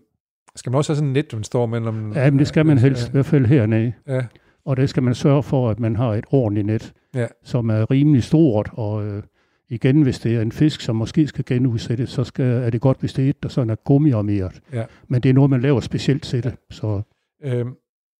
skal 0.56 0.70
man 0.72 0.76
også 0.78 0.92
have 0.92 0.96
sådan 0.96 1.08
en 1.08 1.12
net, 1.12 1.32
man 1.32 1.44
står 1.44 1.66
mellem? 1.66 2.12
Ja, 2.12 2.30
men 2.30 2.38
det 2.38 2.48
skal 2.48 2.66
man 2.66 2.78
helst, 2.78 3.08
i 3.08 3.10
hvert 3.12 3.26
fald 3.26 3.46
hernede. 3.46 3.92
Ja, 4.08 4.20
Og 4.64 4.76
der 4.76 4.86
skal 4.86 5.02
man 5.02 5.14
sørge 5.14 5.42
for, 5.42 5.70
at 5.70 5.80
man 5.80 5.96
har 5.96 6.14
et 6.14 6.24
ordentligt 6.30 6.66
net, 6.66 6.92
Ja. 7.14 7.26
som 7.44 7.70
er 7.70 7.90
rimelig 7.90 8.22
stort. 8.22 8.70
Og 8.72 9.06
øh, 9.06 9.22
igen, 9.68 10.02
hvis 10.02 10.18
det 10.18 10.34
er 10.36 10.40
en 10.42 10.52
fisk, 10.52 10.80
som 10.80 10.96
måske 10.96 11.26
skal 11.26 11.44
genudsættes, 11.44 12.10
så 12.10 12.24
skal, 12.24 12.44
er 12.44 12.70
det 12.70 12.80
godt, 12.80 13.00
hvis 13.00 13.12
det 13.12 13.24
er 13.26 13.30
et, 13.30 13.42
der 13.42 13.48
sådan 13.48 13.70
er 13.70 13.74
gummiarmeret. 13.74 14.60
Ja. 14.72 14.84
Men 15.08 15.22
det 15.22 15.28
er 15.28 15.32
noget, 15.32 15.50
man 15.50 15.60
laver 15.60 15.80
specielt 15.80 16.22
til 16.22 16.42
det. 16.44 16.54
Så 16.70 17.02
øhm, 17.44 17.74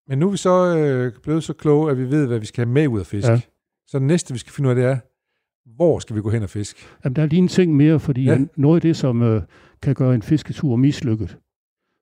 men 0.08 0.18
nu 0.18 0.26
er 0.26 0.30
vi 0.30 0.36
så 0.36 0.76
øh, 0.76 1.12
blevet 1.22 1.44
så 1.44 1.52
kloge, 1.52 1.90
at 1.90 1.98
vi 1.98 2.10
ved, 2.10 2.26
hvad 2.26 2.38
vi 2.38 2.46
skal 2.46 2.64
have 2.64 2.72
med 2.72 2.88
ud 2.88 3.00
af 3.00 3.06
fisk. 3.06 3.28
Ja. 3.28 3.40
Så 3.86 3.98
det 3.98 4.06
næste, 4.06 4.32
vi 4.32 4.38
skal 4.38 4.52
finde 4.52 4.66
ud 4.66 4.70
af, 4.70 4.76
det 4.76 4.84
er, 4.84 4.96
hvor 5.76 5.98
skal 5.98 6.16
vi 6.16 6.20
gå 6.20 6.30
hen 6.30 6.42
og 6.42 6.50
fiske? 6.50 6.80
jamen, 7.04 7.16
der 7.16 7.22
er 7.22 7.26
lige 7.26 7.38
en 7.38 7.48
ting 7.48 7.76
mere, 7.76 8.00
fordi 8.00 8.24
Ja. 8.24 8.38
noget 8.56 8.76
af 8.76 8.80
det, 8.82 8.96
som 8.96 9.22
øh, 9.22 9.42
kan 9.82 9.94
gøre 9.94 10.14
en 10.14 10.22
fisketur 10.22 10.76
mislykket, 10.76 11.38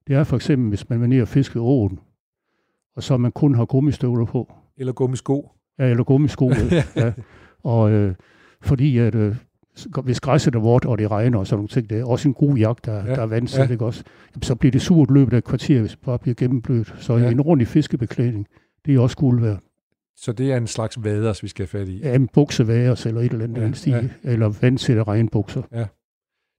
det 0.06 0.16
er 0.16 0.24
for 0.24 0.36
eksempel, 0.36 0.68
hvis 0.68 0.88
man 0.88 1.00
vil 1.00 1.08
ned 1.08 1.22
og 1.22 1.28
fiske 1.28 1.60
åen, 1.60 1.98
og 2.96 3.02
så 3.02 3.16
man 3.16 3.32
kun 3.32 3.54
har 3.54 3.64
gummistøvler 3.64 4.24
på. 4.24 4.52
Eller 4.76 4.92
gummisko? 4.92 5.48
Ja, 5.80 5.90
eller 5.90 6.04
gummisko. 6.04 6.50
Ja. 6.70 6.82
ja. 7.04 7.12
Og 7.64 7.90
øh, 7.90 8.14
fordi 8.62 8.98
at, 8.98 9.14
øh, 9.14 9.36
hvis 10.04 10.20
græsset 10.20 10.54
er 10.54 10.58
vådt, 10.58 10.84
og 10.84 10.98
det 10.98 11.10
regner 11.10 11.38
og 11.38 11.46
sådan 11.46 11.56
nogle 11.58 11.68
ting, 11.68 11.90
det 11.90 12.00
er 12.00 12.04
også 12.04 12.28
en 12.28 12.34
god 12.34 12.56
jagt, 12.56 12.84
der, 12.86 12.92
Ja, 12.94 13.04
ja. 13.04 13.14
der 13.14 13.22
er 13.22 13.26
vandsæt, 13.26 13.58
ja. 13.58 13.64
ja. 13.64 13.70
ikke 13.72 13.84
også? 13.84 14.04
Jamen, 14.34 14.42
så 14.42 14.54
bliver 14.54 14.72
det 14.72 14.82
surt 14.82 15.10
løbet 15.10 15.32
af 15.32 15.38
et 15.38 15.44
kvarter, 15.44 15.80
hvis 15.80 15.90
det 15.90 15.98
bare 16.04 16.18
bliver 16.18 16.34
gennemblødt. 16.34 16.94
Så 16.98 17.16
Ja. 17.16 17.22
ja. 17.24 17.30
en 17.30 17.40
ordentlig 17.40 17.68
fiskebeklædning, 17.68 18.46
det 18.86 18.94
er 18.94 19.00
også 19.00 19.16
guld 19.16 19.40
værd. 19.40 19.58
Så 20.16 20.32
det 20.32 20.52
er 20.52 20.56
en 20.56 20.66
slags 20.66 21.04
vaders, 21.04 21.42
vi 21.42 21.48
skal 21.48 21.66
have 21.72 21.80
fat 21.80 21.88
i. 21.88 21.98
Ja, 22.02 22.14
en 22.14 22.28
bukseværes 22.34 23.06
eller 23.06 23.20
et 23.20 23.32
eller 23.32 23.44
andet 23.44 23.60
Ja, 23.60 23.66
ja. 23.66 23.72
stil, 23.72 23.92
ja. 23.92 23.98
ja. 24.24 24.30
eller 24.32 24.48
vandsætte 24.62 25.02
regnbukser. 25.02 25.62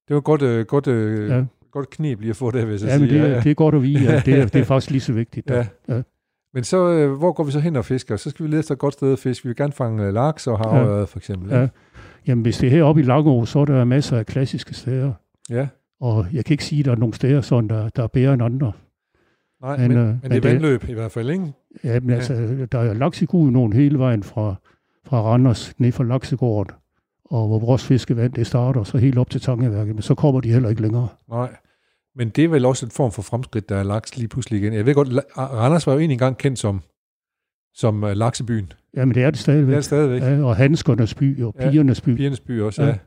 Det 0.07 0.13
var 0.15 0.19
godt, 0.21 0.41
øh, 0.41 0.65
godt, 0.65 0.87
øh, 0.87 1.29
ja. 1.29 1.37
Ja. 1.37 1.43
godt 1.71 1.89
knep 1.89 2.19
lige 2.19 2.29
at 2.29 2.35
få 2.35 2.51
det, 2.51 2.65
hvis 2.65 2.81
jeg 2.83 2.89
Ja, 2.89 2.99
men 2.99 3.09
det, 3.09 3.11
siger. 3.11 3.23
er, 3.25 3.41
det 3.41 3.49
er 3.49 3.53
godt 3.53 3.75
at 3.75 3.81
vide, 3.83 4.09
at 4.09 4.25
det 4.25 4.33
er, 4.39 4.45
det 4.45 4.61
er 4.61 4.65
faktisk 4.65 4.91
lige 4.91 5.01
så 5.01 5.13
vigtigt. 5.13 5.49
Ja. 5.51 5.65
Ja. 5.89 6.01
Ja. 6.53 6.57
Men 6.57 6.63
så, 6.63 6.89
øh, 6.89 7.11
hvor 7.11 7.31
går 7.31 7.43
vi 7.43 7.51
så 7.51 7.59
hen 7.59 7.75
og 7.75 7.85
fisker? 7.85 8.15
Så 8.15 8.29
skal 8.29 8.45
vi 8.45 8.49
lede 8.51 8.59
efter 8.59 8.73
et 8.73 8.79
godt 8.79 8.93
sted 8.93 9.13
at 9.13 9.19
fiske. 9.19 9.43
Vi 9.43 9.49
vil 9.49 9.55
gerne 9.55 9.73
fange 9.73 10.03
øh, 10.03 10.13
laks 10.13 10.47
og 10.47 10.57
havørred, 10.57 10.97
ja. 10.97 11.03
for 11.03 11.17
eksempel. 11.19 11.51
Ja. 11.51 11.67
Jamen, 12.27 12.41
hvis 12.41 12.57
det 12.57 12.67
er 12.67 12.71
heroppe 12.71 13.01
i 13.01 13.03
Langå, 13.03 13.45
så 13.45 13.59
er 13.59 13.65
der 13.65 13.83
masser 13.83 14.17
af 14.17 14.25
klassiske 14.25 14.73
steder. 14.73 15.13
ja. 15.49 15.67
Og 16.01 16.25
jeg 16.33 16.45
kan 16.45 16.53
ikke 16.53 16.65
sige, 16.65 16.79
at 16.79 16.85
der 16.85 16.91
er 16.91 16.95
nogle 16.95 17.13
steder, 17.13 17.41
sådan, 17.41 17.69
der, 17.69 17.89
der 17.89 18.03
er 18.03 18.07
bedre 18.07 18.33
end 18.33 18.43
andre. 18.43 18.71
Nej, 19.61 19.77
men, 19.77 19.87
Men, 19.87 19.97
øh, 19.97 20.05
men 20.05 20.31
det 20.31 20.45
er 20.45 20.49
vandløb 20.49 20.89
i 20.89 20.93
hvert 20.93 21.11
fald, 21.11 21.29
ikke? 21.29 21.53
Ja, 21.83 21.99
men 21.99 22.09
altså, 22.09 22.33
der 22.71 22.79
er 22.79 22.93
laksegude 22.93 23.73
hele 23.73 23.99
vejen 23.99 24.23
fra, 24.23 24.55
fra 25.05 25.21
Randers 25.21 25.73
ned 25.77 25.91
fra 25.91 26.03
Laksegården, 26.03 26.75
og 27.25 27.47
hvor 27.47 27.59
vores 27.59 27.85
fiskevand 27.85 28.33
det 28.33 28.47
starter, 28.47 28.83
så 28.83 28.97
helt 28.97 29.17
op 29.17 29.29
til 29.29 29.41
Tangeværket, 29.41 29.95
men 29.95 30.01
så 30.01 30.15
kommer 30.15 30.41
de 30.41 30.51
heller 30.51 30.69
ikke 30.69 30.81
længere. 30.81 31.07
Nej. 31.29 31.55
Men 32.15 32.29
det 32.29 32.43
er 32.43 32.47
vel 32.47 32.65
også 32.65 32.85
en 32.85 32.91
form 32.91 33.11
for 33.11 33.21
fremskridt, 33.21 33.69
der 33.69 33.75
er 33.75 33.83
laks 33.83 34.17
lige 34.17 34.27
pludselig 34.27 34.61
igen. 34.61 34.73
Jeg 34.73 34.85
ved 34.85 34.93
godt, 34.95 35.09
Randers 35.37 35.87
var 35.87 35.93
jo 35.93 35.99
egentlig 35.99 36.15
engang 36.15 36.37
kendt 36.37 36.59
som, 36.59 36.81
som 37.73 38.03
uh, 38.03 38.09
laksebyen. 38.11 38.73
Ja, 38.95 39.05
men 39.05 39.15
det 39.15 39.21
er 39.23 39.27
det 39.27 39.33
Det 39.33 39.39
stadigvæk. 39.41 39.71
er 39.73 39.77
det 39.77 39.85
stadigvæk. 39.85 40.21
Ja, 40.21 40.43
og 40.43 40.55
hanskernes 40.55 41.13
by 41.15 41.43
og 41.43 41.55
Ja, 41.59 41.69
pigernes 41.69 42.01
by. 42.01 42.15
Pigernes 42.15 42.39
by 42.39 42.61
også, 42.61 42.83
ja. 42.83 42.97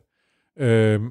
ja. 0.61 0.93
Øhm, 0.95 1.11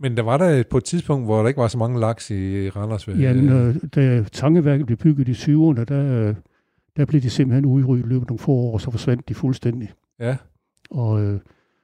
men 0.00 0.16
der 0.16 0.22
var 0.22 0.36
der 0.38 0.62
på 0.70 0.78
et 0.78 0.84
tidspunkt, 0.84 1.24
hvor 1.26 1.40
der 1.40 1.48
ikke 1.48 1.60
var 1.60 1.68
så 1.68 1.78
mange 1.78 2.00
laks 2.00 2.30
i 2.30 2.68
Randers. 2.70 3.08
vel? 3.08 3.20
Ja, 3.20 3.32
men, 3.34 3.48
øh, 3.48 3.74
da 3.94 4.24
Tangeværket 4.32 4.86
blev 4.86 4.98
bygget 4.98 5.28
i 5.28 5.32
20'erne, 5.32 5.84
der, 5.84 6.28
øh, 6.28 6.34
der 6.96 7.04
blev 7.04 7.20
de 7.22 7.30
simpelthen 7.30 7.64
udryddet 7.64 8.04
i 8.04 8.08
løbet 8.08 8.20
af 8.22 8.26
nogle 8.28 8.38
få 8.38 8.52
år, 8.52 8.72
og 8.72 8.80
så 8.80 8.90
forsvandt 8.90 9.28
de 9.28 9.34
fuldstændig. 9.34 9.92
ja. 10.20 10.36
Og 10.90 11.22
øh, 11.24 11.40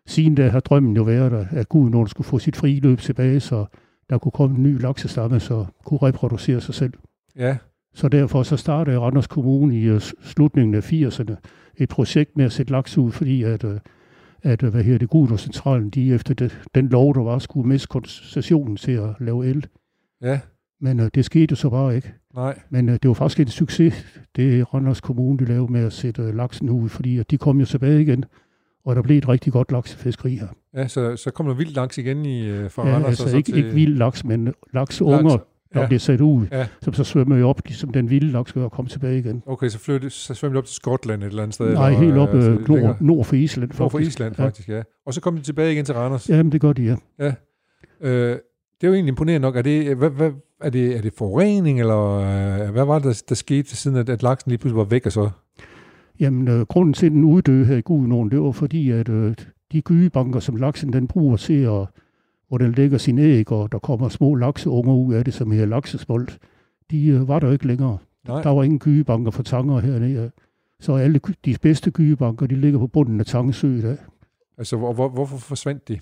siden 0.07 0.35
da 0.35 0.49
har 0.49 0.61
drømmen 0.61 0.97
jo 0.97 1.03
været, 1.03 1.33
at- 1.33 1.47
at 1.59 1.69
Gud 1.69 1.91
nogen 1.91 2.09
skulle 2.09 2.27
få 2.27 2.39
sit 2.39 2.57
frie 2.57 2.81
løb 2.81 2.99
tilbage, 2.99 3.41
så 3.41 3.65
der 4.11 4.19
kunne 4.19 4.33
komme 4.33 4.57
en 4.57 4.63
ny 4.63 4.81
laksestamme, 4.81 5.41
så 5.41 5.67
kunne 5.85 5.99
reproducere 6.03 6.61
sig 6.61 6.75
selv. 6.75 6.93
ja. 7.37 7.57
Så 7.95 8.09
derfor 8.09 8.43
så 8.43 8.57
startede 8.57 8.99
Randers 8.99 9.27
Kommune 9.27 9.81
i 9.81 9.91
uh, 9.91 10.01
slutningen 10.01 10.75
af 10.75 10.93
80'erne 10.93 11.35
et 11.77 11.89
projekt 11.89 12.37
med 12.37 12.45
at 12.45 12.53
sætte 12.53 12.73
laks 12.73 12.99
ud, 12.99 13.11
fordi 13.11 13.43
at, 13.43 13.65
uh, 13.65 13.77
at 14.43 14.63
hvad 14.63 14.83
her 14.83 14.99
det, 14.99 15.11
Gudnåcentralen, 15.11 15.91
de 15.91 16.15
efter 16.15 16.35
det, 16.35 16.63
den 16.75 16.89
lov, 16.89 17.15
der 17.15 17.21
var, 17.21 17.39
skulle 17.39 17.69
miste 17.69 17.89
koncessionen 17.89 18.77
til 18.77 18.93
at 18.93 19.11
lave 19.21 19.47
el. 19.47 19.67
Ja, 20.23 20.41
Men 20.81 21.01
uh, 21.01 21.07
det 21.15 21.25
skete 21.25 21.57
så 21.57 21.71
bare 21.71 21.97
ikke. 21.97 22.13
nej. 22.35 22.59
Men 22.71 22.89
øh, 22.89 22.95
det 23.03 23.09
var 23.09 23.15
faktisk 23.15 23.41
en 23.41 23.49
succes, 23.49 24.21
det 24.37 24.75
Randers 24.75 25.01
Kommune 25.01 25.39
de 25.39 25.45
lavede 25.45 25.73
med 25.73 25.85
at 25.85 25.93
sætte 25.93 26.23
øh, 26.23 26.35
laksen 26.37 26.71
ud, 26.71 26.89
fordi 26.89 27.19
at 27.19 27.31
de 27.31 27.39
kom 27.39 27.61
jo 27.61 27.67
tilbage 27.67 28.03
igen, 28.03 28.25
og 28.85 28.97
der 28.97 29.03
blev 29.03 29.19
et 29.19 29.29
rigtig 29.29 29.53
godt 29.53 29.73
laksefiskeri 29.73 30.37
her. 30.37 30.47
Ja, 30.77 30.89
så, 30.89 31.17
så 31.17 31.31
kommer 31.31 31.53
der 31.53 31.57
vildt 31.59 31.75
laks 31.75 31.99
igen 31.99 32.25
i 32.27 32.49
øh, 32.49 32.71
fra 32.71 32.89
Ja, 32.89 32.95
Randers. 32.95 33.09
altså 33.09 33.25
og 33.25 33.31
så 33.31 33.37
ikke, 33.37 33.53
til, 33.53 33.57
ikke 33.59 33.71
vild 33.71 33.97
laks, 33.97 34.25
men 34.25 34.55
laksunger, 34.75 35.23
laks. 35.23 35.43
der 35.75 35.81
Ja. 35.81 35.87
bliver 35.87 35.99
sat 36.01 36.21
ud, 36.21 36.47
Ja. 36.53 36.67
som 36.83 36.93
så 36.95 37.05
svømmer 37.05 37.37
jo 37.37 37.49
op, 37.49 37.61
ligesom 37.67 37.91
den 37.91 38.11
vilde 38.11 38.33
laks 38.33 38.53
gør, 38.53 38.65
og 38.65 38.73
komme 38.73 38.89
tilbage 38.89 39.19
igen. 39.19 39.43
Okay, 39.47 39.69
så, 39.69 39.79
flytter, 39.79 40.09
så 40.09 40.35
svømmer 40.35 40.55
de 40.55 40.59
op 40.59 40.65
til 40.67 40.75
Skotland 40.75 41.23
et 41.23 41.27
eller 41.29 41.43
andet 41.43 41.55
sted? 41.55 41.73
Nej, 41.75 41.89
eller, 41.89 42.01
helt 42.01 42.17
op 42.19 42.29
altså, 42.35 42.51
øh, 42.51 42.69
længere- 42.69 42.87
nord, 42.87 42.97
nord 43.01 43.25
for 43.25 43.37
Island. 43.37 43.71
Nord 43.71 43.77
for 43.77 43.89
faktisk. 43.89 44.09
Island, 44.09 44.35
Ja. 44.39 44.45
faktisk, 44.45 44.69
ja. 44.69 44.83
Og 45.07 45.15
så 45.15 45.21
kommer 45.21 45.41
de 45.41 45.47
tilbage 45.47 45.73
igen 45.73 45.85
til 45.85 45.95
Randers. 45.95 46.29
Jamen, 46.29 46.53
det 46.53 46.61
gør 46.61 46.73
de, 46.73 46.97
ja. 47.19 47.33
Øh, 48.01 48.37
det 48.81 48.87
er 48.87 48.89
jo 48.89 48.95
egentlig 48.95 49.09
imponerende 49.09 49.43
nok. 49.47 49.57
Er 49.57 49.63
det, 49.63 49.97
hvad, 49.97 50.11
hvad, 50.11 50.31
er 50.61 50.71
det, 50.71 50.97
er 50.97 51.01
det 51.03 51.13
forurening, 51.19 51.81
eller 51.81 52.13
øh, 52.65 52.71
hvad 52.71 52.85
var 52.85 52.95
det, 52.99 53.05
der, 53.05 53.23
der 53.29 53.35
skete, 53.35 53.77
siden 53.77 53.97
at, 53.97 54.09
at 54.09 54.23
laksen 54.23 54.51
lige 54.51 54.59
pludselig 54.59 54.79
var 54.79 54.85
væk 54.85 55.07
og 55.07 55.13
så? 55.13 55.31
Jamen, 56.21 56.49
øh, 56.49 56.61
grunden 56.61 56.95
til, 56.95 57.07
at 57.07 57.13
den 57.13 57.25
uddøde 57.25 57.65
her 57.65 57.77
i 57.77 57.81
Gudenåen, 57.81 58.31
det 58.31 58.41
var 58.41 58.51
fordi, 58.51 58.91
at 58.91 59.09
øh, 59.09 59.35
de 59.73 59.83
gydebanker, 59.83 60.41
som 60.41 60.57
laksen 60.57 60.93
den 60.93 61.09
bruger 61.09 61.37
til, 61.37 61.63
at, 61.63 61.87
hvor 62.49 62.59
den 62.59 62.73
lægger 62.73 62.99
sin 62.99 63.19
æg, 63.19 63.53
og 63.53 63.73
der 63.73 63.79
kommer 63.79 64.09
små 64.09 64.35
lakseunger 64.35 64.95
ud 64.95 65.15
af 65.15 65.25
det, 65.25 65.35
som 65.35 65.51
her 65.51 65.67
laksesmolt, 65.67 66.39
de 66.91 67.07
øh, 67.07 67.29
var 67.29 67.39
der 67.39 67.53
ikke 67.53 67.67
længere. 67.67 67.99
Nej. 68.29 68.43
Der 68.43 68.51
var 68.51 68.63
ingen 68.63 68.79
gydebanker 68.79 69.31
for 69.31 69.43
tanger 69.43 69.81
hernede. 69.81 70.31
Så 70.81 70.95
alle 70.95 71.21
de 71.45 71.57
bedste 71.63 71.91
gydebanker, 71.91 72.47
de 72.47 72.55
ligger 72.55 72.79
på 72.79 72.87
bunden 72.87 73.21
af 73.21 73.27
Tangesø 73.27 73.79
i 73.79 73.81
dag. 73.81 73.97
Altså, 74.59 74.77
hvor, 74.77 74.93
hvor, 74.93 75.09
hvorfor 75.09 75.37
forsvandt 75.39 75.89
de? 75.89 76.01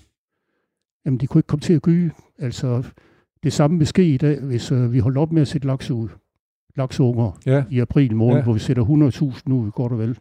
Jamen, 1.05 1.19
de 1.19 1.27
kunne 1.27 1.39
ikke 1.39 1.47
komme 1.47 1.61
til 1.61 1.73
at 1.73 1.81
gyde. 1.81 2.11
Altså, 2.39 2.83
det 3.43 3.53
samme 3.53 3.77
vil 3.77 3.87
ske 3.87 4.13
i 4.13 4.17
dag, 4.17 4.39
hvis 4.39 4.71
øh, 4.71 4.93
vi 4.93 4.99
holdt 4.99 5.17
op 5.17 5.31
med 5.31 5.41
at 5.41 5.47
sætte 5.47 5.67
laks 5.67 5.91
ud. 5.91 6.09
Lakseunger 6.75 7.39
Ja, 7.45 7.63
i 7.69 7.79
april 7.79 8.15
måned, 8.15 8.35
Ja. 8.37 8.43
hvor 8.43 8.53
vi 8.53 8.59
sætter 8.59 8.83
100.000 8.83 9.53
ud, 9.53 9.71
godt 9.71 9.91
og 9.91 9.99
vel. 9.99 10.17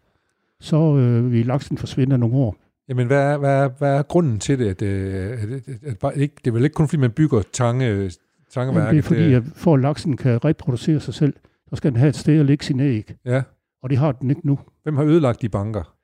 Så 0.61 0.77
øh, 0.97 1.33
vil 1.33 1.47
laksen 1.47 1.79
forsvinde 1.79 2.19
nogle 2.19 2.37
år. 2.37 2.57
Jamen, 2.89 3.07
hvad 3.07 3.33
er, 3.33 3.37
hvad 3.39 3.65
er, 3.65 3.69
hvad 3.79 3.99
er 3.99 4.03
grunden 4.03 4.39
til 4.39 4.59
det? 4.59 4.67
At, 4.69 4.83
øh, 4.83 5.15
at, 5.15 5.51
at, 5.53 5.69
at 5.87 5.99
bare 5.99 6.19
ikke, 6.19 6.35
det 6.45 6.47
er 6.51 6.53
vel 6.55 6.65
ikke 6.65 6.75
kun, 6.75 6.89
fordi 6.89 7.01
man 7.01 7.11
bygger 7.11 7.43
tange, 7.53 7.87
Jamen, 7.87 8.11
tangeværket? 8.51 8.91
det 8.93 8.99
er 8.99 9.03
fordi, 9.03 9.33
at 9.33 9.43
for 9.55 9.75
at 9.75 9.81
laksen 9.81 10.17
kan 10.17 10.45
reproducere 10.45 11.01
sig 11.01 11.15
selv, 11.15 11.35
så 11.69 11.77
skal 11.77 11.91
den 11.91 11.99
have 11.99 12.09
et 12.09 12.17
sted 12.17 12.41
at 12.41 12.47
lægge 12.47 12.65
sin 12.65 12.81
æg. 12.81 13.15
Ja. 13.25 13.43
Og 13.83 13.91
det 13.91 13.99
har 13.99 14.13
den 14.13 14.31
ikke 14.31 14.47
nu. 14.47 14.59
Hvem 14.83 14.97
har 14.97 15.05
ødelagt 15.05 15.43
de 15.43 15.49
banker? 15.49 15.95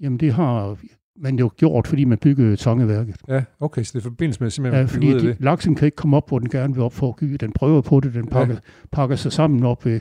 Jamen 0.00 0.20
det 0.20 0.32
har 0.32 0.76
man 1.18 1.38
jo 1.38 1.50
gjort, 1.56 1.86
fordi 1.86 2.04
man 2.04 2.18
byggede 2.18 2.56
tangeværket. 2.56 3.16
Ja, 3.28 3.42
okay, 3.60 3.82
så 3.82 3.90
det 3.94 3.98
er 3.98 4.02
forbindelse 4.02 4.42
med 4.42 4.50
simpelthen 4.50 4.80
Ja, 4.86 4.92
fordi 4.94 5.08
ud 5.08 5.14
af 5.14 5.20
de, 5.20 5.26
det. 5.28 5.36
laksen 5.40 5.74
kan 5.74 5.86
ikke 5.86 5.96
komme 5.96 6.16
op, 6.16 6.28
hvor 6.28 6.38
den 6.38 6.48
gerne 6.48 6.74
vil 6.74 6.82
op 6.82 6.92
for 6.92 7.08
at 7.08 7.16
gyde. 7.16 7.38
Den 7.38 7.52
prøver 7.52 7.80
på 7.80 8.00
det, 8.00 8.14
den 8.14 8.26
pakker, 8.26 8.54
ja. 8.54 8.60
pakker 8.92 9.16
sig 9.16 9.32
sammen 9.32 9.64
op 9.64 9.84
ved, 9.84 10.00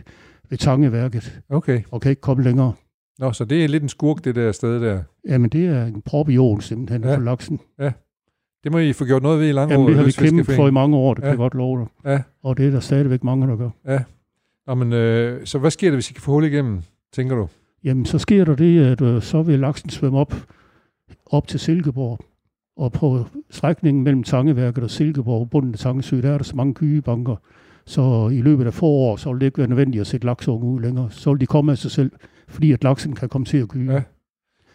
ved 0.49 0.57
tangeværket, 0.57 1.41
Okay. 1.49 1.81
og 1.91 2.01
kan 2.01 2.09
ikke 2.09 2.21
komme 2.21 2.43
længere. 2.43 2.73
Nå, 3.19 3.31
så 3.31 3.45
det 3.45 3.63
er 3.63 3.67
lidt 3.67 3.83
en 3.83 3.89
skurk, 3.89 4.23
det 4.23 4.35
der 4.35 4.51
sted 4.51 4.81
der. 4.81 4.99
Jamen 5.27 5.49
det 5.49 5.65
er 5.65 5.85
en 5.85 6.01
prop 6.01 6.29
i 6.29 6.37
åen 6.37 6.61
simpelthen 6.61 7.01
Ja. 7.03 7.09
ja. 7.09 7.15
for 7.17 7.21
laksen. 7.21 7.59
Det 8.63 8.71
må 8.71 8.77
I 8.77 8.93
få 8.93 9.05
gjort 9.05 9.23
noget 9.23 9.39
ved 9.39 9.49
i 9.49 9.51
Langå. 9.51 9.71
Jamen 9.73 9.87
det 9.87 9.95
har 9.95 10.03
vi 10.03 10.11
kæmpet 10.11 10.45
for 10.55 10.67
i 10.67 10.71
mange 10.71 10.97
år, 10.97 11.13
det 11.13 11.21
Ja. 11.21 11.25
kan 11.25 11.29
jeg 11.29 11.37
godt 11.37 11.53
love 11.53 11.79
dig. 11.79 12.11
Ja. 12.11 12.21
Og 12.43 12.57
det 12.57 12.67
er 12.67 12.71
der 12.71 12.79
stadigvæk 12.79 13.23
mange, 13.23 13.47
der 13.47 13.55
gør. 13.55 13.69
Nå, 14.67 14.75
men, 14.75 14.93
øh, 14.93 15.45
så 15.45 15.59
hvad 15.59 15.71
sker 15.71 15.89
der, 15.89 15.95
hvis 15.95 16.09
I 16.09 16.13
kan 16.13 16.21
få 16.21 16.31
hul 16.31 16.43
igennem, 16.45 16.81
tænker 17.13 17.35
du? 17.35 17.47
Jamen, 17.83 18.05
så 18.05 18.17
sker 18.19 18.45
der 18.45 18.55
det, 18.55 18.85
at 18.85 19.01
øh, 19.01 19.21
så 19.21 19.41
vil 19.41 19.59
laksen 19.59 19.89
svømme 19.89 20.19
op, 20.19 20.33
op 21.25 21.47
til 21.47 21.59
Silkeborg. 21.59 22.19
Og 22.77 22.91
på 22.91 23.25
strækningen 23.49 24.03
mellem 24.03 24.23
Tangeværket 24.23 24.83
og 24.83 24.89
Silkeborg, 24.89 25.49
bunden 25.49 25.73
af 25.73 25.79
Tangesø, 25.79 26.21
der 26.21 26.31
er 26.31 26.37
der 26.37 26.43
så 26.43 26.55
mange 26.55 26.73
gydebanker. 26.73 27.35
Så 27.85 28.29
i 28.33 28.41
løbet 28.41 28.65
af 28.65 28.73
få 28.73 28.85
år, 28.85 29.15
så 29.15 29.31
vil 29.31 29.39
det 29.39 29.45
ikke 29.45 29.57
være 29.57 29.67
nødvendigt 29.67 30.01
at 30.01 30.07
sætte 30.07 30.25
laksunge 30.27 30.65
ud 30.65 30.81
længere. 30.81 31.07
Så 31.11 31.31
vil 31.31 31.41
de 31.41 31.45
komme 31.45 31.71
af 31.71 31.77
sig 31.77 31.91
selv, 31.91 32.11
fordi 32.47 32.71
at 32.71 32.83
laksen 32.83 33.15
kan 33.15 33.29
komme 33.29 33.45
til 33.45 33.57
at 33.57 33.67
gyde. 33.67 33.93
Ja. 33.93 34.01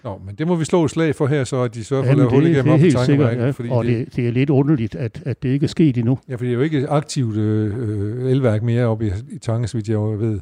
Nå, 0.04 0.20
men 0.26 0.34
det 0.34 0.46
må 0.46 0.54
vi 0.54 0.64
slå 0.64 0.84
et 0.84 0.90
slag 0.90 1.14
for 1.14 1.26
her, 1.26 1.44
så 1.44 1.62
at 1.62 1.74
de 1.74 1.84
sørger 1.84 2.04
for 2.04 2.10
at 2.10 2.16
lave 2.16 2.30
hul 2.30 2.44
det, 2.44 2.50
igennem 2.50 2.64
det 2.64 2.70
er 2.70 2.74
op 2.74 2.80
helt 2.80 2.98
sikkert, 2.98 3.38
ja. 3.38 3.50
fordi 3.50 3.68
og 3.68 3.84
det, 3.84 4.06
det, 4.06 4.16
det 4.16 4.28
er 4.28 4.32
lidt 4.32 4.50
underligt, 4.50 4.94
at, 4.94 5.22
at 5.26 5.42
det 5.42 5.48
ikke 5.48 5.64
er 5.64 5.68
sket 5.68 5.96
endnu. 5.98 6.18
ja, 6.28 6.34
fordi 6.34 6.46
det 6.46 6.52
er 6.52 6.56
jo 6.56 6.60
ikke 6.60 6.88
aktivt 6.88 7.36
øh, 7.36 8.24
øh, 8.24 8.30
elværk 8.30 8.62
mere 8.62 8.86
oppe 8.86 9.06
i, 9.06 9.10
i 9.30 9.38
Tange, 9.38 9.66
så 9.68 9.76
vidt 9.76 9.88
jeg 9.88 9.98
ved. 9.98 10.40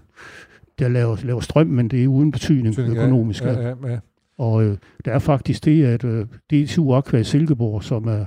Der 0.79 0.89
laver, 0.89 1.17
laver 1.23 1.41
strøm, 1.41 1.67
men 1.67 1.89
det 1.89 2.05
er 2.05 2.09
uden 2.09 2.31
betydning 2.31 2.77
Betydning, 2.77 2.99
økonomisk. 2.99 3.43
Ja, 3.45 3.53
Ja, 3.53 3.69
ja, 3.69 3.75
ja. 3.87 3.99
Og 4.39 4.65
øh, 4.65 4.77
der 5.05 5.13
er 5.13 5.19
faktisk 5.19 5.65
det, 5.65 5.85
at 5.85 6.05
øh, 6.05 6.27
DTU 6.53 6.95
Aqua 6.95 7.19
i 7.19 7.25
Silkeborg, 7.25 7.85
som 7.85 8.09
er 8.09 8.25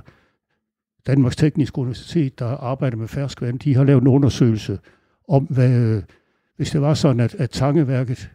Danmarks 1.06 1.36
Tekniske 1.36 1.78
Universitet, 1.78 2.38
der 2.38 2.46
arbejder 2.46 2.96
med 2.96 3.08
ferskvand, 3.08 3.58
de 3.58 3.74
har 3.76 3.84
lavet 3.84 4.00
en 4.00 4.08
undersøgelse 4.08 4.78
om, 5.28 5.44
hvad, 5.44 5.80
øh, 5.80 6.02
hvis 6.56 6.70
det 6.70 6.80
var 6.80 6.94
sådan, 6.94 7.20
at, 7.20 7.34
at 7.34 7.50
Tangeværket, 7.50 8.30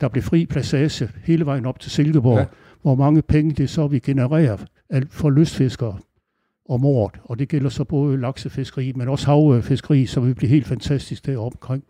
der 0.00 0.08
blev 0.08 0.22
fri 0.22 0.46
placage 0.46 1.08
hele 1.24 1.46
vejen 1.46 1.66
op 1.66 1.80
til 1.80 1.90
Silkeborg, 1.90 2.38
Ja. 2.38 2.44
hvor 2.82 2.94
mange 2.94 3.22
penge 3.22 3.52
det 3.52 3.70
så 3.70 3.86
vi 3.86 3.98
genererer 3.98 4.56
for 5.10 5.30
lystfiskere 5.30 5.98
om 6.68 6.84
året. 6.84 7.20
Og 7.24 7.38
det 7.38 7.48
gælder 7.48 7.68
så 7.68 7.84
både 7.84 8.20
laksefiskeri, 8.20 8.92
men 8.96 9.08
også 9.08 9.26
havfiskeri, 9.26 10.06
som 10.06 10.26
vil 10.26 10.34
blive 10.34 10.50
helt 10.50 10.66
fantastisk 10.66 11.26
deroppe 11.26 11.56
omkring. 11.62 11.84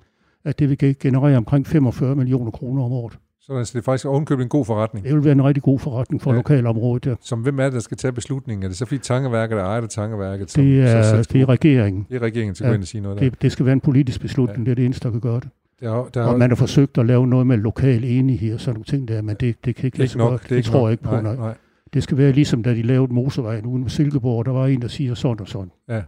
At 0.44 0.58
det 0.58 0.70
vil 0.70 0.96
generere 1.00 1.36
omkring 1.36 1.66
45 1.66 2.16
millioner 2.16 2.50
kroner 2.50 2.84
om 2.84 2.92
året. 2.92 3.18
Så 3.42 3.52
altså, 3.52 3.72
det 3.72 3.78
er 3.78 3.84
faktisk 3.84 4.06
ovenkøbet 4.06 4.42
en 4.42 4.48
god 4.48 4.64
forretning. 4.64 5.06
Det 5.06 5.14
vil 5.14 5.24
være 5.24 5.32
en 5.32 5.44
rigtig 5.44 5.62
god 5.62 5.78
forretning 5.78 6.22
for 6.22 6.30
Ja. 6.30 6.34
ja. 6.34 6.38
lokalområdet 6.38 7.04
der. 7.04 7.16
Som 7.20 7.40
hvem 7.40 7.58
er 7.60 7.64
det, 7.64 7.72
der 7.72 7.80
skal 7.80 7.96
tage 7.96 8.12
beslutningen? 8.12 8.64
Er 8.64 8.68
det 8.68 8.76
så 8.76 8.86
fordi 8.86 8.98
Tangeværket 8.98 9.58
er 9.58 9.64
ejet 9.64 9.82
af 9.82 9.88
Tangeværket? 9.88 10.50
Som, 10.50 10.64
Det 10.64 10.88
så 10.90 10.96
er, 10.96 11.02
selv 11.02 11.24
det 11.24 11.40
er 11.40 11.48
regeringen. 11.48 12.06
det 12.08 12.16
er 12.16 12.20
regeringen 12.22 12.54
til 12.54 12.64
at 12.64 12.72
Ja. 12.72 12.78
og 12.78 12.84
sige 12.84 13.00
noget 13.00 13.20
der. 13.20 13.30
Det, 13.30 13.42
det 13.42 13.52
skal 13.52 13.66
være 13.66 13.72
en 13.72 13.80
politisk 13.80 14.20
beslutning. 14.20 14.58
Ja. 14.58 14.64
Det 14.64 14.70
er 14.70 14.74
det 14.74 14.84
eneste, 14.84 15.04
der 15.04 15.10
kan 15.10 15.20
gøre 15.20 15.40
det. 15.40 15.48
Der, 15.80 15.90
er- 15.90 16.08
der, 16.14 16.22
Og 16.22 16.32
er- 16.32 16.36
man 16.36 16.50
har 16.50 16.56
forsøgt 16.56 16.98
at 16.98 17.06
lave 17.06 17.26
noget 17.26 17.46
med 17.46 17.56
lokal 17.56 18.04
enighed 18.04 18.54
og 18.54 18.60
sådan 18.60 18.74
nogle 18.74 18.84
ting 18.84 19.08
der, 19.08 19.22
men 19.22 19.36
det, 19.40 19.64
det 19.64 19.76
kan 19.76 19.84
ikke 19.86 19.98
lade 19.98 20.08
sig 20.08 20.18
gøre. 20.18 20.32
Det, 20.32 20.50
Det, 20.50 20.64
tror 20.64 20.78
nok. 20.78 20.84
jeg 20.86 20.92
ikke 20.92 21.02
på. 21.04 21.10
Nej, 21.10 21.22
Nej. 21.22 21.36
nej. 21.36 21.54
Det 21.94 22.02
skal 22.02 22.16
være 22.18 22.32
ligesom, 22.32 22.62
da 22.62 22.70
de 22.74 22.82
lavede 22.82 23.14
motorvejen 23.14 23.66
uden 23.66 23.88
Silkeborg. 23.88 24.44
Der 24.46 24.52
var 24.52 24.66
en, 24.66 24.82
der 24.82 24.88
siger 24.88 25.14
sådan 25.14 25.40
og 25.40 25.48
sådan. 25.48 25.70
Ja. 25.88 26.02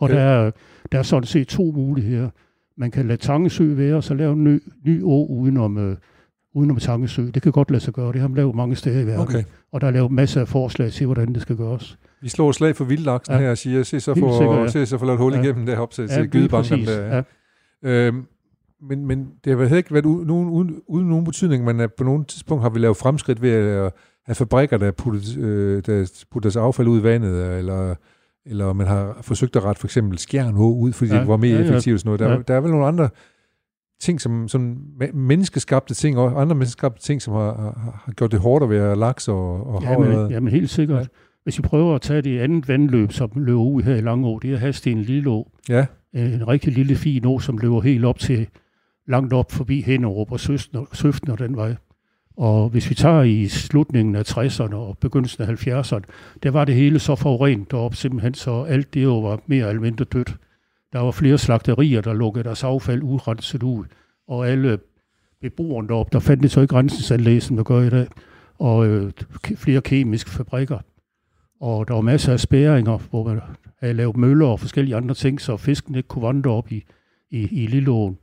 Og 0.00 0.08
Ja. 0.10 0.14
der, 0.14 0.20
er, 0.22 0.50
der 0.92 0.98
er 0.98 1.02
sådan 1.02 1.26
set 1.26 1.48
to 1.48 1.72
muligheder. 1.76 2.30
Man 2.76 2.90
kan 2.90 3.08
lade 3.08 3.20
Tangesø 3.20 3.74
være, 3.74 3.94
og 3.94 4.04
så 4.04 4.14
lave 4.14 4.32
en 4.32 4.44
ny, 4.44 4.62
ny 4.86 5.02
å 5.02 5.26
udenom, 5.30 5.78
øh, 5.78 5.96
udenom 6.54 6.76
Tangesø. 6.76 7.22
Det 7.34 7.42
kan 7.42 7.52
godt 7.52 7.70
lade 7.70 7.82
sig 7.82 7.94
gøre. 7.94 8.12
Det 8.12 8.20
har 8.20 8.28
man 8.28 8.36
lavet 8.36 8.54
mange 8.54 8.76
steder 8.76 9.00
i 9.00 9.06
verden. 9.06 9.20
Okay. 9.20 9.42
Og 9.72 9.80
der 9.80 9.86
er 9.86 9.90
lavet 9.90 10.12
masser 10.12 10.40
af 10.40 10.48
forslag 10.48 10.92
til, 10.92 11.06
hvordan 11.06 11.32
det 11.32 11.42
skal 11.42 11.56
gøres. 11.56 11.98
Vi 12.22 12.28
slår 12.28 12.52
slag 12.52 12.76
for 12.76 12.84
vildlaksen 12.84 13.32
ja. 13.32 13.38
Ja. 13.38 13.44
her 13.44 13.50
og 13.50 13.58
siger, 13.58 13.82
se 13.82 14.00
så 14.00 14.14
for, 14.14 14.38
sikkert, 14.38 14.58
ja. 14.58 14.68
se 14.68 14.86
så 14.86 14.98
for 14.98 15.06
lavet 15.06 15.20
hul 15.20 15.32
Ja. 15.32 15.42
igennem 15.42 15.66
deroppe 15.66 15.94
til, 15.94 16.08
til 16.08 16.18
lige 16.20 16.30
gydebankerne 16.30 16.84
præcis. 16.84 16.96
der. 16.96 17.22
Ja. 17.82 18.06
Øhm, 18.06 18.22
men, 18.88 19.06
men 19.06 19.28
det 19.44 19.68
har 19.68 19.76
ikke 19.76 19.94
været 19.94 20.06
uden, 20.06 20.30
uden, 20.30 20.48
uden, 20.48 20.80
uden 20.88 21.08
nogen 21.08 21.24
betydning, 21.24 21.64
men 21.64 21.90
på 21.98 22.04
nogle 22.04 22.24
tidspunkt 22.24 22.62
har 22.62 22.70
vi 22.70 22.78
lavet 22.78 22.96
fremskridt 22.96 23.42
ved 23.42 23.50
at 23.50 23.92
have 24.26 24.34
fabrikker, 24.34 24.76
der 24.76 24.90
putter, 24.90 25.20
øh, 25.38 25.82
der 25.86 26.24
putter 26.30 26.48
deres 26.48 26.56
affald 26.56 26.88
ud 26.88 27.00
i 27.00 27.02
vandet, 27.02 27.58
eller, 27.58 27.94
eller 28.46 28.72
man 28.72 28.86
har 28.86 29.18
forsøgt 29.22 29.56
at 29.56 29.64
rette 29.64 29.80
for 29.80 29.86
eksempel 29.86 30.18
Skjern 30.18 30.54
ud, 30.54 30.92
fordi 30.92 31.10
ja. 31.12 31.18
Det 31.20 31.28
var 31.28 31.36
mere 31.36 31.50
ja, 31.50 31.56
ja. 31.56 31.62
effektivt. 31.64 32.00
Sådan 32.00 32.08
noget. 32.08 32.20
Der, 32.20 32.30
Ja. 32.30 32.38
der 32.48 32.54
er 32.54 32.60
vel 32.60 32.70
nogle 32.70 32.86
andre 32.86 33.08
ting, 34.00 34.20
som, 34.20 34.48
som 34.48 34.76
me- 35.02 35.12
menneskeskabte 35.16 35.94
ting, 35.94 36.18
og 36.18 36.40
andre 36.40 36.54
menneskeskabte 36.54 37.02
ting, 37.02 37.22
som 37.22 37.34
har, 37.34 37.54
har, 38.04 38.12
gjort 38.12 38.32
det 38.32 38.40
hårdt 38.40 38.62
at 38.64 38.70
være 38.70 38.96
laks 38.96 39.28
og, 39.28 39.66
og. 39.66 39.82
Jamen, 39.82 40.30
jamen 40.30 40.50
helt 40.52 40.70
sikkert. 40.70 41.08
Hvis 41.44 41.58
vi 41.58 41.62
prøver 41.62 41.94
at 41.94 42.00
tage 42.00 42.22
det 42.22 42.38
andet 42.40 42.68
vandløb, 42.68 43.12
som 43.12 43.30
løber 43.36 43.62
ud 43.62 43.82
her 43.82 43.94
i 43.94 44.00
Langå, 44.00 44.38
det 44.38 44.52
er 44.52 44.56
Hasten 44.58 44.98
Lille 45.02 45.30
Å. 45.30 45.50
ja, 45.68 45.86
En 46.12 46.48
rigtig 46.48 46.72
lille 46.72 46.96
fin 46.96 47.24
å, 47.24 47.38
som 47.38 47.58
løber 47.58 47.80
helt 47.80 48.04
op 48.04 48.18
til 48.18 48.46
langt 49.08 49.32
op 49.32 49.52
forbi 49.52 49.84
og 50.30 50.40
Søften 50.40 50.78
og, 50.78 50.88
Søften 50.92 51.30
og 51.30 51.38
den 51.38 51.56
vej. 51.56 51.74
Og 52.42 52.68
hvis 52.68 52.90
vi 52.90 52.94
tager 52.94 53.22
i 53.22 53.48
slutningen 53.48 54.16
af 54.16 54.30
60'erne 54.30 54.74
og 54.74 54.98
begyndelsen 54.98 55.42
af 55.42 55.48
70'erne, 55.48 56.02
der 56.42 56.50
var 56.50 56.64
det 56.64 56.74
hele 56.74 56.98
så 56.98 57.16
forurenet 57.16 57.70
deroppe 57.70 57.96
simpelthen, 57.96 58.34
så 58.34 58.62
alt 58.62 58.94
det 58.94 59.02
jo 59.02 59.20
var 59.20 59.40
mere 59.46 59.68
eller 59.68 59.82
mindre 59.82 60.04
dødt. 60.04 60.36
Der 60.92 60.98
var 60.98 61.10
flere 61.10 61.38
slagterier, 61.38 62.00
der 62.00 62.12
lukkede 62.12 62.44
deres 62.44 62.64
affald 62.64 63.02
urenset 63.02 63.62
ud, 63.62 63.84
og 64.28 64.48
alle 64.48 64.78
beboerne 65.40 65.88
deroppe, 65.88 66.10
der 66.12 66.18
fandt 66.18 66.42
det 66.42 66.50
så 66.50 66.60
ikke 66.60 66.74
rensningsanlæg, 66.74 67.42
som 67.42 67.56
der 67.56 67.64
gør 67.64 67.80
i 67.80 67.90
dag, 67.90 68.06
og 68.58 68.86
øh, 68.86 69.12
flere 69.56 69.80
kemiske 69.80 70.30
fabrikker. 70.30 70.78
Og 71.60 71.88
der 71.88 71.94
var 71.94 72.00
masser 72.00 72.32
af 72.32 72.40
spæringer, 72.40 72.98
hvor 73.10 73.24
man 73.24 73.40
havde 73.80 73.94
lavet 73.94 74.16
møller 74.16 74.46
og 74.46 74.60
forskellige 74.60 74.96
andre 74.96 75.14
ting, 75.14 75.40
så 75.40 75.56
fisken 75.56 75.94
ikke 75.94 76.08
kunne 76.08 76.26
vandre 76.26 76.50
op 76.50 76.72
i, 76.72 76.84
i, 77.30 77.62
i 77.62 77.66
Lilleåen. 77.66 78.18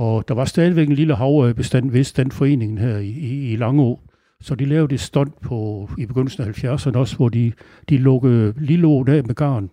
Og 0.00 0.28
der 0.28 0.34
var 0.34 0.44
stadigvæk 0.44 0.88
en 0.88 0.94
lille 0.94 1.14
havbestand 1.14 1.90
ved 1.90 2.04
den 2.16 2.30
foreningen 2.30 2.78
her 2.78 2.96
i, 2.98 3.08
i, 3.08 3.52
i 3.52 3.56
Langå. 3.56 4.00
Så 4.40 4.54
de 4.54 4.64
lavede 4.64 4.94
et 4.94 5.00
stunt 5.00 5.40
på, 5.40 5.90
i 5.98 6.06
begyndelsen 6.06 6.42
af 6.42 6.64
70'erne 6.64 6.96
også, 6.98 7.16
hvor 7.16 7.28
de, 7.28 7.52
de 7.88 7.98
lukkede 7.98 8.54
Lilleåen 8.58 9.08
af 9.08 9.24
med 9.24 9.34
garn, 9.34 9.70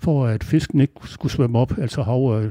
for 0.00 0.26
at 0.26 0.44
fisken 0.44 0.80
ikke 0.80 0.92
skulle 1.04 1.32
svømme 1.32 1.58
op, 1.58 1.78
altså 1.78 2.02
hav, 2.02 2.42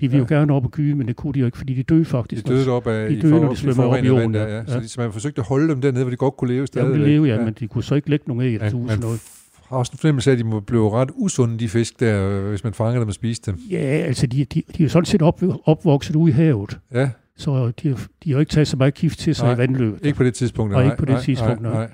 De 0.00 0.10
vil 0.10 0.18
jo 0.18 0.26
Ja. 0.30 0.34
gerne 0.34 0.52
op 0.54 0.64
og 0.64 0.70
gyde, 0.70 0.94
men 0.94 1.08
det 1.08 1.16
kunne 1.16 1.32
de 1.34 1.38
jo 1.40 1.46
ikke, 1.46 1.58
fordi 1.58 1.74
de 1.74 1.82
døde 1.82 2.00
De 2.00 2.04
faktisk. 2.04 2.48
døde 2.48 2.70
op 2.70 2.86
af 2.86 3.10
de 3.10 3.20
døde, 3.20 3.32
for- 3.32 3.40
når 3.40 3.48
de 3.50 3.56
svømmer 3.56 3.84
op 3.84 4.04
i 4.04 4.08
der, 4.08 4.46
ja. 4.48 4.56
ja. 4.56 4.64
Så, 4.66 4.74
Ja. 4.74 4.80
de, 4.80 4.88
så 4.88 5.00
man 5.00 5.12
forsøgte 5.12 5.40
at 5.40 5.46
holde 5.46 5.68
dem 5.68 5.80
dernede, 5.80 6.04
hvor 6.04 6.10
de 6.10 6.16
godt 6.16 6.36
kunne 6.36 6.50
leve 6.52 6.62
de 6.62 6.66
stadigvæk. 6.66 6.98
ville 6.98 7.12
leve, 7.12 7.24
ja, 7.26 7.34
ja. 7.36 7.44
men 7.44 7.54
de 7.60 7.68
kunne 7.68 7.84
så 7.84 7.94
ikke 7.94 8.10
lægge 8.10 8.24
nogen 8.28 8.42
æg 8.42 8.60
Ja, 8.60 8.70
noget. 8.96 9.20
Har 9.68 9.76
også 9.76 9.92
en 9.94 9.98
fornemmelse 9.98 10.30
af, 10.30 10.32
at 10.32 10.38
de 10.38 10.44
må 10.44 10.60
blive 10.60 10.90
ret 10.90 11.10
usunde, 11.14 11.58
de 11.58 11.68
fisk 11.68 12.00
der, 12.00 12.40
hvis 12.48 12.64
man 12.64 12.74
fanger 12.74 12.98
dem 12.98 13.08
og 13.08 13.14
spiser 13.14 13.42
dem. 13.52 13.60
Ja, 13.70 13.76
altså 13.78 14.26
de, 14.26 14.44
de, 14.44 14.62
de 14.76 14.82
er 14.82 14.84
jo 14.84 14.88
sådan 14.88 15.04
set 15.04 15.22
op, 15.22 15.42
opvokset 15.64 16.16
ude 16.16 16.30
i 16.30 16.34
havet, 16.34 16.78
Ja, 16.94 17.10
så 17.36 17.72
de, 17.82 17.88
de 18.24 18.30
har 18.30 18.32
jo 18.32 18.38
ikke 18.38 18.50
taget 18.50 18.68
så 18.68 18.76
meget 18.76 18.94
gift 18.94 19.18
til 19.18 19.34
sig 19.34 19.44
Nej, 19.46 19.54
i 19.54 19.58
vandløbet. 19.58 20.06
ikke 20.06 20.16
på 20.16 20.24
det 20.24 20.34
tidspunkt. 20.34 20.74
Og 20.74 20.80
nej, 20.80 20.84
ikke 20.90 20.98
på 20.98 21.04
det 21.04 21.12
nej, 21.14 21.22
tidspunkt, 21.22 21.62
nej. 21.62 21.72
nej. 21.72 21.80
nej. 21.80 21.90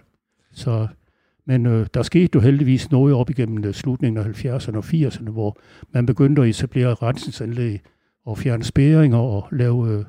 Så, 0.52 0.86
men 1.46 1.66
øh, 1.66 1.86
der 1.94 2.02
skete 2.02 2.30
jo 2.34 2.40
heldigvis 2.40 2.90
noget 2.90 3.14
op 3.14 3.30
igennem 3.30 3.64
øh, 3.64 3.74
slutningen 3.74 4.26
af 4.26 4.44
70'erne 4.44 4.76
og 4.76 4.84
80'erne, 4.84 5.30
hvor 5.30 5.58
man 5.92 6.06
begyndte 6.06 6.42
at 6.42 6.48
etablere 6.48 6.94
rensningsanlæg 6.94 7.80
og 8.26 8.38
fjerne 8.38 8.64
spæringer 8.64 9.18
og 9.18 9.48
lave 9.52 9.88
øh, 9.90 10.04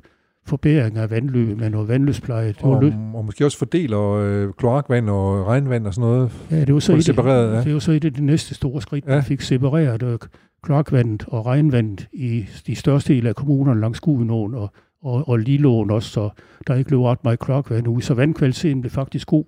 forbedringer 0.45 1.01
af 1.01 1.11
vandløb 1.11 1.57
med 1.57 1.69
noget 1.69 1.87
vandløbspleje. 1.87 2.47
Det 2.47 2.61
Og, 2.61 2.83
lø- 2.83 2.93
og 3.13 3.25
måske 3.25 3.45
også 3.45 3.57
fordeler 3.57 4.01
øh, 4.11 4.53
kloakvand 4.57 5.09
og 5.09 5.47
regnvand 5.47 5.87
og 5.87 5.93
sådan 5.93 6.09
noget. 6.09 6.31
ja, 6.51 6.59
det 6.65 6.73
var 6.73 6.79
så 6.79 6.95
et, 6.95 7.05
separeret, 7.05 7.53
ja. 7.55 7.63
det 7.63 7.73
var 7.73 7.79
så 7.79 7.91
et 7.91 8.05
af 8.05 8.13
de 8.13 8.25
næste 8.25 8.55
store 8.55 8.81
skridt. 8.81 9.05
Ja. 9.05 9.11
Man 9.15 9.23
fik 9.23 9.41
separeret 9.41 10.03
øh, 10.03 10.19
kloakvandet 10.63 11.25
og 11.27 11.45
regnvandet 11.45 12.07
i 12.13 12.45
de 12.67 12.75
største 12.75 13.13
del 13.13 13.27
af 13.27 13.35
kommunerne 13.35 13.81
langs 13.81 13.99
Gudenåen 13.99 14.53
og, 14.53 14.69
og, 15.03 15.29
og 15.29 15.39
Lillåen 15.39 15.91
også, 15.91 16.09
så 16.09 16.29
der 16.67 16.75
ikke 16.75 16.91
løb 16.91 16.99
ret 16.99 17.23
meget 17.23 17.39
kloakvand 17.39 17.87
ud. 17.87 18.01
Så 18.01 18.13
vandkvaliteten 18.13 18.81
blev 18.81 18.91
faktisk 18.91 19.27
god. 19.27 19.45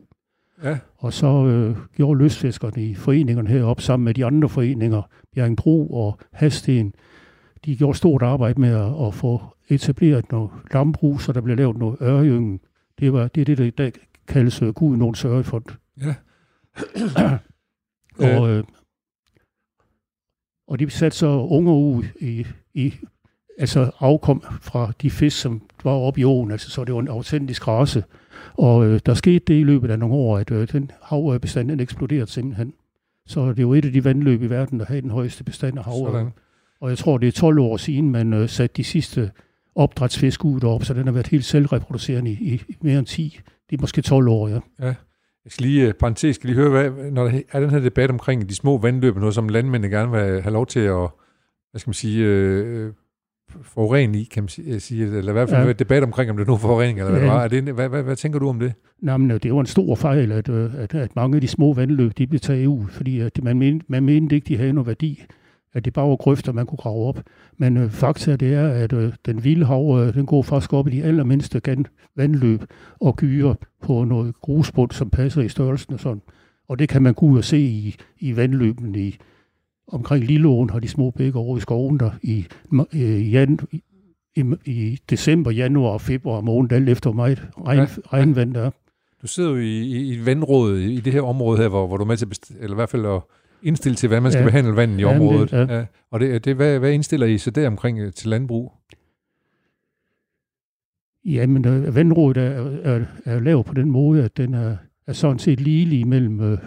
Ja, 0.64 0.78
Og 0.98 1.14
så 1.14 1.28
øh, 1.46 1.76
gjorde 1.96 2.20
løsfiskerne 2.20 2.84
i 2.84 2.96
foreningerne 2.96 3.50
heroppe 3.50 3.84
sammen 3.84 4.06
med 4.06 4.14
de 4.14 4.26
andre 4.26 4.50
foreninger, 4.50 5.02
Bjerringbro 5.36 5.88
og 5.88 6.20
Hasten, 6.34 6.94
de 7.66 7.76
gjorde 7.76 7.98
stort 7.98 8.22
arbejde 8.22 8.62
med 8.62 8.70
at, 8.70 9.08
at 9.08 9.14
få 9.14 9.42
etableret 9.70 10.32
noget 10.32 10.50
lambrug, 10.72 11.22
så 11.22 11.32
der 11.34 11.42
blev 11.42 11.58
lavet 11.58 11.78
noget 11.78 11.98
ørjyngen. 12.02 12.60
Det, 13.00 13.14
var, 13.14 13.28
det 13.28 13.42
er 13.42 13.46
det, 13.46 13.58
der 13.58 13.66
i 13.66 13.70
dag 13.70 13.92
kaldes 14.28 14.62
øh, 14.62 14.74
Gud 14.74 14.98
nogen 14.98 15.16
sørgefond. 15.16 15.66
ja. 16.00 17.38
Og, 18.20 18.50
øh, 18.50 18.64
og 20.68 20.80
de 20.80 20.90
satte 20.90 21.18
så 21.18 21.28
unger 21.28 21.74
ud 21.74 22.04
i, 22.22 22.48
i 22.74 22.94
altså 23.58 23.92
afkom 24.00 24.44
fra 24.62 24.92
de 25.02 25.12
fisk, 25.12 25.42
som 25.42 25.62
var 25.84 25.92
oppe 25.92 26.20
i 26.20 26.24
åen, 26.24 26.52
altså 26.52 26.70
så 26.70 26.84
det 26.84 26.94
var 26.94 27.00
en 27.00 27.08
autentisk 27.08 27.68
race. 27.68 28.04
Og 28.54 28.86
øh, 28.86 29.00
der 29.06 29.14
skete 29.14 29.40
det 29.40 29.60
i 29.60 29.64
løbet 29.64 29.92
af 29.92 30.00
nogle 30.00 30.16
år, 30.16 30.38
at 30.38 30.52
øh, 30.52 30.72
den 30.72 30.92
havørbestand 31.02 31.70
den 31.70 31.80
eksploderede 31.80 32.28
simpelthen. 32.28 32.74
Så 33.26 33.50
det 33.50 33.60
er 33.60 33.64
jo 33.64 33.74
et 33.74 33.86
af 33.86 33.92
de 33.92 34.04
vandløb 34.04 34.42
i 34.42 34.50
verden, 34.50 34.80
der 34.80 34.86
har 34.86 35.02
den 35.02 35.10
højeste 35.10 35.44
bestand 35.44 35.78
af. 35.78 35.84
Sådan. 35.84 36.32
Og 36.80 36.90
jeg 36.90 36.98
tror, 36.98 37.18
det 37.18 37.28
er 37.28 37.32
12 37.32 37.60
år 37.60 37.78
siden, 37.78 38.10
man 38.10 38.34
øh, 38.34 38.50
satte 38.50 38.78
de 38.78 38.84
sidste 38.84 39.32
opdrætsfisk 39.78 40.46
ud 40.46 40.60
deroppe, 40.60 40.86
så 40.86 40.94
den 40.94 41.06
har 41.06 41.12
været 41.12 41.28
helt 41.28 41.46
selvreproducerende 41.46 42.32
i, 42.32 42.54
i, 42.70 42.76
mere 42.82 43.00
end 43.00 43.06
10. 43.08 43.40
Det 43.70 43.78
er 43.78 43.82
måske 43.82 44.02
12 44.02 44.28
år, 44.28 44.48
ja. 44.48 44.60
Jeg 44.80 45.52
skal 45.52 45.66
lige, 45.66 45.88
øh, 45.88 45.94
parentes, 45.94 46.36
skal 46.36 46.48
lige 46.50 46.58
høre, 46.58 46.70
hvad, 46.90 47.12
når 47.12 47.24
der 47.28 47.42
er 47.52 47.60
den 47.60 47.70
her 47.70 47.80
debat 47.80 48.10
omkring 48.10 48.50
de 48.50 48.56
små 48.56 48.78
vandløb, 48.78 49.14
og 49.16 49.20
noget 49.20 49.36
som 49.36 49.50
landmændene 49.50 49.96
gerne 49.98 50.12
vil 50.12 50.42
have 50.42 50.54
lov 50.54 50.66
til 50.68 50.80
at, 50.80 51.08
hvad 51.72 51.80
skal 51.80 51.90
man 51.90 51.94
sige, 51.94 52.26
øh, 52.26 52.92
forurene 53.62 54.20
i, 54.20 54.24
kan 54.24 54.44
man 54.44 54.48
sige, 54.50 54.80
sige 54.80 55.18
eller 55.18 55.32
i 55.32 55.34
hvert 55.34 55.50
fald 55.50 55.62
Ja. 55.62 55.68
ja. 55.68 55.74
debat 55.74 56.04
omkring, 56.04 56.32
om 56.32 56.38
det 56.38 56.44
er 56.48 56.52
nu 56.52 56.58
forurening, 56.58 57.00
eller 57.00 57.12
hvad 57.12 57.22
det 57.22 57.28
Ja. 57.28 57.34
var. 57.34 57.44
Er 57.44 57.48
det, 57.48 57.64
hvad, 57.64 57.90
hvad, 57.90 58.04
hvad, 58.04 58.16
tænker 58.16 58.40
du 58.40 58.50
om 58.50 58.60
det? 58.60 58.74
Nej, 59.02 59.18
men 59.18 59.32
øh, 59.32 59.40
det 59.44 59.54
var 59.54 59.60
en 59.60 59.66
stor 59.66 59.96
fejl, 59.96 60.32
at, 60.32 60.50
øh, 60.50 60.70
at, 60.78 60.96
at 60.96 61.16
mange 61.16 61.36
af 61.36 61.42
de 61.42 61.48
små 61.48 61.74
vandløb, 61.74 62.18
de 62.18 62.28
blev 62.28 62.40
taget 62.40 62.66
ud, 62.66 62.86
fordi 62.90 63.20
at 63.20 63.40
man, 63.44 63.60
mente, 63.60 63.86
man 63.90 64.04
mente 64.06 64.36
ikke, 64.36 64.48
de 64.48 64.58
havde 64.58 64.74
noget 64.74 64.88
værdi, 64.88 65.24
at 65.74 65.86
det 65.86 65.94
bare 65.94 66.10
var 66.10 66.16
grøfter, 66.16 66.52
man 66.52 66.66
kunne 66.66 66.78
grave 66.78 67.06
op. 67.08 67.20
Men 67.58 67.78
øh, 67.78 67.90
fakta 67.92 68.36
det 68.36 68.54
er, 68.54 68.68
at 68.68 68.94
øh, 68.94 69.14
den 69.26 69.44
vilde 69.44 69.66
hav, 69.66 70.00
øh, 70.02 70.14
den 70.14 70.26
går 70.26 70.42
faktisk 70.42 70.74
op 70.74 70.88
i 70.88 70.92
de 70.92 71.04
allermindste 71.04 71.62
gan- 71.68 72.12
vandløb 72.16 72.64
og 73.00 73.16
gyrer 73.16 73.54
på 73.82 74.04
noget 74.04 74.36
grusbund, 74.42 74.92
som 74.92 75.10
passer 75.10 75.42
i 75.42 75.50
størrelsen 75.50 75.94
og 75.94 76.00
sådan. 76.00 76.22
Og 76.70 76.80
det 76.80 76.90
kan 76.90 77.02
man 77.02 77.14
gå 77.14 77.26
ud 77.26 77.38
og 77.38 77.44
se 77.44 77.60
i, 77.60 77.96
i 78.20 78.36
vandløben 78.36 78.96
i, 78.96 79.16
omkring 79.88 80.26
Lilleåen 80.26 80.70
har 80.70 80.80
de 80.80 80.88
små 80.88 81.12
bække 81.12 81.40
over 81.40 81.58
i 81.58 81.62
skoven 81.62 82.00
der 82.00 82.12
i, 82.24 82.46
øh, 82.94 83.34
jan, 83.34 83.60
i, 83.72 84.44
i, 84.66 85.00
december, 85.10 85.52
januar 85.52 85.90
og 85.90 86.02
februar 86.02 86.42
måned, 86.42 86.72
alt 86.72 86.90
efter 86.90 87.12
meget 87.12 87.48
regn, 87.68 87.80
Ja. 87.80 87.86
regnvand 88.14 88.54
der 88.54 88.62
er. 88.62 88.70
Du 89.22 89.28
sidder 89.28 89.50
jo 89.50 89.56
i, 89.58 89.80
i, 89.82 89.98
i 89.98 90.14
et 90.20 90.26
vandråd 90.26 90.78
i, 90.78 91.00
det 91.00 91.14
her 91.14 91.22
område 91.22 91.58
her, 91.58 91.68
hvor, 91.68 91.88
hvor 91.88 91.98
du 91.98 92.04
er 92.04 92.08
med 92.08 92.18
til, 92.18 92.26
best- 92.26 92.56
eller 92.60 92.74
i 92.74 92.76
hvert 92.76 92.90
fald 92.90 93.06
at 93.06 93.22
indstille 93.64 93.96
til, 93.96 94.08
hvordan 94.08 94.24
man 94.24 94.32
skal 94.32 94.42
Ja. 94.42 94.48
behandle 94.48 94.76
vandet 94.76 94.98
i 95.00 95.02
Ja, 95.02 95.08
men 95.14 95.22
det- 95.22 95.30
området. 95.30 95.52
ja. 95.52 95.78
ja. 95.78 95.86
Og 96.12 96.20
det, 96.20 96.46
det, 96.46 96.56
hvad, 96.56 96.80
hvad 96.80 96.92
indstiller 96.92 97.26
I 97.28 97.38
så 97.38 97.52
der 97.52 97.68
omkring 97.68 98.00
øh, 98.00 98.14
til 98.14 98.30
landbrug? 98.30 98.72
Jamen, 101.26 101.68
øh, 101.68 101.96
vandrådet 101.96 102.38
er, 102.44 102.50
er, 102.84 103.06
er 103.26 103.40
lavet 103.40 103.66
på 103.66 103.74
den 103.74 103.92
måde, 103.92 104.24
at 104.24 104.38
den 104.38 104.54
er, 104.54 104.78
er 105.08 105.14
sådan 105.14 105.40
set 105.40 105.60
ligelig 105.60 106.08
mellem, 106.08 106.40
øh, 106.42 106.58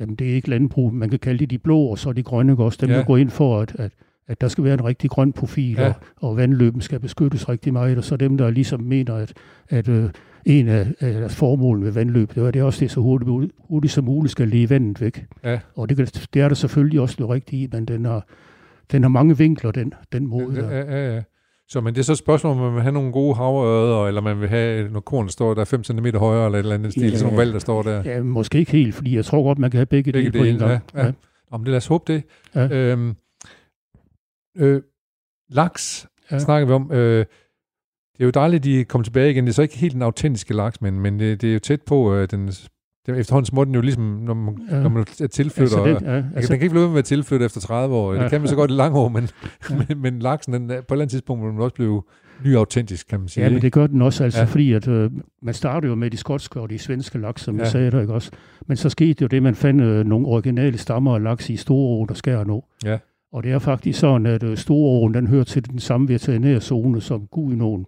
jamen 0.00 0.14
det 0.16 0.30
er 0.30 0.34
ikke 0.34 0.50
landbrug, 0.50 0.94
man 0.94 1.10
kan 1.10 1.18
kalde 1.18 1.38
det 1.38 1.50
de 1.50 1.58
blå, 1.58 1.80
og 1.80 1.98
så 1.98 2.12
de 2.12 2.22
grønne 2.22 2.56
også. 2.58 2.78
Dem, 2.80 2.90
Ja. 2.90 2.96
der 2.96 3.04
går 3.04 3.16
ind 3.16 3.30
for, 3.30 3.60
at, 3.60 3.74
at, 3.78 3.92
at 4.28 4.40
der 4.40 4.48
skal 4.48 4.64
være 4.64 4.74
en 4.74 4.84
rigtig 4.84 5.10
grøn 5.10 5.32
profil, 5.32 5.72
Ja. 5.78 5.86
og, 5.88 5.94
og 6.16 6.36
vandløben 6.36 6.80
skal 6.80 7.00
beskyttes 7.00 7.48
rigtig 7.48 7.72
meget, 7.72 7.98
og 7.98 8.04
så 8.04 8.16
dem, 8.16 8.38
der 8.38 8.50
ligesom 8.50 8.80
mener, 8.80 9.14
at, 9.14 9.32
at 9.68 9.88
øh, 9.88 10.10
en 10.46 10.68
af, 10.68 10.86
af 11.00 11.12
deres 11.12 11.36
formål 11.36 11.78
med 11.80 11.90
vandløb, 11.90 12.34
det 12.34 12.42
var 12.42 12.50
det 12.50 12.60
er 12.60 12.64
også 12.64 12.80
det, 12.80 12.90
så 12.90 13.00
hurtigt, 13.00 13.52
hurtigt 13.68 13.92
som 13.92 14.04
muligt 14.04 14.32
skal 14.32 14.48
lede 14.48 14.70
vandet 14.70 15.00
væk. 15.00 15.24
Ja. 15.44 15.58
Og 15.76 15.88
det, 15.88 16.28
det 16.34 16.42
er 16.42 16.48
der 16.48 16.54
selvfølgelig 16.54 17.00
også 17.00 17.16
noget 17.18 17.34
rigtigt 17.34 17.62
i, 17.62 17.76
men 17.76 17.84
den 17.84 18.04
har, 18.04 18.26
den 18.92 19.02
har 19.02 19.08
mange 19.08 19.38
vinkler, 19.38 19.70
den, 19.70 19.92
den 20.12 20.26
måde. 20.26 20.68
Ja, 20.70 20.80
ja, 20.80 21.14
ja. 21.14 21.22
Så 21.68 21.80
men 21.80 21.94
det 21.94 22.00
er 22.00 22.04
så 22.04 22.12
et 22.12 22.18
spørgsmål, 22.18 22.52
om 22.52 22.58
man 22.58 22.74
vil 22.74 22.82
have 22.82 22.92
nogle 22.92 23.12
gode 23.12 23.34
havørder, 23.34 24.06
eller 24.08 24.20
man 24.20 24.40
vil 24.40 24.48
have 24.48 24.88
noget 24.88 25.04
korn, 25.04 25.28
står 25.28 25.54
der 25.54 25.60
er 25.60 25.64
5 25.64 25.84
cm 25.84 26.06
højere, 26.16 26.46
eller 26.46 26.58
et 26.58 26.62
eller 26.62 26.74
andet 26.74 26.92
stil, 26.92 27.02
Ja. 27.02 27.10
sådan 27.16 27.24
nogle 27.24 27.38
valg, 27.38 27.52
der 27.52 27.58
står 27.58 27.82
der. 27.82 28.02
Ja, 28.04 28.22
måske 28.22 28.58
ikke 28.58 28.72
helt, 28.72 28.94
fordi 28.94 29.16
jeg 29.16 29.24
tror 29.24 29.42
godt, 29.42 29.58
man 29.58 29.70
kan 29.70 29.78
have 29.78 29.86
begge, 29.86 30.12
Begge 30.12 30.30
dele 30.30 30.38
på 30.38 30.44
en 30.44 30.58
gang. 30.68 30.82
ja, 30.94 31.04
ja. 31.06 31.12
Om 31.50 31.60
det 31.64 31.68
lad 31.70 31.76
os 31.76 31.86
håbe 31.86 32.12
det. 32.12 32.22
Ja. 32.54 32.68
Øhm, 32.92 33.14
øh, 34.56 34.82
laks 35.50 36.06
Ja. 36.30 36.38
snakker 36.38 36.66
vi 36.66 36.72
om. 36.72 36.92
Øh, 36.92 37.18
det 38.12 38.20
er 38.20 38.24
jo 38.24 38.30
dejligt, 38.30 38.60
at 38.60 38.64
de 38.64 38.84
kommer 38.84 39.04
tilbage 39.04 39.30
igen. 39.30 39.44
Det 39.44 39.50
er 39.50 39.54
så 39.54 39.62
ikke 39.62 39.78
helt 39.78 39.94
den 39.94 40.02
autentiske 40.02 40.54
laks, 40.54 40.80
men, 40.80 41.00
men 41.00 41.20
det, 41.20 41.40
det 41.40 41.48
er 41.48 41.52
jo 41.52 41.58
tæt 41.58 41.82
på 41.82 42.14
øh, 42.14 42.28
den... 42.30 42.50
den 43.06 43.14
efterhånden 43.14 43.46
små 43.46 43.64
den 43.64 43.74
jo 43.74 43.80
ligesom, 43.80 44.04
når 44.04 44.34
man, 44.34 44.58
Ja. 44.70 44.80
når 44.80 44.88
man 44.88 45.04
er 45.20 45.26
tilflytter. 45.26 45.82
Altså, 45.82 45.98
den, 46.06 46.08
ja, 46.14 46.24
altså, 46.36 46.52
den 46.52 46.58
kan 46.58 46.64
ikke 46.64 46.68
blive 46.70 46.80
ved 46.80 46.88
med 46.88 46.92
at 46.92 46.94
være 46.94 47.02
tilflyttet 47.02 47.46
efter 47.46 47.60
30 47.60 47.94
år. 47.94 48.14
Ja. 48.14 48.22
Det 48.22 48.30
kan 48.30 48.40
man 48.40 48.48
så 48.48 48.56
godt 48.56 48.70
i 48.70 48.74
lange 48.74 48.98
år, 48.98 49.08
men, 49.08 49.28
Ja. 49.70 49.76
men, 49.88 49.98
men 50.02 50.18
laksen, 50.18 50.52
den, 50.52 50.68
på 50.68 50.72
et 50.72 50.76
eller 50.78 50.84
andet 50.92 51.10
tidspunkt, 51.10 51.42
må 51.42 51.48
den 51.50 51.58
også 51.58 51.74
blive 51.74 52.02
ny 52.44 52.56
autentisk, 52.56 53.06
kan 53.08 53.20
man 53.20 53.28
sige. 53.28 53.44
ja, 53.44 53.50
men 53.50 53.62
det 53.62 53.72
gør 53.72 53.86
den 53.86 54.02
også, 54.02 54.24
altså, 54.24 54.40
ja. 54.40 54.44
Fordi 54.46 54.72
at, 54.72 54.88
øh, 54.88 55.10
man 55.42 55.54
startede 55.54 55.90
jo 55.90 55.94
med 55.94 56.10
de 56.10 56.16
skotske 56.16 56.60
og 56.60 56.70
de 56.70 56.78
svenske 56.78 57.18
laks, 57.18 57.42
som 57.42 57.56
ja. 57.56 57.62
jeg 57.62 57.70
sagde 57.70 57.90
der, 57.90 58.00
ikke 58.00 58.14
også? 58.14 58.30
Men 58.66 58.76
så 58.76 58.88
skete 58.88 59.22
jo 59.22 59.26
det, 59.28 59.42
man 59.42 59.54
fandt 59.54 59.82
øh, 59.82 60.06
nogle 60.06 60.26
originale 60.26 60.78
stammer 60.78 61.14
af 61.14 61.22
laks 61.22 61.50
i 61.50 61.56
Storeåen 61.56 62.10
og 62.10 62.16
Skærnå. 62.16 62.64
Ja. 62.84 62.98
Og 63.32 63.42
det 63.42 63.52
er 63.52 63.58
faktisk 63.58 64.00
sådan, 64.00 64.26
at 64.26 64.42
øh, 64.42 64.56
Storeåen, 64.56 65.14
den 65.14 65.26
hører 65.26 65.44
til 65.44 65.70
den 65.70 65.78
samme 65.78 66.08
veterinære 66.08 66.60
zone 66.60 67.00
som 67.00 67.26
Gudenåen. 67.26 67.86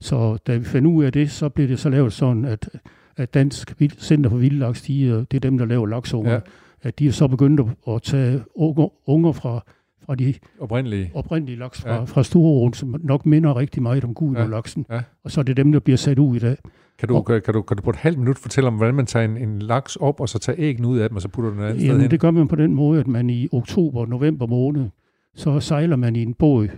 Så 0.00 0.36
da 0.46 0.56
vi 0.56 0.64
fandt 0.64 0.86
ud 0.86 1.04
af 1.04 1.12
det, 1.12 1.30
så 1.30 1.48
blev 1.48 1.68
det 1.68 1.78
så 1.78 1.88
lavet 1.88 2.12
sådan, 2.12 2.44
at, 2.44 2.68
at 3.16 3.34
Dansk 3.34 3.74
Center 3.98 4.30
for 4.30 4.36
Vildlaks, 4.36 4.82
de, 4.82 5.02
øh, 5.02 5.18
det 5.30 5.34
er 5.34 5.40
dem, 5.40 5.58
der 5.58 5.64
laver 5.64 5.86
laksunger, 5.86 6.30
ja. 6.32 6.36
Ja. 6.36 6.88
at 6.88 6.98
de 6.98 7.06
er 7.06 7.12
så 7.12 7.28
begyndt 7.28 7.60
at, 7.88 8.02
tage 8.02 8.42
unger, 8.54 8.88
unger 9.10 9.32
fra, 9.32 9.64
fra 10.06 10.14
de 10.14 10.34
Oprindelige. 10.60 11.10
oprindelige 11.14 11.58
laks 11.58 11.80
fra, 11.80 11.90
ja. 11.90 11.96
Ja. 11.96 12.04
fra 12.04 12.22
Storeåen, 12.22 12.72
som 12.72 12.94
nok 13.04 13.26
minder 13.26 13.56
rigtig 13.56 13.82
meget 13.82 14.04
om 14.04 14.14
Gudenålaksen. 14.14 14.86
Ja. 14.90 15.00
Og 15.24 15.30
så 15.30 15.40
er 15.40 15.44
det 15.44 15.56
dem, 15.56 15.72
der 15.72 15.80
bliver 15.80 15.96
sat 15.96 16.18
ud 16.18 16.36
i 16.36 16.38
dag. 16.38 16.56
Kan 16.98 17.08
du, 17.08 17.22
kan, 17.22 17.42
kan, 17.42 17.54
du, 17.54 17.62
kan 17.62 17.76
du 17.76 17.82
på 17.82 17.90
et 17.90 17.96
halvt 17.96 18.18
minut 18.18 18.38
fortælle 18.38 18.68
om, 18.68 18.74
hvordan 18.74 18.94
man 18.94 19.06
tager 19.06 19.24
en, 19.24 19.36
en 19.36 19.58
laks 19.58 19.96
op, 19.96 20.20
og 20.20 20.28
så 20.28 20.38
tager 20.38 20.56
æggene 20.58 20.88
ud 20.88 20.98
af 20.98 21.08
dem, 21.08 21.16
og 21.16 21.22
så 21.22 21.28
putter 21.28 21.50
den 21.50 21.60
et 21.60 21.64
andet 21.64 21.78
sted 21.80 21.86
Jamen, 21.86 22.00
hen? 22.00 22.10
det 22.10 22.20
gør 22.20 22.30
man 22.30 22.48
på 22.48 22.56
den 22.56 22.74
måde, 22.74 23.00
at 23.00 23.06
man 23.06 23.30
i 23.30 23.48
oktober 23.52 24.06
november 24.06 24.46
måned, 24.46 24.88
så 25.34 25.60
sejler 25.60 25.96
man 25.96 26.16
i 26.16 26.22
en 26.22 26.34
båd 26.34 26.68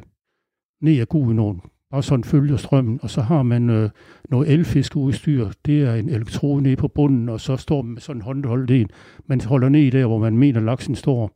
ned 0.81 1.01
ad 1.01 1.07
Gudenåen, 1.07 1.61
og 1.93 2.05
sådan 2.05 2.25
følger 2.25 2.57
strømmen, 2.57 2.99
og 3.03 3.11
så 3.11 3.21
har 3.21 3.43
man 3.43 3.71
øh, 3.71 3.91
noget 4.31 4.53
elfiskeudstyr. 4.53 5.49
Det 5.66 5.83
er 5.83 5.95
en 5.95 6.09
elektrode 6.09 6.62
nede 6.62 6.77
på 6.77 6.89
bunden, 6.89 7.29
og 7.29 7.41
så 7.41 7.57
står 7.57 7.83
man 7.83 7.93
med 7.93 8.01
sådan 8.01 8.19
en 8.19 8.25
håndholdt 8.25 8.71
en. 8.71 8.89
Man 9.27 9.41
holder 9.41 9.69
ned 9.69 9.91
der, 9.91 10.07
hvor 10.07 10.19
man 10.19 10.39
mener, 10.39 10.61
laksen 10.61 10.95
står. 10.95 11.31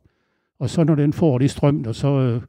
Og 0.59 0.69
så 0.69 0.83
når 0.83 0.95
den 0.95 1.13
får 1.13 1.37
det 1.37 1.51
strøm, 1.51 1.83
og 1.87 1.95
så 1.95 2.07
øh, 2.07 2.41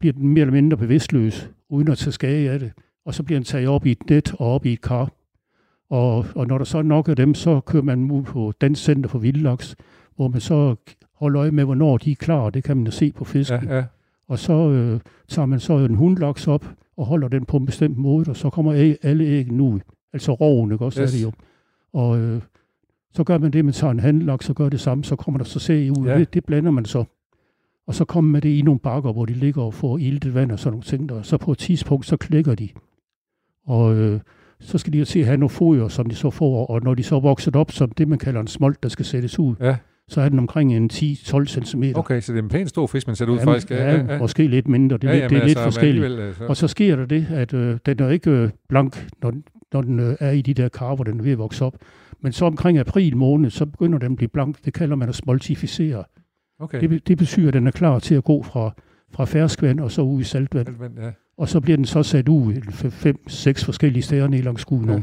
bliver 0.00 0.12
den 0.12 0.28
mere 0.28 0.40
eller 0.40 0.52
mindre 0.52 0.76
bevidstløs, 0.76 1.50
uden 1.68 1.88
at 1.88 1.98
tage 1.98 2.12
skade 2.12 2.50
af 2.50 2.58
det. 2.58 2.72
Og 3.06 3.14
så 3.14 3.22
bliver 3.22 3.38
den 3.38 3.44
taget 3.44 3.68
op 3.68 3.86
i 3.86 3.90
et 3.90 4.10
net 4.10 4.34
og 4.34 4.54
op 4.54 4.66
i 4.66 4.72
et 4.72 4.80
kar. 4.80 5.10
Og, 5.90 6.26
og 6.34 6.46
når 6.46 6.58
der 6.58 6.64
så 6.64 6.78
er 6.78 6.82
nok 6.82 7.08
af 7.08 7.16
dem, 7.16 7.34
så 7.34 7.60
kører 7.60 7.82
man 7.82 8.10
ud 8.10 8.22
på 8.22 8.52
Dansk 8.60 8.82
Center 8.84 9.08
for 9.08 9.18
Vildlaks, 9.18 9.76
hvor 10.16 10.28
man 10.28 10.40
så 10.40 10.74
holder 11.14 11.40
øje 11.40 11.50
med, 11.50 11.64
hvornår 11.64 11.98
de 11.98 12.10
er 12.10 12.14
klar. 12.14 12.50
Det 12.50 12.64
kan 12.64 12.76
man 12.76 12.86
jo 12.86 12.90
se 12.90 13.12
på 13.12 13.24
fisken. 13.24 13.64
Ja, 13.68 13.76
ja. 13.76 13.84
Og 14.28 14.38
så 14.38 14.52
øh, 14.70 15.00
tager 15.28 15.46
man 15.46 15.60
så 15.60 15.78
en 15.78 15.94
hundlaks 15.94 16.48
op 16.48 16.66
og 16.96 17.06
holder 17.06 17.28
den 17.28 17.44
på 17.44 17.56
en 17.56 17.66
bestemt 17.66 17.98
måde, 17.98 18.30
og 18.30 18.36
så 18.36 18.50
kommer 18.50 18.74
æg, 18.74 18.96
alle 19.02 19.24
æggene 19.24 19.62
ud. 19.62 19.80
Altså 20.12 20.32
roven, 20.32 20.72
ikke 20.72 20.84
også? 20.84 21.02
Yes. 21.02 21.14
Er 21.14 21.16
det 21.16 21.24
jo. 21.24 21.32
Og 21.92 22.18
øh, 22.18 22.42
så 23.12 23.24
gør 23.24 23.38
man 23.38 23.50
det, 23.52 23.64
man 23.64 23.74
tager 23.74 23.90
en 23.90 24.00
handlaks 24.00 24.48
og 24.50 24.56
gør 24.56 24.68
det 24.68 24.80
samme, 24.80 25.04
så 25.04 25.16
kommer 25.16 25.38
der 25.38 25.44
så 25.44 25.58
sæg 25.58 25.90
ud. 25.98 26.06
Ja. 26.06 26.18
Det, 26.18 26.34
det 26.34 26.44
blander 26.44 26.70
man 26.70 26.84
så. 26.84 27.04
og 27.86 27.94
så 27.94 28.04
komme 28.04 28.30
med 28.30 28.40
det 28.40 28.48
i 28.48 28.62
nogle 28.62 28.80
bakker, 28.80 29.12
hvor 29.12 29.24
de 29.26 29.32
ligger 29.32 29.62
og 29.62 29.74
får 29.74 29.98
iltet 29.98 30.34
vand 30.34 30.52
og 30.52 30.58
sådan 30.58 30.72
nogle 30.72 30.82
ting, 30.84 31.12
og 31.12 31.26
så 31.26 31.36
på 31.36 31.52
et 31.52 31.58
tidspunkt, 31.58 32.06
så 32.06 32.16
klikker 32.16 32.54
de. 32.54 32.68
Og 33.66 33.96
øh, 33.96 34.20
så 34.60 34.78
skal 34.78 34.92
de 34.92 34.98
jo 34.98 35.04
til 35.04 35.18
at 35.18 35.24
have 35.26 35.36
nogle 35.36 35.50
foder, 35.50 35.88
som 35.88 36.06
de 36.06 36.14
så 36.14 36.30
får, 36.30 36.66
og 36.66 36.82
når 36.82 36.94
de 36.94 37.02
så 37.02 37.16
er 37.16 37.20
vokset 37.20 37.56
op 37.56 37.70
som 37.72 37.90
det, 37.90 38.08
man 38.08 38.18
kalder 38.18 38.40
en 38.40 38.46
smolt, 38.46 38.82
der 38.82 38.88
skal 38.88 39.04
sættes 39.04 39.38
ud, 39.38 39.54
Ja. 39.60 39.76
så 40.08 40.20
er 40.20 40.28
den 40.28 40.38
omkring 40.38 40.76
en 40.76 40.90
10-12 40.92 41.46
cm. 41.46 41.82
Okay, 41.94 42.20
så 42.20 42.32
det 42.32 42.38
er 42.38 42.42
en 42.42 42.48
pæn 42.48 42.66
stor 42.68 42.86
fisk, 42.86 43.06
man 43.06 43.16
sætter 43.16 43.34
ud 43.34 43.38
ja, 43.38 43.44
faktisk. 43.44 43.70
Ja, 43.70 43.94
ja, 44.12 44.18
måske 44.18 44.46
lidt 44.46 44.68
mindre. 44.68 44.96
Det, 44.96 45.10
er 45.10 45.14
lidt- 45.14 45.30
det 45.30 45.38
er 45.38 45.46
lidt 45.46 45.58
forskelligt. 45.58 46.04
Altså, 46.20 46.44
Og 46.46 46.56
så 46.56 46.68
sker 46.68 46.96
der 46.96 47.06
det, 47.06 47.26
at 47.30 47.54
øh, 47.54 47.78
den 47.86 48.02
er 48.02 48.08
ikke 48.08 48.30
øh, 48.30 48.50
blank, 48.68 49.08
når, 49.22 49.30
den- 49.30 49.44
når 49.72 49.82
den 49.82 50.00
øh, 50.00 50.16
er 50.20 50.30
i 50.30 50.42
de 50.42 50.54
der 50.54 50.68
kar, 50.68 50.94
hvor 50.94 51.04
den 51.04 51.18
er 51.20 51.22
ved 51.24 51.32
at 51.32 51.38
vokse 51.38 51.64
op. 51.64 51.76
Men 52.20 52.32
så 52.32 52.44
omkring 52.44 52.78
april 52.78 53.16
måned, 53.16 53.50
så 53.50 53.66
begynder 53.66 53.98
den 53.98 54.12
at 54.12 54.16
blive 54.16 54.28
blank. 54.28 54.64
Det 54.64 54.72
kalder 54.74 54.96
man 54.96 55.08
at 55.08 55.14
smoltificere. 55.14 56.04
okay. 56.60 56.80
Det, 56.80 57.08
det 57.08 57.18
betyder, 57.18 57.48
at 57.48 57.54
den 57.54 57.66
er 57.66 57.70
klar 57.70 57.98
til 57.98 58.14
at 58.14 58.24
gå 58.24 58.42
fra, 58.42 58.70
fra 59.12 59.24
ferskvand 59.24 59.80
og 59.80 59.90
så 59.90 60.02
ud 60.02 60.20
i 60.20 60.24
saltvand. 60.24 60.66
Saltvand, 60.66 60.98
ja. 60.98 61.10
Og 61.38 61.48
så 61.48 61.60
bliver 61.60 61.76
den 61.76 61.84
så 61.84 62.02
sat 62.02 62.28
ud 62.28 62.52
i 62.54 62.60
fem, 62.90 63.28
seks 63.28 63.64
forskellige 63.64 64.02
steder 64.02 64.28
ned 64.28 64.42
langs 64.42 64.62
skuden. 64.62 64.88
Ja. 64.88 64.94
Ja. 64.94 65.02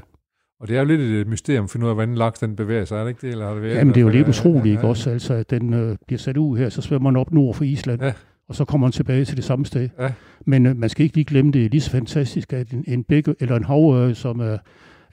Og 0.60 0.68
det 0.68 0.76
er 0.76 0.80
jo 0.82 0.86
lidt 0.88 1.02
et 1.02 1.28
mysterium 1.28 1.64
at 1.64 1.70
finde 1.70 1.86
ud 1.86 1.90
af, 1.90 1.96
hvordan 1.96 2.16
laks 2.16 2.40
den 2.40 2.56
bevæger 2.56 2.86
sig, 2.86 2.96
er 2.98 3.02
det 3.02 3.10
ikke 3.10 3.22
det? 3.22 3.30
Eller 3.32 3.46
har 3.46 3.54
det 3.54 3.64
været, 3.64 3.76
Jamen, 3.76 3.94
det 3.94 3.98
er 4.00 4.02
jo 4.02 4.10
lidt 4.10 4.26
Ja, 4.26 4.30
utroligt, 4.30 4.66
ja, 4.66 4.72
ikke 4.72 4.82
ja. 4.84 4.88
også? 4.88 5.10
Altså, 5.10 5.34
at 5.34 5.50
den 5.50 5.74
øh, 5.74 5.96
bliver 6.08 6.20
sat 6.20 6.38
ud 6.38 6.58
her, 6.58 6.70
så 6.70 6.82
svømmer 6.82 7.10
den 7.10 7.18
op 7.18 7.32
nord 7.34 7.56
for 7.56 7.64
Island, 7.64 8.02
Ja. 8.02 8.14
og 8.48 8.56
så 8.56 8.66
kommer 8.66 8.88
den 8.88 8.92
tilbage 8.92 9.26
til 9.26 9.36
det 9.38 9.44
samme 9.46 9.66
sted. 9.66 9.90
Ja. 10.00 10.12
Men 10.46 10.66
øh, 10.66 10.78
man 10.78 10.90
skal 10.90 11.04
ikke 11.04 11.16
lige 11.16 11.26
glemme, 11.26 11.52
det 11.52 11.66
er 11.66 11.70
lige 11.70 11.82
så 11.82 11.92
fantastisk, 11.92 12.54
at 12.54 12.72
en, 12.72 12.84
en 12.88 13.04
bæk, 13.04 13.28
eller 13.40 13.56
en 13.56 13.64
havørre, 13.64 14.16
som 14.16 14.40
er, 14.40 14.58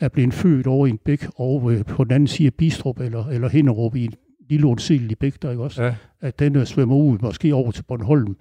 er 0.01 0.09
blevet 0.09 0.35
født 0.35 0.67
over 0.67 0.87
i 0.87 0.91
en 0.91 0.99
bæk, 1.05 1.27
over 1.37 1.71
øh, 1.71 1.85
på 1.85 2.05
den 2.05 2.13
anden 2.13 2.27
side 2.27 2.47
af 2.47 2.55
Bistrup, 2.55 3.01
eller, 3.01 3.27
eller 3.27 3.49
Hinderup, 3.49 3.95
i 3.97 4.05
en 4.05 4.13
lille 4.51 4.67
ondselig 4.67 5.19
bæk, 5.19 5.43
der 5.43 5.51
ikke 5.51 5.63
også? 5.63 5.83
Ja, 5.83 5.95
At 6.21 6.39
den 6.39 6.57
øh, 6.57 6.65
svømmer 6.67 6.97
ud, 6.97 7.19
måske 7.23 7.55
over 7.55 7.71
til 7.71 7.83
Bornholm, 7.89 8.37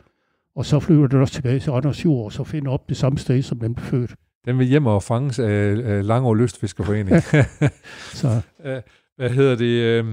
og 0.56 0.66
så 0.66 0.80
flyver 0.80 1.08
den 1.08 1.22
også 1.22 1.34
tilbage 1.34 1.60
til 1.60 1.72
Randers 1.72 2.02
Fjord, 2.02 2.26
og 2.26 2.32
så 2.32 2.44
finder 2.44 2.72
op 2.72 2.90
det 2.90 2.98
samme 2.98 3.18
sted, 3.18 3.42
som 3.42 3.60
den 3.60 3.76
blev 3.76 3.86
født. 3.86 4.16
den 4.46 4.60
vil 4.60 4.68
hjem 4.68 4.86
og 4.86 5.04
fanges 5.04 5.40
af, 5.40 5.78
af 5.84 6.08
Langå 6.08 6.34
Lystfiskerforening. 6.34 7.22
Så 8.22 8.42
hvad 9.18 9.30
hedder 9.30 9.56
det? 9.56 9.66
øh, 9.66 10.06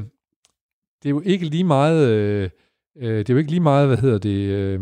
Det 1.02 1.06
er 1.06 1.10
jo 1.10 1.22
ikke 1.24 1.44
lige 1.46 1.64
meget... 1.64 2.08
øh, 2.08 2.50
øh, 2.98 3.18
Det 3.18 3.30
er 3.30 3.34
jo 3.34 3.38
ikke 3.38 3.50
lige 3.50 3.60
meget, 3.60 3.86
hvad 3.86 3.96
hedder 3.96 4.18
det... 4.18 4.48
øh, 4.48 4.80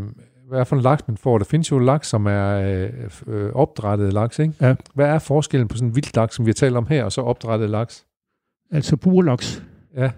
Hvad 0.48 0.61
er 0.61 0.64
for 0.64 0.76
en 0.76 0.82
laks, 0.82 1.09
man 1.09 1.16
får? 1.16 1.38
Der 1.38 1.44
findes 1.44 1.70
jo 1.70 1.78
laks, 1.78 2.09
som 2.09 2.26
er 2.26 2.48
øh, 2.54 2.90
øh, 3.26 3.52
opdrættet 3.52 4.12
laks, 4.12 4.38
ikke? 4.38 4.54
Ja. 4.61 4.74
Hvad 4.94 5.07
er 5.07 5.18
forskellen 5.18 5.68
på 5.68 5.76
sådan 5.76 5.88
en 5.88 5.94
vildt 5.96 6.16
laks, 6.16 6.34
som 6.34 6.46
vi 6.46 6.48
har 6.48 6.54
talt 6.54 6.76
om 6.76 6.86
her, 6.86 7.04
og 7.04 7.12
så 7.12 7.20
opdrættet 7.20 7.70
laks? 7.70 8.07
altså 8.72 8.96
burlaks, 8.96 9.62
Ja, 9.96 10.11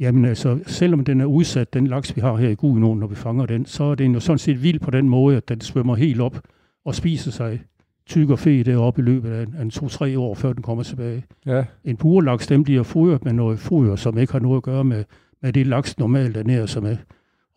Jamen 0.00 0.24
altså, 0.24 0.58
selvom 0.66 1.04
den 1.04 1.20
er 1.20 1.24
udsat, 1.24 1.74
den 1.74 1.86
laks, 1.86 2.16
vi 2.16 2.20
har 2.20 2.36
her 2.36 2.48
i 2.48 2.54
Gudenåen, 2.54 2.98
når 2.98 3.06
vi 3.06 3.14
fanger 3.14 3.46
den, 3.46 3.66
så 3.66 3.84
er 3.84 3.94
den 3.94 4.12
jo 4.12 4.20
sådan 4.20 4.38
set 4.38 4.62
vild 4.62 4.80
på 4.80 4.90
den 4.90 5.08
måde, 5.08 5.36
at 5.36 5.48
den 5.48 5.60
svømmer 5.60 5.94
helt 5.94 6.20
op 6.20 6.40
og 6.84 6.94
spiser 6.94 7.30
sig 7.30 7.60
tyk 8.06 8.30
og 8.30 8.38
fe 8.38 8.62
deroppe 8.62 9.02
i 9.02 9.04
løbet 9.04 9.30
af 9.30 9.42
en, 9.42 9.54
en 9.62 9.70
to-tre 9.70 10.18
år, 10.18 10.34
før 10.34 10.52
den 10.52 10.62
kommer 10.62 10.82
tilbage. 10.82 11.24
ja, 11.46 11.64
En 11.84 11.96
burlaks, 11.96 12.46
den 12.46 12.64
bliver 12.64 12.82
fodret 12.82 13.24
med 13.24 13.32
noget 13.32 13.58
foder, 13.58 13.96
som 13.96 14.18
ikke 14.18 14.32
har 14.32 14.40
noget 14.40 14.56
at 14.56 14.62
gøre 14.62 14.84
med, 14.84 15.04
med 15.42 15.52
det 15.52 15.66
laks 15.66 15.98
normalt 15.98 16.36
ernærer 16.36 16.66
sig 16.66 16.82
med. 16.82 16.96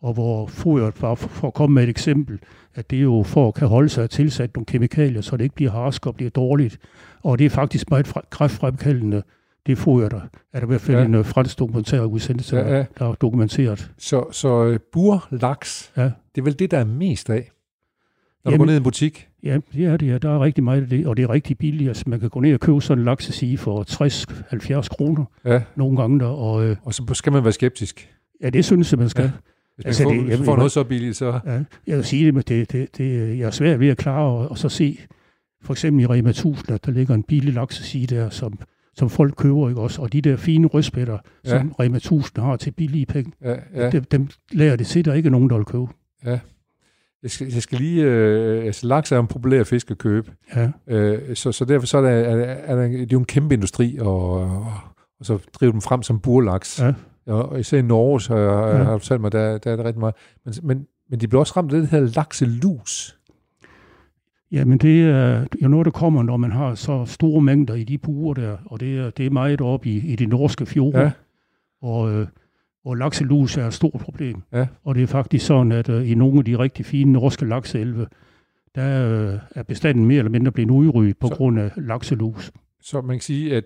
Og 0.02 0.14
hvor 0.14 0.46
fodret, 0.46 0.94
bare 1.00 1.16
for, 1.16 1.28
for 1.28 1.46
at 1.48 1.54
komme 1.54 1.74
med 1.74 1.82
et 1.82 1.88
eksempel, 1.88 2.38
at 2.74 2.90
det 2.90 2.98
er 2.98 3.02
jo 3.02 3.22
for 3.22 3.48
at 3.48 3.54
kan 3.54 3.68
holde 3.68 3.88
sig 3.88 4.10
tilsat 4.10 4.56
nogle 4.56 4.66
kemikalier, 4.66 5.20
så 5.20 5.36
det 5.36 5.44
ikke 5.44 5.54
bliver 5.54 5.70
harsk 5.70 6.06
og 6.06 6.14
bliver 6.14 6.30
dårligt. 6.30 6.78
Og 7.22 7.38
det 7.38 7.44
er 7.44 7.50
faktisk 7.50 7.90
meget 7.90 8.14
kræftfremkaldende, 8.30 9.22
det 9.66 9.78
foder 9.78 10.08
der. 10.08 10.20
Er 10.52 10.60
der 10.60 10.62
i 10.62 10.66
hvert 10.66 10.80
fald 10.80 10.98
Ja. 10.98 11.04
en 11.04 11.14
uh, 11.14 11.24
fransk 11.24 11.58
dokumentar 11.58 12.04
udsendelse, 12.04 12.56
Ja, 12.56 12.76
ja, 12.76 12.84
der 12.98 13.08
er 13.08 13.12
dokumenteret. 13.14 13.90
Så, 13.98 14.24
så 14.32 14.64
øh, 14.64 14.78
burlaks, 14.92 15.92
Ja. 15.96 16.02
det 16.04 16.38
er 16.38 16.42
vel 16.42 16.58
det, 16.58 16.70
der 16.70 16.78
er 16.78 16.84
mest 16.84 17.30
af, 17.30 17.50
når 18.44 18.50
du 18.50 18.54
Jamen- 18.54 18.58
går 18.58 18.66
ned 18.66 18.74
i 18.74 18.76
en 18.76 18.82
butik? 18.82 19.28
Ja, 19.42 19.58
det 19.72 19.84
er 19.84 19.96
det. 19.96 20.06
Ja. 20.06 20.18
Der 20.18 20.30
er 20.30 20.40
rigtig 20.44 20.64
meget 20.64 20.82
af 20.82 20.88
det, 20.88 21.06
og 21.06 21.16
det 21.16 21.22
er 21.22 21.30
rigtig 21.30 21.58
billigt. 21.58 21.88
Altså, 21.88 22.04
man 22.06 22.20
kan 22.20 22.28
gå 22.30 22.40
ned 22.40 22.54
og 22.54 22.60
købe 22.60 22.80
sådan 22.80 22.98
en 22.98 23.04
laksesige 23.04 23.58
for 23.58 23.84
60-70 24.82 24.88
kroner 24.88 25.24
Ja, 25.44 25.62
nogle 25.76 25.96
gange 25.96 26.20
der, 26.20 26.26
og 26.26 26.64
øh, 26.64 26.76
og 26.82 26.94
så 26.94 27.04
skal 27.12 27.32
man 27.32 27.44
være 27.44 27.52
skeptisk. 27.52 28.08
ja, 28.42 28.50
det 28.50 28.64
synes 28.64 28.92
jeg, 28.92 28.98
man 28.98 29.08
skal. 29.08 29.24
Ja. 29.24 29.30
Hvis 29.76 29.84
man 29.84 29.86
Altså, 29.88 30.02
får, 30.02 30.10
det- 30.10 30.28
jeg 30.28 30.38
får 30.38 30.56
noget 30.56 30.72
så 30.72 30.84
billigt, 30.84 31.16
så... 31.16 31.40
Ja, 31.46 31.62
jeg 31.86 31.96
vil 31.96 32.04
sige 32.04 32.26
det, 32.26 32.34
men 32.34 32.42
det, 32.48 32.72
det, 32.72 32.96
det, 32.98 33.38
jeg 33.38 33.46
er 33.46 33.50
svært 33.50 33.80
ved 33.80 33.88
at 33.88 33.96
klare, 33.96 34.24
og, 34.32 34.48
og 34.50 34.58
så 34.58 34.68
se, 34.68 34.98
for 35.62 35.72
eksempel 35.72 36.02
i 36.02 36.06
Rema 36.06 36.30
1000, 36.30 36.70
at 36.74 36.86
der 36.86 36.92
ligger 36.92 37.14
en 37.14 37.22
billig 37.22 37.54
laksesige 37.54 38.06
der, 38.06 38.30
som, 38.30 38.58
som 38.96 39.10
folk 39.10 39.34
køber, 39.36 39.68
ikke 39.68 39.80
også? 39.80 40.02
Og 40.02 40.12
de 40.12 40.20
der 40.20 40.36
fine 40.36 40.66
rødspætter, 40.66 41.18
Ja. 41.44 41.50
ja. 41.54 41.58
som 41.60 41.72
Rema 41.80 41.96
1000 41.96 42.44
har 42.44 42.56
til 42.56 42.70
billige 42.70 43.06
penge, 43.06 43.32
Ja, 43.42 43.50
ja. 43.50 43.56
ja. 43.84 43.90
dem, 43.90 44.04
dem 44.04 44.28
lærer 44.52 44.76
det 44.76 44.86
til, 44.86 45.04
der 45.04 45.14
ikke 45.14 45.26
er 45.26 45.30
nogen, 45.30 45.50
der 45.50 45.56
vil 45.56 45.64
købe. 45.64 45.86
Jeg 47.22 47.30
skal, 47.30 47.46
jeg 47.52 47.62
skal 47.62 47.78
lige... 47.78 48.02
Øh, 48.04 48.64
altså, 48.64 48.86
laks 48.86 49.12
er 49.12 49.18
en 49.18 49.26
populær 49.26 49.64
fisk 49.64 49.90
at 49.90 49.98
købe. 49.98 50.32
Ja, 50.56 50.70
Øh, 50.86 51.36
så, 51.36 51.52
så 51.52 51.64
derfor 51.64 51.86
så 51.86 51.98
er, 51.98 52.02
der, 52.02 52.10
er, 52.10 52.36
der, 52.36 52.44
er 52.44 52.74
der, 52.76 52.88
det 52.88 53.00
er 53.02 53.06
jo 53.12 53.18
en 53.18 53.24
kæmpe 53.24 53.54
industri, 53.54 53.98
og, 54.00 54.30
og, 54.32 54.66
og 55.20 55.26
så 55.26 55.38
drive 55.60 55.72
dem 55.72 55.80
frem 55.80 56.02
som 56.02 56.20
burlaks. 56.20 56.80
Ja. 56.82 56.92
Og, 57.26 57.48
og 57.48 57.60
især 57.60 57.78
i 57.78 57.82
Norge, 57.82 58.20
så 58.20 58.36
jeg, 58.36 58.50
Ja. 58.72 58.76
ja. 58.76 58.82
har 58.84 58.92
du 58.92 58.98
fortalt 58.98 59.20
mig, 59.20 59.32
der, 59.32 59.58
der 59.58 59.72
er 59.72 59.76
det 59.76 59.84
rigtig 59.84 60.00
meget. 60.00 60.14
Men, 60.44 60.54
men, 60.62 60.86
men 61.10 61.20
de 61.20 61.28
bliver 61.28 61.40
også 61.40 61.52
ramt 61.56 61.72
af 61.72 61.80
det 61.80 61.90
her 61.90 62.00
lakselus. 62.00 63.18
Ja, 64.54 64.64
men 64.64 64.78
det 64.78 65.02
er 65.04 65.46
jo 65.62 65.68
noget, 65.68 65.84
der 65.84 65.90
kommer, 65.90 66.22
når 66.22 66.36
man 66.36 66.52
har 66.52 66.74
så 66.74 67.04
store 67.04 67.42
mængder 67.42 67.74
i 67.74 67.84
de 67.84 67.98
buer 67.98 68.34
der, 68.34 68.56
og 68.66 68.80
det 68.80 68.98
er, 68.98 69.10
det 69.10 69.26
er 69.26 69.30
meget 69.30 69.60
op 69.60 69.86
i, 69.86 69.96
i 70.12 70.16
de 70.16 70.26
norske 70.26 70.66
fjorde, 70.66 70.98
Ja. 71.00 71.10
og, 71.82 72.12
øh, 72.12 72.26
og 72.84 72.96
lakselus 72.96 73.56
er 73.56 73.66
et 73.66 73.74
stort 73.74 74.00
problem. 74.00 74.42
Ja. 74.52 74.66
Og 74.84 74.94
det 74.94 75.02
er 75.02 75.06
faktisk 75.06 75.46
sådan, 75.46 75.72
at 75.72 75.88
øh, 75.88 76.10
i 76.10 76.14
nogle 76.14 76.38
af 76.38 76.44
de 76.44 76.58
rigtig 76.58 76.86
fine 76.86 77.12
norske 77.12 77.44
lakseelve, 77.48 78.06
der 78.74 79.08
øh, 79.10 79.38
er 79.54 79.62
bestanden 79.62 80.06
mere 80.06 80.18
eller 80.18 80.30
mindre 80.30 80.52
blevet 80.52 80.70
udryddet 80.70 81.16
på 81.18 81.26
Så- 81.28 81.34
grund 81.34 81.60
af 81.60 81.70
lakselus. 81.76 82.52
Så 82.80 83.00
man 83.00 83.16
kan 83.16 83.20
sige, 83.22 83.56
at, 83.56 83.64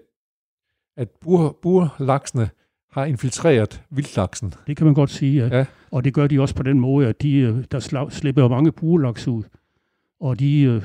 at 0.97 1.09
bur, 1.21 1.59
burlaksene 1.63 2.49
har 2.93 3.05
infiltreret 3.05 3.83
vildlaksen. 3.91 4.55
Det 4.67 4.77
kan 4.77 4.85
man 4.87 4.95
godt 4.95 5.11
sige, 5.11 5.47
ja. 5.47 5.57
Ja. 5.59 5.65
Og 5.91 6.05
det 6.05 6.15
gør 6.15 6.27
de 6.27 6.41
også 6.41 6.55
på 6.55 6.63
den 6.63 6.81
måde, 6.81 7.09
at 7.09 7.23
de, 7.23 7.35
øh, 7.39 7.65
der 7.73 8.07
slipper 8.11 8.49
mange 8.49 8.73
burlaks 8.73 9.29
ud, 9.29 9.43
og 10.21 10.39
de 10.41 10.61
øh, 10.63 10.83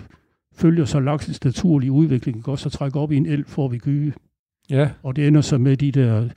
følger 0.55 0.85
så 0.85 0.99
laksens 0.99 1.43
naturlige 1.43 1.91
udvikling, 1.91 2.47
også, 2.47 2.67
og 2.69 2.71
trækker 2.71 2.99
op 2.99 3.11
i 3.11 3.15
en 3.17 3.25
elv 3.25 3.45
for 3.45 3.65
at 3.65 3.71
vi 3.71 3.77
gyde. 3.77 4.13
Ja, 4.69 4.91
Og 5.03 5.15
det 5.15 5.27
ender 5.27 5.41
så 5.41 5.57
med 5.57 5.77
de 5.77 5.91
der 5.91 6.29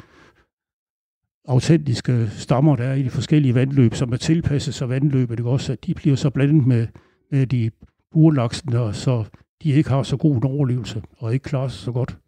autentiske 1.49 2.29
stammer, 2.31 2.77
der 2.77 2.85
er 2.85 2.95
i 2.95 3.03
de 3.03 3.11
forskellige 3.11 3.55
vandløb, 3.55 3.95
som 3.95 4.13
er 4.13 4.17
tilpasset 4.17 4.75
sig 4.75 4.89
vandløbet, 4.89 5.39
ikke 5.39 5.51
også? 5.51 5.73
At 5.73 5.87
de 5.87 5.95
bliver 5.95 6.17
så 6.17 6.31
blandet 6.31 6.67
med, 6.67 6.87
med 7.31 7.47
de 7.47 7.71
burlaksen, 8.13 8.73
der, 8.73 8.93
så 8.93 9.25
de 9.63 9.69
ikke 9.71 9.89
har 9.91 10.03
så 10.03 10.17
god 10.17 10.37
en 10.37 10.45
overlevelse, 10.45 11.03
og 11.19 11.33
ikke 11.35 11.43
klarer 11.43 11.69
sig 11.69 11.81
så 11.85 11.93
godt. 11.93 12.19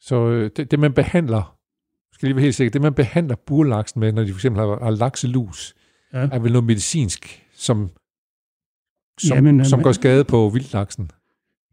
så 0.00 0.28
øh, 0.28 0.50
det, 0.56 0.70
det 0.70 0.78
man 0.78 0.92
behandler, 0.92 1.56
skal 2.12 2.26
lige 2.28 2.36
være 2.36 2.42
helt 2.42 2.54
sikker, 2.54 2.70
det 2.70 2.82
man 2.82 2.94
behandler 2.94 3.36
burlaksen 3.46 4.00
med, 4.00 4.12
når 4.12 4.22
de 4.24 4.28
for 4.32 4.36
eksempel 4.38 4.60
har, 4.62 4.78
har 4.84 4.90
lakselus, 4.90 5.74
Ja. 6.12 6.28
er 6.32 6.38
vel 6.38 6.52
noget 6.52 6.64
medicinsk, 6.66 7.42
som, 7.54 7.90
som, 9.20 9.36
Jamen, 9.36 9.64
som 9.64 9.82
går 9.82 9.92
skade 9.92 10.24
på 10.24 10.50
vildlaksen. 10.54 11.10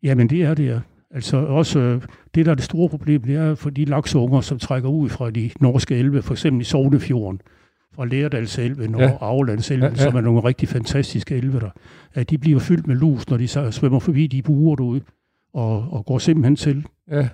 Jamen 0.03 0.29
det 0.29 0.41
er 0.41 0.53
det, 0.53 0.65
ja. 0.65 0.79
Altså 1.11 1.37
også 1.37 1.79
øh, 1.79 2.01
det, 2.35 2.45
der 2.45 2.51
er 2.51 2.55
det 2.55 2.63
store 2.63 2.89
problem, 2.89 3.21
det 3.21 3.35
er 3.35 3.55
for 3.55 3.69
de 3.69 3.85
lakseunger, 3.85 4.41
som 4.41 4.59
trækker 4.59 4.89
ud 4.89 5.09
fra 5.09 5.31
de 5.31 5.49
norske 5.59 5.95
elve, 5.95 6.21
for 6.21 6.33
eksempel 6.33 6.61
i 6.61 6.63
Sognefjorden, 6.63 7.41
fra 7.95 8.05
Lærdalselven 8.05 8.95
og 8.95 9.01
Ja, 9.01 9.07
ja, 9.07 9.35
ja. 9.69 9.85
ja. 9.85 9.95
som 9.95 10.15
er 10.15 10.21
nogle 10.21 10.43
rigtig 10.43 10.69
fantastiske 10.69 11.35
elve 11.35 11.59
der, 11.59 11.69
at 12.13 12.29
de 12.29 12.37
bliver 12.37 12.59
fyldt 12.59 12.87
med 12.87 12.95
lus, 12.95 13.29
når 13.29 13.37
de 13.37 13.47
så 13.47 13.71
svømmer 13.71 13.99
forbi 13.99 14.27
de 14.27 14.41
buer 14.41 14.75
derude, 14.75 15.01
og, 15.53 15.87
og 15.91 16.05
går 16.05 16.17
simpelthen 16.17 16.55
til. 16.55 16.85
Ja. 17.11 17.29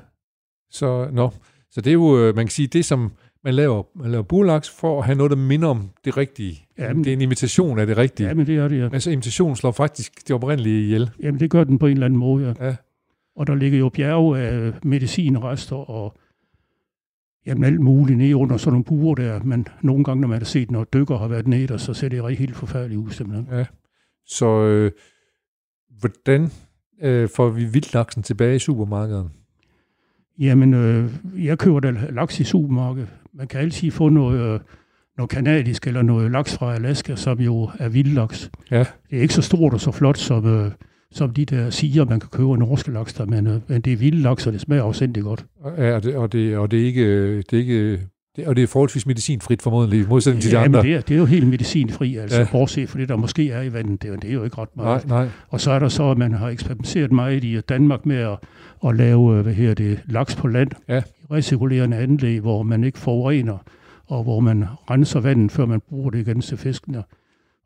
Så, 0.70 1.10
no. 1.12 1.30
så 1.72 1.82
det 1.82 1.90
er 1.90 1.94
jo, 1.94 2.20
øh, 2.20 2.36
man 2.36 2.46
kan 2.46 2.52
sige, 2.52 2.68
det 2.68 2.86
som 2.86 3.12
man 3.44 3.54
laver, 3.54 3.84
man 3.96 4.12
laver 4.12 4.24
burlaks 4.24 4.70
for 4.70 5.00
at 5.00 5.06
have 5.06 5.16
noget, 5.16 5.30
der 5.30 5.38
minder 5.38 5.68
om 5.68 5.90
det 6.06 6.18
rigtige. 6.18 6.66
Jamen- 6.78 7.04
det 7.04 7.10
er 7.10 7.14
en 7.14 7.22
imitation 7.22 7.80
af 7.80 7.88
det 7.88 7.98
rigtige. 7.98 8.28
Ja, 8.28 8.34
men 8.34 8.48
det 8.48 8.56
er 8.58 8.68
det, 8.68 8.80
ja. 8.80 8.90
Men 8.90 9.02
så 9.02 9.12
imitationen 9.12 9.56
slår 9.56 9.72
faktisk 9.72 10.28
det 10.28 10.36
oprindelige 10.36 10.84
ihjel. 10.84 11.12
Jamen 11.20 11.40
det 11.40 11.50
gør 11.50 11.64
den 11.64 11.80
på 11.80 11.86
en 11.86 11.94
eller 11.94 12.06
anden 12.06 12.20
måde, 12.20 12.56
ja. 12.60 12.66
Ja. 12.66 12.76
Og 13.36 13.48
der 13.48 13.56
ligger 13.56 13.80
jo 13.80 13.90
bjerge 13.90 14.40
af 14.40 14.74
medicinrester 14.84 15.76
og 15.76 16.18
jamen 17.46 17.64
alt 17.64 17.80
muligt 17.80 18.18
nede 18.18 18.36
under 18.36 18.58
sådan 18.58 18.72
nogle 18.74 18.84
buer 18.84 19.16
der, 19.16 19.44
men 19.44 19.68
nogle 19.82 20.04
gange, 20.04 20.22
når 20.22 20.28
man 20.28 20.38
har 20.38 20.46
set, 20.46 20.72
når 20.72 20.84
dykker 20.84 21.18
har 21.18 21.28
været 21.28 21.48
nede, 21.48 21.80
så 21.80 21.94
ser 21.94 22.10
det 22.10 22.24
rigtig 22.24 22.40
helt 22.40 22.56
forfærdeligt 22.56 23.00
ud, 23.00 23.10
simpelthen. 23.10 23.66
Så 24.26 24.46
øh, 24.46 24.92
hvordan 26.00 26.52
øh, 27.02 27.30
får 27.36 27.50
vi 27.50 27.66
vildlaksen 27.66 28.24
tilbage 28.24 28.56
i 28.56 28.60
supermarkedet? 28.60 29.30
Jamen, 30.40 30.74
øh, 30.74 31.12
jeg 31.38 31.58
køber 31.58 31.80
da 31.80 31.92
laks 31.92 32.40
i 32.40 32.44
supermarkedet. 32.44 33.10
Man 33.40 33.48
kan 33.48 33.60
altid 33.60 33.92
få 33.92 34.10
noget, 34.10 34.40
øh, 34.54 34.60
noget 35.18 35.30
kanadisk 35.30 35.88
eller 35.88 36.02
noget 36.02 36.32
laks 36.32 36.58
fra 36.58 36.76
Alaska, 36.76 37.16
som 37.16 37.40
jo 37.40 37.70
er 37.80 37.90
vildlaks. 37.90 38.52
Ja. 38.72 38.80
Det 38.80 39.18
er 39.18 39.22
ikke 39.22 39.34
så 39.34 39.42
stort 39.42 39.74
og 39.74 39.82
så 39.82 39.92
flot 39.92 40.18
som, 40.18 40.46
øh, 40.46 40.72
som 41.12 41.30
de 41.34 41.46
der 41.46 41.70
siger, 41.70 42.06
man 42.06 42.20
kan 42.20 42.30
købe 42.30 42.58
norske 42.58 42.92
laks 42.92 43.14
der, 43.14 43.26
men, 43.26 43.48
øh, 43.48 43.60
men 43.68 43.82
det 43.82 43.94
er 43.94 43.98
vildlaks, 43.98 44.48
og 44.48 44.54
det 44.54 44.62
smager 44.62 44.84
afsindigt 44.84 45.24
godt. 45.24 45.46
Ja, 45.78 45.96
og, 45.96 46.04
det, 46.04 46.16
og, 46.16 46.32
det, 46.34 46.58
og 46.58 46.72
det, 46.72 46.82
er 46.82 46.86
ikke, 46.86 47.38
det, 47.38 47.54
er 47.54 47.58
ikke, 47.58 47.92
det 48.36 48.48
og 48.48 48.56
det 48.56 48.64
er 48.64 48.68
forholdsvis 48.68 49.06
medicinfrit 49.06 49.62
formodentlig, 49.62 50.00
i 50.00 50.06
modsætning 50.10 50.42
til 50.42 50.52
de 50.52 50.58
Ja, 50.58 50.64
andre. 50.64 50.80
men 50.84 50.88
det 50.92 50.96
er, 50.98 51.02
det 51.02 51.14
er 51.14 51.18
jo 51.20 51.26
helt 51.26 51.48
medicinfri, 51.48 52.16
altså 52.18 52.40
Ja. 52.40 52.48
bortset 52.52 52.90
fra 52.90 53.00
det, 53.00 53.10
der 53.10 53.16
måske 53.16 53.52
er 53.52 53.62
i 53.62 53.74
vandet. 53.74 54.02
Det, 54.02 54.10
er- 54.12 54.16
det 54.18 54.30
er 54.30 54.34
jo 54.34 54.44
ikke 54.44 54.58
ret 54.58 54.78
meget. 54.78 55.08
Nej, 55.08 55.24
nej. 55.24 55.30
Og 55.50 55.62
så 55.62 55.72
er 55.72 55.80
der 55.80 55.88
så, 55.90 56.12
at 56.12 56.18
man 56.18 56.34
har 56.34 56.50
eksperimenteret 56.50 57.12
meget 57.12 57.44
i 57.44 57.62
Danmark 57.62 58.06
med 58.06 58.16
at, 58.18 58.38
at 58.88 58.96
lave, 58.96 59.42
hvad 59.42 59.54
her 59.54 59.74
det, 59.74 60.00
laks 60.06 60.36
på 60.36 60.48
land. 60.48 60.70
Ja. 60.88 61.02
Recirkulerende 61.32 61.98
anlæg, 61.98 62.40
hvor 62.40 62.64
man 62.64 62.84
ikke 62.84 63.00
forurener, 63.00 63.58
og 64.08 64.24
hvor 64.24 64.40
man 64.40 64.66
renser 64.90 65.20
vandet, 65.20 65.52
før 65.52 65.66
man 65.66 65.82
bruger 65.90 66.10
det 66.10 66.20
igen 66.20 66.42
til 66.42 66.58
fiskene. 66.58 67.04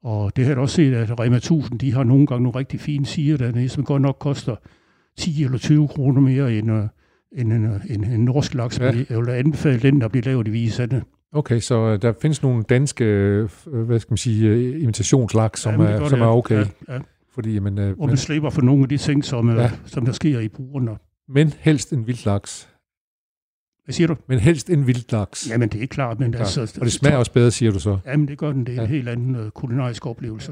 Og 0.04 0.36
det 0.36 0.46
har 0.46 0.52
jeg 0.52 0.60
også 0.60 0.76
set, 0.76 0.94
at 0.94 1.20
Rema 1.20 1.36
1000, 1.36 1.80
de 1.80 1.94
har 1.94 2.04
nogle 2.04 2.28
gange 2.28 2.44
nogle 2.44 2.60
rigtig 2.60 2.80
fine 2.80 3.06
siger 3.06 3.38
dernede, 3.38 3.70
som 3.70 3.84
godt 3.84 4.02
nok 4.02 4.18
koster 4.20 4.56
10 5.18 5.44
eller 5.44 5.58
20 5.58 5.88
kroner 5.88 6.22
mere 6.22 6.58
end, 6.58 6.72
øh, 6.72 6.84
end 7.32 7.54
en, 7.54 7.66
øh, 7.66 7.80
en, 7.90 8.04
en 8.04 8.26
norsk 8.26 8.54
laks. 8.54 8.80
Ja. 8.80 8.86
Ja. 8.86 9.04
Jeg 9.10 9.20
vil 9.20 9.30
anbefale 9.30 9.80
den, 9.80 10.02
der 10.02 10.08
bliver 10.08 10.24
lavet 10.26 10.48
i 10.48 10.52
Viserne. 10.52 11.04
Okay, 11.34 11.60
så 11.60 11.76
øh, 11.76 12.02
der 12.02 12.14
findes 12.22 12.44
nogle 12.44 12.64
danske, 12.64 13.04
hvad 13.66 14.00
skal 14.00 14.12
man 14.12 14.18
sige, 14.18 14.80
imitationslaks, 14.80 15.62
som, 15.62 15.78
det 15.80 15.90
er, 15.90 16.00
gør 16.00 16.08
som 16.08 16.20
det, 16.20 16.26
er 16.26 16.30
okay. 16.30 16.56
Ja, 16.88 16.94
ja. 16.94 17.00
Fordi, 17.34 17.60
men, 17.60 17.78
øh, 17.80 17.96
Hvor 17.96 18.06
men, 18.06 18.12
man 18.12 18.18
slipper 18.18 18.50
for 18.50 18.62
nogle 18.62 18.84
af 18.84 18.90
de 18.90 18.98
ting, 18.98 19.26
som, 19.26 19.50
Ja. 19.50 19.62
ja. 19.62 19.72
som 19.86 20.06
der 20.06 20.12
sker 20.12 20.40
i 20.40 20.48
brugerne. 20.48 20.92
men 21.30 21.54
helst 21.60 21.94
en 21.94 22.08
vildlaks. 22.08 22.70
Hvad 23.86 23.94
siger 23.94 24.08
du? 24.08 24.16
Men 24.28 24.40
helst 24.40 24.70
en 24.70 24.88
vildlaks. 24.88 25.50
Jamen, 25.50 25.70
det 25.70 25.84
er 25.84 25.88
klart, 25.88 26.20
men 26.20 26.32
Klart. 26.32 26.58
altså... 26.58 26.78
Og 26.80 26.86
det 26.86 26.94
smager 26.94 27.18
også 27.18 27.32
bedre, 27.32 27.52
siger 27.52 27.72
du 27.72 27.80
så. 27.80 27.98
Jamen, 28.06 28.28
det 28.28 28.38
gør 28.38 28.52
den. 28.52 28.66
Det 28.66 28.72
er 28.72 28.76
Ja. 28.76 28.82
en 28.82 28.88
helt 28.88 29.10
anden 29.10 29.36
øh, 29.36 29.52
kulinarisk 29.52 30.06
oplevelse. 30.06 30.52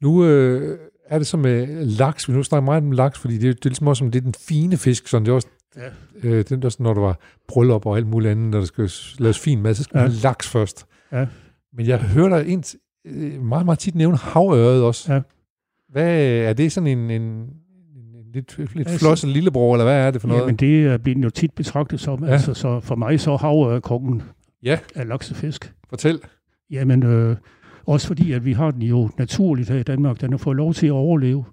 Nu 0.00 0.24
øh, 0.24 0.78
er 1.06 1.18
det 1.18 1.26
så 1.26 1.36
med 1.36 1.84
laks, 1.84 2.28
vi 2.28 2.32
nu 2.34 2.42
snakker 2.42 2.64
meget 2.64 2.82
om 2.82 2.92
laks, 2.92 3.18
fordi 3.18 3.38
det, 3.38 3.48
er- 3.48 3.52
det 3.54 3.64
er 3.66 3.68
ligesom 3.68 3.86
også 3.86 3.98
som 3.98 4.10
det 4.10 4.18
er 4.18 4.22
den 4.22 4.34
fine 4.48 4.76
fisk, 4.76 5.08
sådan 5.08 5.24
det 5.26 5.30
er 5.30 5.34
også, 5.34 5.48
Ja. 5.76 5.88
øh, 6.28 6.38
det 6.38 6.52
er 6.52 6.58
også, 6.64 6.82
når 6.82 6.94
der 6.94 7.00
var 7.00 7.18
bryllup 7.48 7.86
og 7.86 7.96
alt 7.96 8.06
muligt 8.06 8.30
andet, 8.30 8.50
når 8.50 8.58
der 8.58 8.64
skal 8.66 8.90
laves 9.18 9.38
fin 9.38 9.62
mad, 9.62 9.74
så 9.74 9.82
skal 9.82 9.98
man 10.00 10.10
Ja. 10.10 10.16
laks 10.22 10.48
først. 10.48 10.86
Ja. 11.12 11.26
Men 11.76 11.86
jeg 11.86 11.98
hører 11.98 12.28
dig 12.28 12.46
ind, 12.48 12.64
øh, 13.06 13.42
meget, 13.42 13.64
meget 13.64 13.78
tit 13.78 13.94
nævne 13.94 14.16
havøret 14.16 14.82
også. 14.82 15.12
Ja. 15.12 15.20
Hvad 15.88 16.18
er 16.24 16.52
det 16.52 16.72
sådan 16.72 16.98
en, 16.98 17.10
en 17.10 17.46
lidt, 18.34 18.58
lidt 18.58 18.78
Altså- 18.88 18.98
flosset 18.98 19.30
lillebror, 19.30 19.74
eller 19.74 19.84
hvad 19.84 20.06
er 20.06 20.10
det 20.10 20.20
for 20.20 20.28
noget? 20.28 20.40
Jamen, 20.40 20.56
det 20.56 20.86
er 20.86 20.98
blevet 20.98 21.24
jo 21.24 21.30
tit 21.30 21.52
betragtet 21.54 22.00
som, 22.00 22.24
Ja. 22.24 22.30
altså, 22.30 22.54
så 22.54 22.80
for 22.80 22.94
mig 22.96 23.20
så 23.20 23.36
hav 23.36 23.60
er 23.62 23.80
kongen 23.80 24.22
Ja. 24.62 24.78
af 24.94 25.08
laksefisk. 25.08 25.74
Fortæl. 25.88 26.20
Jamen, 26.70 27.02
øh, 27.02 27.36
også 27.86 28.06
fordi, 28.06 28.32
at 28.32 28.44
vi 28.44 28.52
har 28.52 28.70
den 28.70 28.82
jo 28.82 29.10
naturligt 29.18 29.68
her 29.70 29.76
i 29.78 29.82
Danmark. 29.82 30.20
Den 30.20 30.30
har 30.32 30.38
fået 30.38 30.56
lov 30.56 30.74
til 30.74 30.86
at 30.86 30.92
overleve, 30.92 31.44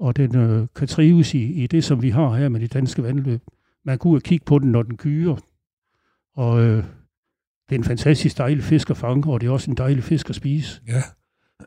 og 0.00 0.16
den 0.16 0.36
øh, 0.36 0.66
kan 0.76 0.88
trives 0.88 1.34
i, 1.34 1.42
i 1.52 1.66
det, 1.66 1.84
som 1.84 2.02
vi 2.02 2.10
har 2.10 2.34
her 2.36 2.48
med 2.48 2.60
de 2.60 2.66
danske 2.66 3.02
vandløb. 3.02 3.40
Man 3.84 3.98
kan 3.98 4.10
ud 4.10 4.16
og 4.16 4.22
kigge 4.22 4.44
på 4.44 4.58
den, 4.58 4.72
når 4.72 4.82
den 4.82 4.96
gyrer, 4.96 5.36
og 6.36 6.60
øh, 6.60 6.76
det 7.68 7.74
er 7.74 7.78
en 7.78 7.84
fantastisk 7.84 8.38
dejlig 8.38 8.64
fisk 8.64 8.90
at 8.90 8.96
fange, 8.96 9.32
og 9.32 9.40
det 9.40 9.46
er 9.46 9.50
også 9.50 9.70
en 9.70 9.76
dejlig 9.76 10.04
fisk 10.04 10.28
at 10.30 10.34
spise. 10.36 10.80
Ja. 10.88 11.02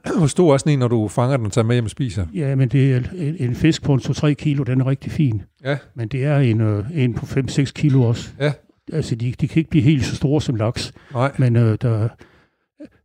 Hvor 0.17 0.27
stor 0.27 0.53
er 0.53 0.57
sådan 0.57 0.73
en, 0.73 0.79
når 0.79 0.87
du 0.87 1.07
fanger 1.07 1.37
den 1.37 1.45
og 1.45 1.51
tager 1.51 1.65
med 1.65 1.75
hjem 1.75 1.83
og 1.85 1.89
spiser? 1.89 2.25
Ja, 2.33 2.55
men 2.55 2.69
det 2.69 2.93
er 2.93 2.97
en, 3.15 3.35
en 3.39 3.55
fisk 3.55 3.83
på 3.83 3.93
en 3.93 3.99
2-3 3.99 4.33
kilo, 4.33 4.63
den 4.63 4.81
er 4.81 4.87
rigtig 4.87 5.11
fin. 5.11 5.41
Ja. 5.63 5.77
Men 5.95 6.07
det 6.07 6.25
er 6.25 6.37
en, 6.37 6.61
øh, 6.61 6.85
en 6.93 7.13
på 7.13 7.25
5-6 7.25 7.71
kilo 7.71 8.03
også. 8.03 8.29
Ja. 8.39 8.53
Altså, 8.93 9.15
de, 9.15 9.31
de 9.41 9.47
kan 9.47 9.59
ikke 9.59 9.69
blive 9.69 9.83
helt 9.83 10.05
så 10.05 10.15
store 10.15 10.41
som 10.41 10.55
laks, 10.55 10.93
Nej. 11.13 11.31
men 11.37 11.55
øh, 11.55 11.77
der 11.81 12.07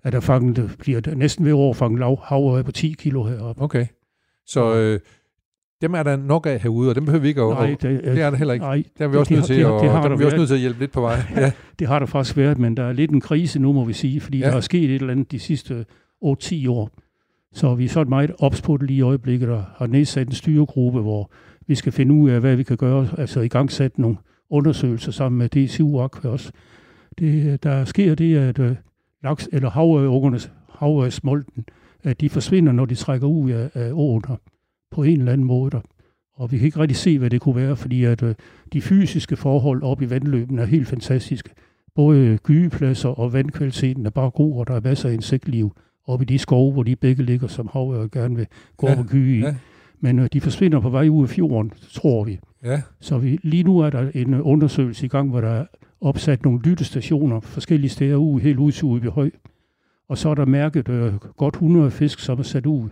er 0.04 0.10
der 0.10 0.20
fanget, 0.20 0.70
bliver 0.78 1.00
der 1.00 1.14
næsten 1.14 1.44
ved 1.44 1.52
år 1.52 1.72
fanget 1.72 2.00
lav, 2.00 2.20
havøje 2.24 2.64
på 2.64 2.72
10 2.72 2.94
kilo 2.98 3.24
heroppe. 3.24 3.62
Okay. 3.62 3.86
Så 4.46 4.74
øh, 4.74 5.00
dem 5.82 5.94
er 5.94 6.02
der 6.02 6.16
nok 6.16 6.46
af 6.46 6.60
herude, 6.60 6.88
og 6.88 6.94
dem 6.94 7.04
behøver 7.04 7.22
vi 7.22 7.28
ikke 7.28 7.42
at... 7.42 7.48
Nej, 7.48 7.66
det, 7.66 7.82
det, 7.82 8.04
det 8.04 8.20
er 8.22 8.30
der 8.30 8.36
heller 8.36 8.54
ikke. 8.54 8.66
nej, 8.66 8.82
Det 8.98 9.04
er 9.04 9.08
vi 9.08 9.16
også 9.16 9.28
det 9.28 9.36
nødt 9.36 9.46
til, 9.46 9.56
det 9.56 9.64
det 9.66 9.90
har 9.90 10.00
der 10.02 10.08
der 10.08 10.14
er 10.14 10.18
vi 10.18 10.24
også 10.24 10.36
nødt 10.36 10.48
til 10.48 10.54
at 10.54 10.60
hjælpe 10.60 10.80
lidt 10.80 10.92
på 10.92 11.00
vej. 11.00 11.16
Ja. 11.36 11.52
det 11.78 11.86
har 11.88 11.98
der 11.98 12.06
faktisk 12.06 12.36
været, 12.36 12.58
men 12.58 12.76
der 12.76 12.82
er 12.84 12.92
lidt 12.92 13.10
en 13.10 13.20
krise 13.20 13.58
nu, 13.58 13.72
må 13.72 13.84
vi 13.84 13.92
sige, 13.92 14.20
fordi 14.20 14.38
ja. 14.38 14.46
der 14.50 14.56
er 14.56 14.60
sket 14.60 14.84
et 14.90 14.94
eller 14.94 15.10
andet 15.12 15.32
de 15.32 15.38
sidste 15.38 15.84
8-10 16.24 16.70
år. 16.70 16.90
Så 17.52 17.74
vi 17.74 17.84
er 17.84 17.88
sådan 17.88 18.10
meget 18.10 18.30
ops 18.38 18.62
på 18.62 18.76
det 18.76 18.86
lige 18.86 18.96
i 18.96 19.02
øjeblikket, 19.02 19.48
og 19.48 19.64
har 19.76 19.86
nedsat 19.86 20.26
en 20.26 20.34
styregruppe, 20.34 21.00
hvor 21.00 21.30
vi 21.66 21.74
skal 21.74 21.92
finde 21.92 22.14
ud 22.14 22.30
af, 22.30 22.40
hvad 22.40 22.56
vi 22.56 22.62
kan 22.62 22.76
gøre, 22.76 23.08
altså 23.18 23.40
i 23.40 23.48
gang 23.48 23.72
sætte 23.72 24.00
nogle 24.00 24.16
undersøgelser 24.50 25.12
sammen 25.12 25.38
med 25.38 25.48
DCU 25.48 26.00
Aqua 26.00 26.30
også. 26.30 26.52
Det, 27.18 27.62
der 27.62 27.84
sker 27.84 28.14
det, 28.14 28.36
at 28.36 28.58
øh, 28.58 28.76
laks, 29.22 29.48
eller 29.52 29.70
havørungerne, 29.70 30.38
havørsmolten, 30.78 31.64
at 32.02 32.20
de 32.20 32.28
forsvinder, 32.28 32.72
når 32.72 32.84
de 32.84 32.94
trækker 32.94 33.26
ud 33.26 33.50
af, 33.50 33.70
af 33.74 33.90
åen 33.92 34.24
her, 34.28 34.36
på 34.90 35.02
en 35.02 35.18
eller 35.18 35.32
anden 35.32 35.46
måde. 35.46 35.70
Der. 35.70 35.80
Og 36.34 36.52
vi 36.52 36.58
kan 36.58 36.66
ikke 36.66 36.80
rigtig 36.80 36.96
se, 36.96 37.18
hvad 37.18 37.30
det 37.30 37.40
kunne 37.40 37.56
være, 37.56 37.76
fordi 37.76 38.04
at 38.04 38.22
øh, 38.22 38.34
de 38.72 38.82
fysiske 38.82 39.36
forhold 39.36 39.82
oppe 39.82 40.04
i 40.04 40.10
vandløbene 40.10 40.62
er 40.62 40.66
helt 40.66 40.88
fantastiske. 40.88 41.50
Både 41.94 42.38
gydepladser 42.38 43.08
og 43.08 43.32
vandkvaliteten 43.32 44.06
er 44.06 44.10
bare 44.10 44.30
god, 44.30 44.58
og 44.58 44.66
der 44.66 44.74
er 44.74 44.80
masser 44.80 45.08
af 45.08 45.12
insektliv 45.12 45.72
oppe 46.08 46.22
i 46.22 46.26
de 46.26 46.38
skove, 46.38 46.72
hvor 46.72 46.82
de 46.82 46.96
begge 46.96 47.22
ligger, 47.22 47.46
som 47.48 47.68
havør 47.72 48.06
gerne 48.06 48.36
vil 48.36 48.46
gå 48.76 48.86
Ja, 48.86 48.92
op 48.92 48.98
og 48.98 49.06
gyge 49.06 49.36
i. 49.38 49.40
ja. 49.40 49.54
Men 50.00 50.18
øh, 50.18 50.28
de 50.32 50.40
forsvinder 50.40 50.80
på 50.80 50.90
vej 50.90 51.08
ud 51.08 51.22
af 51.22 51.28
fjorden, 51.28 51.72
tror 51.92 52.24
vi. 52.24 52.38
ja. 52.64 52.82
Så 53.00 53.18
vi, 53.18 53.38
lige 53.42 53.62
nu 53.62 53.78
er 53.78 53.90
der 53.90 54.10
en 54.14 54.34
øh, 54.34 54.40
undersøgelse 54.46 55.06
i 55.06 55.08
gang, 55.08 55.30
hvor 55.30 55.40
der 55.40 55.48
er 55.50 55.66
opsat 56.00 56.44
nogle 56.44 56.60
lyttestationer 56.64 57.40
forskellige 57.40 57.90
steder 57.90 58.16
ude, 58.16 58.42
helt 58.42 58.58
ud 58.58 58.72
til 58.72 58.84
Udby 58.84 59.06
Høj. 59.08 59.30
Og 60.08 60.18
så 60.18 60.28
er 60.28 60.34
der 60.34 60.44
mærket 60.46 60.88
øh, 60.88 61.14
godt 61.14 61.54
100 61.54 61.90
fisk, 61.90 62.18
som 62.18 62.38
er 62.38 62.42
sat 62.42 62.66
ud 62.66 62.88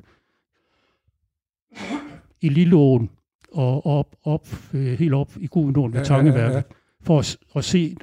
i 2.41 2.49
Lilleåen 2.49 3.11
og 3.53 3.87
op, 3.87 4.17
op, 4.25 4.49
øh, 4.75 4.99
helt 4.99 5.15
op 5.15 5.33
i 5.41 5.47
Gudenåen 5.47 5.93
ved 5.93 6.01
Ja, 6.01 6.07
ja, 6.15 6.15
ja, 6.15 6.25
ja, 6.27 6.33
Tangeværket, 6.33 6.57
ja. 6.57 6.63
for 7.03 7.19
at, 7.19 7.37
at 7.57 7.65
se, 7.65 7.97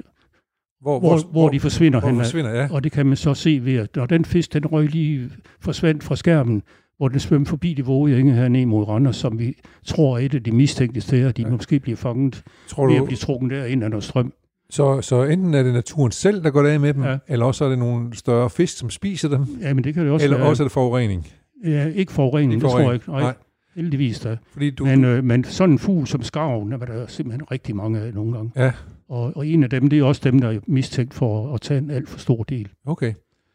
Hvor, 0.84 1.00
hvor, 1.00 1.18
hvor 1.30 1.48
de 1.48 1.60
forsvinder 1.60 2.00
hvor 2.00 2.08
hen. 2.08 2.18
forsvinder, 2.18 2.50
ja. 2.50 2.68
Og 2.70 2.84
det 2.84 2.92
kan 2.92 3.06
man 3.06 3.16
så 3.16 3.34
se 3.34 3.60
ved, 3.64 3.76
at 3.76 3.96
når 3.96 4.06
den 4.06 4.24
fisk, 4.24 4.52
den 4.52 4.66
røg 4.66 4.88
lige 4.90 5.30
forsvandt 5.60 6.04
fra 6.04 6.16
skærmen, 6.16 6.62
hvor 6.96 7.08
den 7.08 7.20
svømmer 7.20 7.46
forbi 7.46 7.74
de 7.74 7.84
våge 7.84 8.18
enge 8.20 8.32
her 8.32 8.48
ned 8.48 8.66
mod 8.66 8.88
Randers, 8.88 9.16
som 9.16 9.38
vi 9.38 9.54
tror 9.86 10.18
er 10.18 10.20
et 10.22 10.34
af 10.34 10.42
de 10.42 10.52
mistænkte 10.52 11.00
steder, 11.00 11.32
de 11.32 11.42
Ja. 11.42 11.48
måske 11.48 11.80
bliver 11.80 11.96
fanget 11.96 12.42
Tror 12.68 12.86
ved 12.86 12.94
at 12.94 13.00
du, 13.00 13.04
blive 13.06 13.16
trukket 13.16 13.50
der 13.50 13.64
ind 13.64 13.84
af 13.84 13.90
noget 13.90 14.04
strøm. 14.04 14.32
så, 14.70 15.00
så 15.00 15.22
enten 15.24 15.54
er 15.54 15.62
det 15.62 15.72
naturen 15.72 16.12
selv, 16.12 16.42
der 16.44 16.50
går 16.50 16.62
af 16.66 16.80
med 16.80 16.94
dem, 16.94 17.02
ja. 17.02 17.16
Eller 17.28 17.46
også 17.46 17.64
er 17.64 17.68
det 17.68 17.78
nogle 17.78 18.16
større 18.16 18.50
fisk, 18.50 18.78
som 18.78 18.90
spiser 18.90 19.28
dem, 19.28 19.46
Ja, 19.62 19.74
men 19.74 19.84
det 19.84 19.94
kan 19.94 20.04
det 20.04 20.12
også 20.12 20.24
eller 20.24 20.36
være. 20.38 20.46
også 20.48 20.62
er 20.62 20.64
det 20.64 20.72
forurening. 20.72 21.26
Ja, 21.64 21.86
ikke 21.94 22.12
forurening, 22.12 22.52
Ikke 22.52 22.62
det 22.64 22.70
tror 22.70 22.80
jeg 22.80 22.94
ikke. 22.94 23.10
Nej, 23.10 23.20
Nej. 23.20 23.34
Heldigvis 23.76 24.20
da. 24.20 24.36
Fordi 24.52 24.70
du, 24.70 24.84
Men, 24.84 25.02
du, 25.02 25.08
øh, 25.08 25.24
men 25.24 25.44
sådan 25.44 25.72
en 25.72 25.78
fugl 25.78 26.06
som 26.06 26.22
skarven, 26.22 26.70
der 26.72 26.76
var 26.78 26.86
der 26.86 27.06
simpelthen 27.06 27.50
rigtig 27.50 27.76
mange 27.76 28.00
af 28.00 28.14
nogle 28.14 28.32
gange. 28.32 28.50
Ja. 28.56 28.70
Og, 29.08 29.32
og 29.36 29.46
en 29.46 29.62
af 29.62 29.70
dem, 29.70 29.88
det 29.88 29.98
er 29.98 30.04
også 30.04 30.20
dem, 30.24 30.38
der 30.40 30.48
er 30.50 30.58
mistænkt 30.66 31.14
for 31.14 31.54
at 31.54 31.60
tage 31.60 31.78
en 31.78 31.90
alt 31.90 32.08
for 32.08 32.18
stor 32.18 32.42
del. 32.42 32.68
okay, 32.86 33.12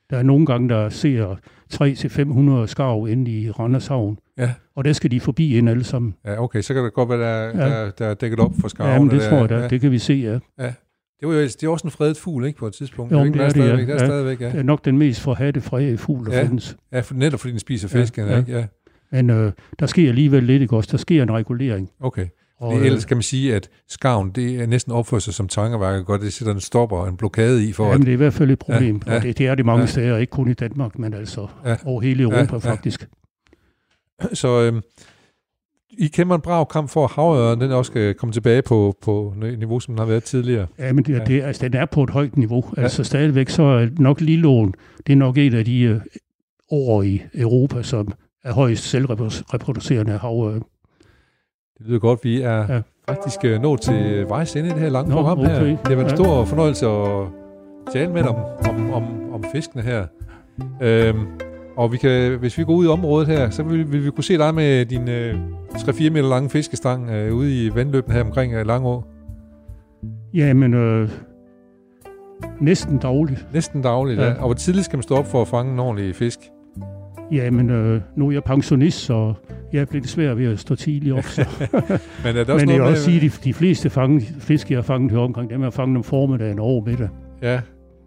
Der 0.09 0.17
er 0.17 0.23
nogle 0.23 0.45
gange, 0.45 0.69
der 0.69 0.89
ser 0.89 1.35
300-500 1.73 2.67
skarv 2.67 3.07
inde 3.07 3.31
i 3.31 3.51
Randers 3.51 3.87
Havn. 3.87 4.17
Ja. 4.37 4.53
Og 4.75 4.85
der 4.85 4.93
skal 4.93 5.11
de 5.11 5.19
forbi 5.19 5.57
ind 5.57 5.69
alle 5.69 5.83
sammen. 5.83 6.15
ja, 6.25 6.43
okay, 6.43 6.61
så 6.61 6.73
kan 6.73 6.83
det 6.83 6.93
godt 6.93 7.09
være, 7.09 7.19
der, 7.19 7.59
ja. 7.67 7.79
Ja. 7.79 7.85
der, 7.85 7.91
der 7.91 8.05
er 8.05 8.13
dækket 8.13 8.39
op 8.39 8.51
for 8.61 8.67
skarverne. 8.67 8.93
Ja, 8.95 8.99
men 9.01 9.09
det 9.09 9.21
der, 9.21 9.29
tror 9.29 9.37
jeg 9.37 9.49
da. 9.49 9.57
Ja. 9.57 9.67
Det 9.67 9.81
kan 9.81 9.91
vi 9.91 9.97
se, 9.99 10.13
ja. 10.13 10.33
Det, 11.19 11.27
var 11.27 11.33
jo, 11.33 11.41
det 11.41 11.63
er 11.63 11.69
også 11.69 11.87
en 11.87 11.91
fredet 11.91 12.17
fugl, 12.17 12.45
ikke, 12.45 12.59
på 12.59 12.67
et 12.67 12.73
tidspunkt? 12.73 13.11
Jo, 13.11 13.17
det 13.17 13.35
er, 13.35 13.45
ikke, 13.47 13.59
det 13.61 13.69
er 13.69 13.77
ja. 13.77 13.85
der 13.85 13.93
er 13.93 13.99
Ja. 13.99 14.05
stadigvæk, 14.05 14.41
ja. 14.41 14.45
Det 14.51 14.59
er 14.59 14.63
nok 14.63 14.85
den 14.85 14.97
mest 14.97 15.21
forhatte 15.21 15.61
fræge 15.61 15.97
fugl, 15.97 16.25
der 16.25 16.31
Ja. 16.33 16.37
ja. 16.39 16.45
findes. 16.47 16.77
Ja, 16.91 16.99
for, 16.99 17.13
netop 17.15 17.39
fordi 17.39 17.51
den 17.51 17.59
spiser 17.59 17.89
Ja, 17.93 18.01
fisken, 18.01 18.27
ja. 18.27 18.37
ikke? 18.37 18.51
Ja, 18.51 18.65
Men 19.11 19.29
øh, 19.29 19.51
der 19.79 19.85
sker 19.85 20.09
alligevel 20.09 20.43
lidt, 20.43 20.61
ikke 20.61 20.75
også? 20.75 20.89
Der 20.91 20.97
sker 20.97 21.23
en 21.23 21.31
regulering. 21.31 21.89
okay. 21.99 22.27
Og, 22.59 22.73
Fordi 22.73 22.85
ellers 22.85 23.05
kan 23.05 23.17
man 23.17 23.21
sige, 23.23 23.55
at 23.55 23.69
skarven, 23.87 24.29
det 24.31 24.55
er 24.61 24.65
næsten 24.67 24.91
opført 24.93 25.23
sig 25.23 25.33
som 25.33 25.47
tangerværket 25.47 26.05
godt. 26.05 26.21
Det 26.21 26.33
sætter 26.33 26.53
en 26.53 26.59
stopper 26.59 26.97
og 26.97 27.07
en 27.09 27.17
blokade 27.17 27.69
i 27.69 27.71
for, 27.73 27.87
ja, 27.87 27.93
at... 27.93 27.99
det 27.99 28.07
er 28.07 28.13
i 28.13 28.15
hvert 28.15 28.33
fald 28.33 28.51
et 28.51 28.59
problem. 28.59 29.01
Ja, 29.05 29.11
Ja. 29.11 29.17
Og 29.17 29.23
det, 29.23 29.37
det 29.37 29.47
er 29.47 29.55
det 29.55 29.65
mange 29.65 29.81
Ja. 29.81 29.85
steder, 29.87 30.17
ikke 30.17 30.31
kun 30.31 30.49
i 30.49 30.53
Danmark, 30.53 30.99
men 30.99 31.13
altså 31.13 31.47
Ja. 31.65 31.75
over 31.85 32.01
hele 32.01 32.23
Europa 32.23 32.37
Ja, 32.39 32.43
ja, 32.45 32.59
ja. 32.63 32.71
faktisk. 32.71 33.07
Så 34.33 34.61
øhm, 34.61 34.81
I 35.97 36.07
kæmper 36.07 36.35
en 36.35 36.41
brav 36.41 36.67
kamp 36.71 36.89
for, 36.89 37.03
at 37.05 37.11
havøren 37.11 37.61
den 37.61 37.71
også 37.71 37.91
skal 37.91 38.13
komme 38.13 38.33
tilbage 38.33 38.61
på, 38.61 38.97
på 39.01 39.33
niveau, 39.57 39.79
som 39.79 39.91
den 39.93 39.99
har 39.99 40.05
været 40.05 40.23
tidligere. 40.23 40.67
Ja, 40.79 40.93
men 40.93 41.03
det, 41.03 41.13
Ja. 41.13 41.23
det, 41.23 41.41
altså, 41.43 41.67
den 41.67 41.73
er 41.79 41.85
på 41.85 42.03
et 42.03 42.09
højt 42.09 42.37
niveau. 42.37 42.63
Ja. 42.67 42.81
Ja. 42.81 42.83
Altså 42.83 43.03
stadigvæk 43.03 43.49
så 43.49 43.63
er 43.63 43.87
nok 43.97 44.21
Lillån, 44.21 44.73
det 45.07 45.13
er 45.13 45.17
nok 45.17 45.37
et 45.37 45.53
af 45.53 45.65
de 45.65 45.81
øh, 45.81 46.01
år 46.71 47.03
i 47.03 47.21
Europa, 47.33 47.83
som 47.83 48.07
er 48.43 48.53
højst 48.53 48.83
selvreproducerende 48.83 50.17
hav. 50.17 50.61
Det 51.79 51.87
lyder 51.87 51.99
godt, 51.99 52.19
vi 52.23 52.41
er 52.41 52.73
ja. 52.73 52.81
Faktisk 53.09 53.39
øh, 53.45 53.61
nået 53.61 53.81
til 53.81 54.25
vejs 54.27 54.55
ende 54.55 54.69
i 54.69 54.71
det 54.71 54.79
her 54.79 54.89
lange 54.89 55.09
Nå, 55.09 55.15
program 55.15 55.37
her. 55.37 55.55
okay. 55.55 55.69
Det 55.69 55.77
har 55.87 55.95
været 55.95 56.03
en 56.03 56.09
Ja. 56.09 56.15
stor 56.15 56.45
fornøjelse 56.45 56.87
at 56.87 57.27
tale 57.93 58.13
med 58.13 58.23
dig 58.23 58.29
om, 58.29 58.35
om, 58.69 58.93
om, 58.93 59.33
om 59.33 59.43
fiskene 59.53 59.81
her. 59.83 60.05
Øhm, 60.81 61.19
og 61.77 61.91
vi 61.91 61.97
kan, 61.97 62.39
hvis 62.39 62.57
vi 62.57 62.63
går 62.63 62.73
ud 62.73 62.85
i 62.85 62.87
området 62.87 63.27
her, 63.27 63.49
så 63.49 63.63
vil, 63.63 63.91
vil 63.91 64.05
vi 64.05 64.11
kunne 64.11 64.23
se 64.23 64.37
dig 64.37 64.55
med 64.55 64.85
din 64.85 65.09
øh, 65.09 65.35
3-4 65.73 66.09
meter 66.09 66.29
lange 66.29 66.49
fiskestang 66.49 67.09
øh, 67.09 67.35
ude 67.35 67.65
i 67.65 67.75
vandløbene 67.75 68.13
her 68.15 68.23
omkring 68.23 68.53
øh, 68.53 68.65
Langå. 68.65 69.03
Ja, 70.33 70.53
men 70.53 70.73
øh, 70.73 71.09
næsten 72.59 72.97
dagligt. 72.97 73.45
Næsten 73.53 73.81
dagligt, 73.81 74.19
ja. 74.19 74.25
Ja. 74.27 74.33
Og 74.33 74.45
hvor 74.45 74.53
tidligt 74.53 74.85
skal 74.85 74.97
man 74.97 75.03
stå 75.03 75.15
op 75.15 75.25
for 75.27 75.41
at 75.41 75.47
fange 75.47 75.73
en 75.73 75.79
ordentlig 75.79 76.15
fisk? 76.15 76.39
Ja, 77.31 77.51
men 77.51 77.69
øh, 77.69 78.01
nu 78.15 78.27
er 78.27 78.31
jeg 78.31 78.43
pensionist, 78.43 78.99
så 78.99 79.33
jeg 79.73 79.81
er 79.81 79.85
blevet 79.85 80.07
svært 80.09 80.37
ved 80.37 80.45
at 80.45 80.59
stå 80.59 80.75
tidligt 80.75 81.15
op. 81.15 81.23
Så. 81.23 81.45
Men 82.23 82.37
er 82.37 82.43
der 82.43 82.53
også 82.53 82.65
men 82.65 82.75
jeg 82.75 82.81
vil 82.83 82.89
også 82.91 83.03
sige, 83.03 83.15
at 83.15 83.21
de, 83.21 83.29
de 83.49 83.53
fleste 83.53 83.89
fange, 83.89 84.21
fisk, 84.21 84.69
jeg 84.71 84.77
har 84.77 84.81
fanget 84.83 85.11
her 85.11 85.17
omkring, 85.19 85.49
dem 85.49 85.63
jeg 85.63 85.73
fanget 85.73 85.97
om 85.97 86.03
formiddagen 86.03 86.59
over 86.59 86.85
middag. 86.85 87.09
Ja, 87.41 87.61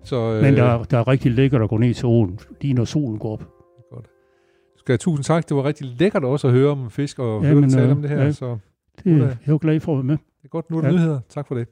Så, 0.05 0.16
øh, 0.35 0.43
Men 0.43 0.55
der, 0.55 0.83
der 0.85 0.99
er 0.99 1.09
rigtig 1.09 1.33
lækkert 1.33 1.62
at 1.62 1.68
gå 1.68 1.77
ned 1.79 1.95
til 1.95 2.07
åen, 2.07 2.39
lige 2.61 2.75
når 2.75 2.85
solen 2.85 3.18
går 3.18 3.33
op. 3.33 3.45
skal 4.77 4.93
jeg 4.93 5.01
tusind 5.01 5.25
tak. 5.25 5.49
Det 5.49 5.57
var 5.57 5.64
rigtig 5.64 5.87
lækkert 5.99 6.25
også 6.25 6.47
at 6.47 6.53
høre 6.53 6.70
om 6.70 6.91
fisk 6.91 7.18
og 7.18 7.43
Ja, 7.43 7.49
høre 7.49 7.61
men, 7.61 7.70
tale 7.70 7.87
øh, 7.87 7.93
om 7.93 8.03
det 8.03 8.11
her. 8.11 8.23
ja. 8.23 8.33
Så 8.33 8.59
Det, 9.05 9.18
jeg 9.18 9.25
er 9.27 9.35
jo 9.49 9.59
glad 9.62 9.81
for 9.81 9.93
at 9.93 9.97
være 9.97 10.05
med. 10.05 10.16
det 10.16 10.45
er 10.45 10.49
godt. 10.49 10.70
Nu 10.70 10.77
er 10.77 10.81
der 10.83 10.89
Ja. 10.89 10.95
nyheder. 10.97 11.20
Tak 11.29 11.49
for 11.49 11.55
det. 11.55 11.68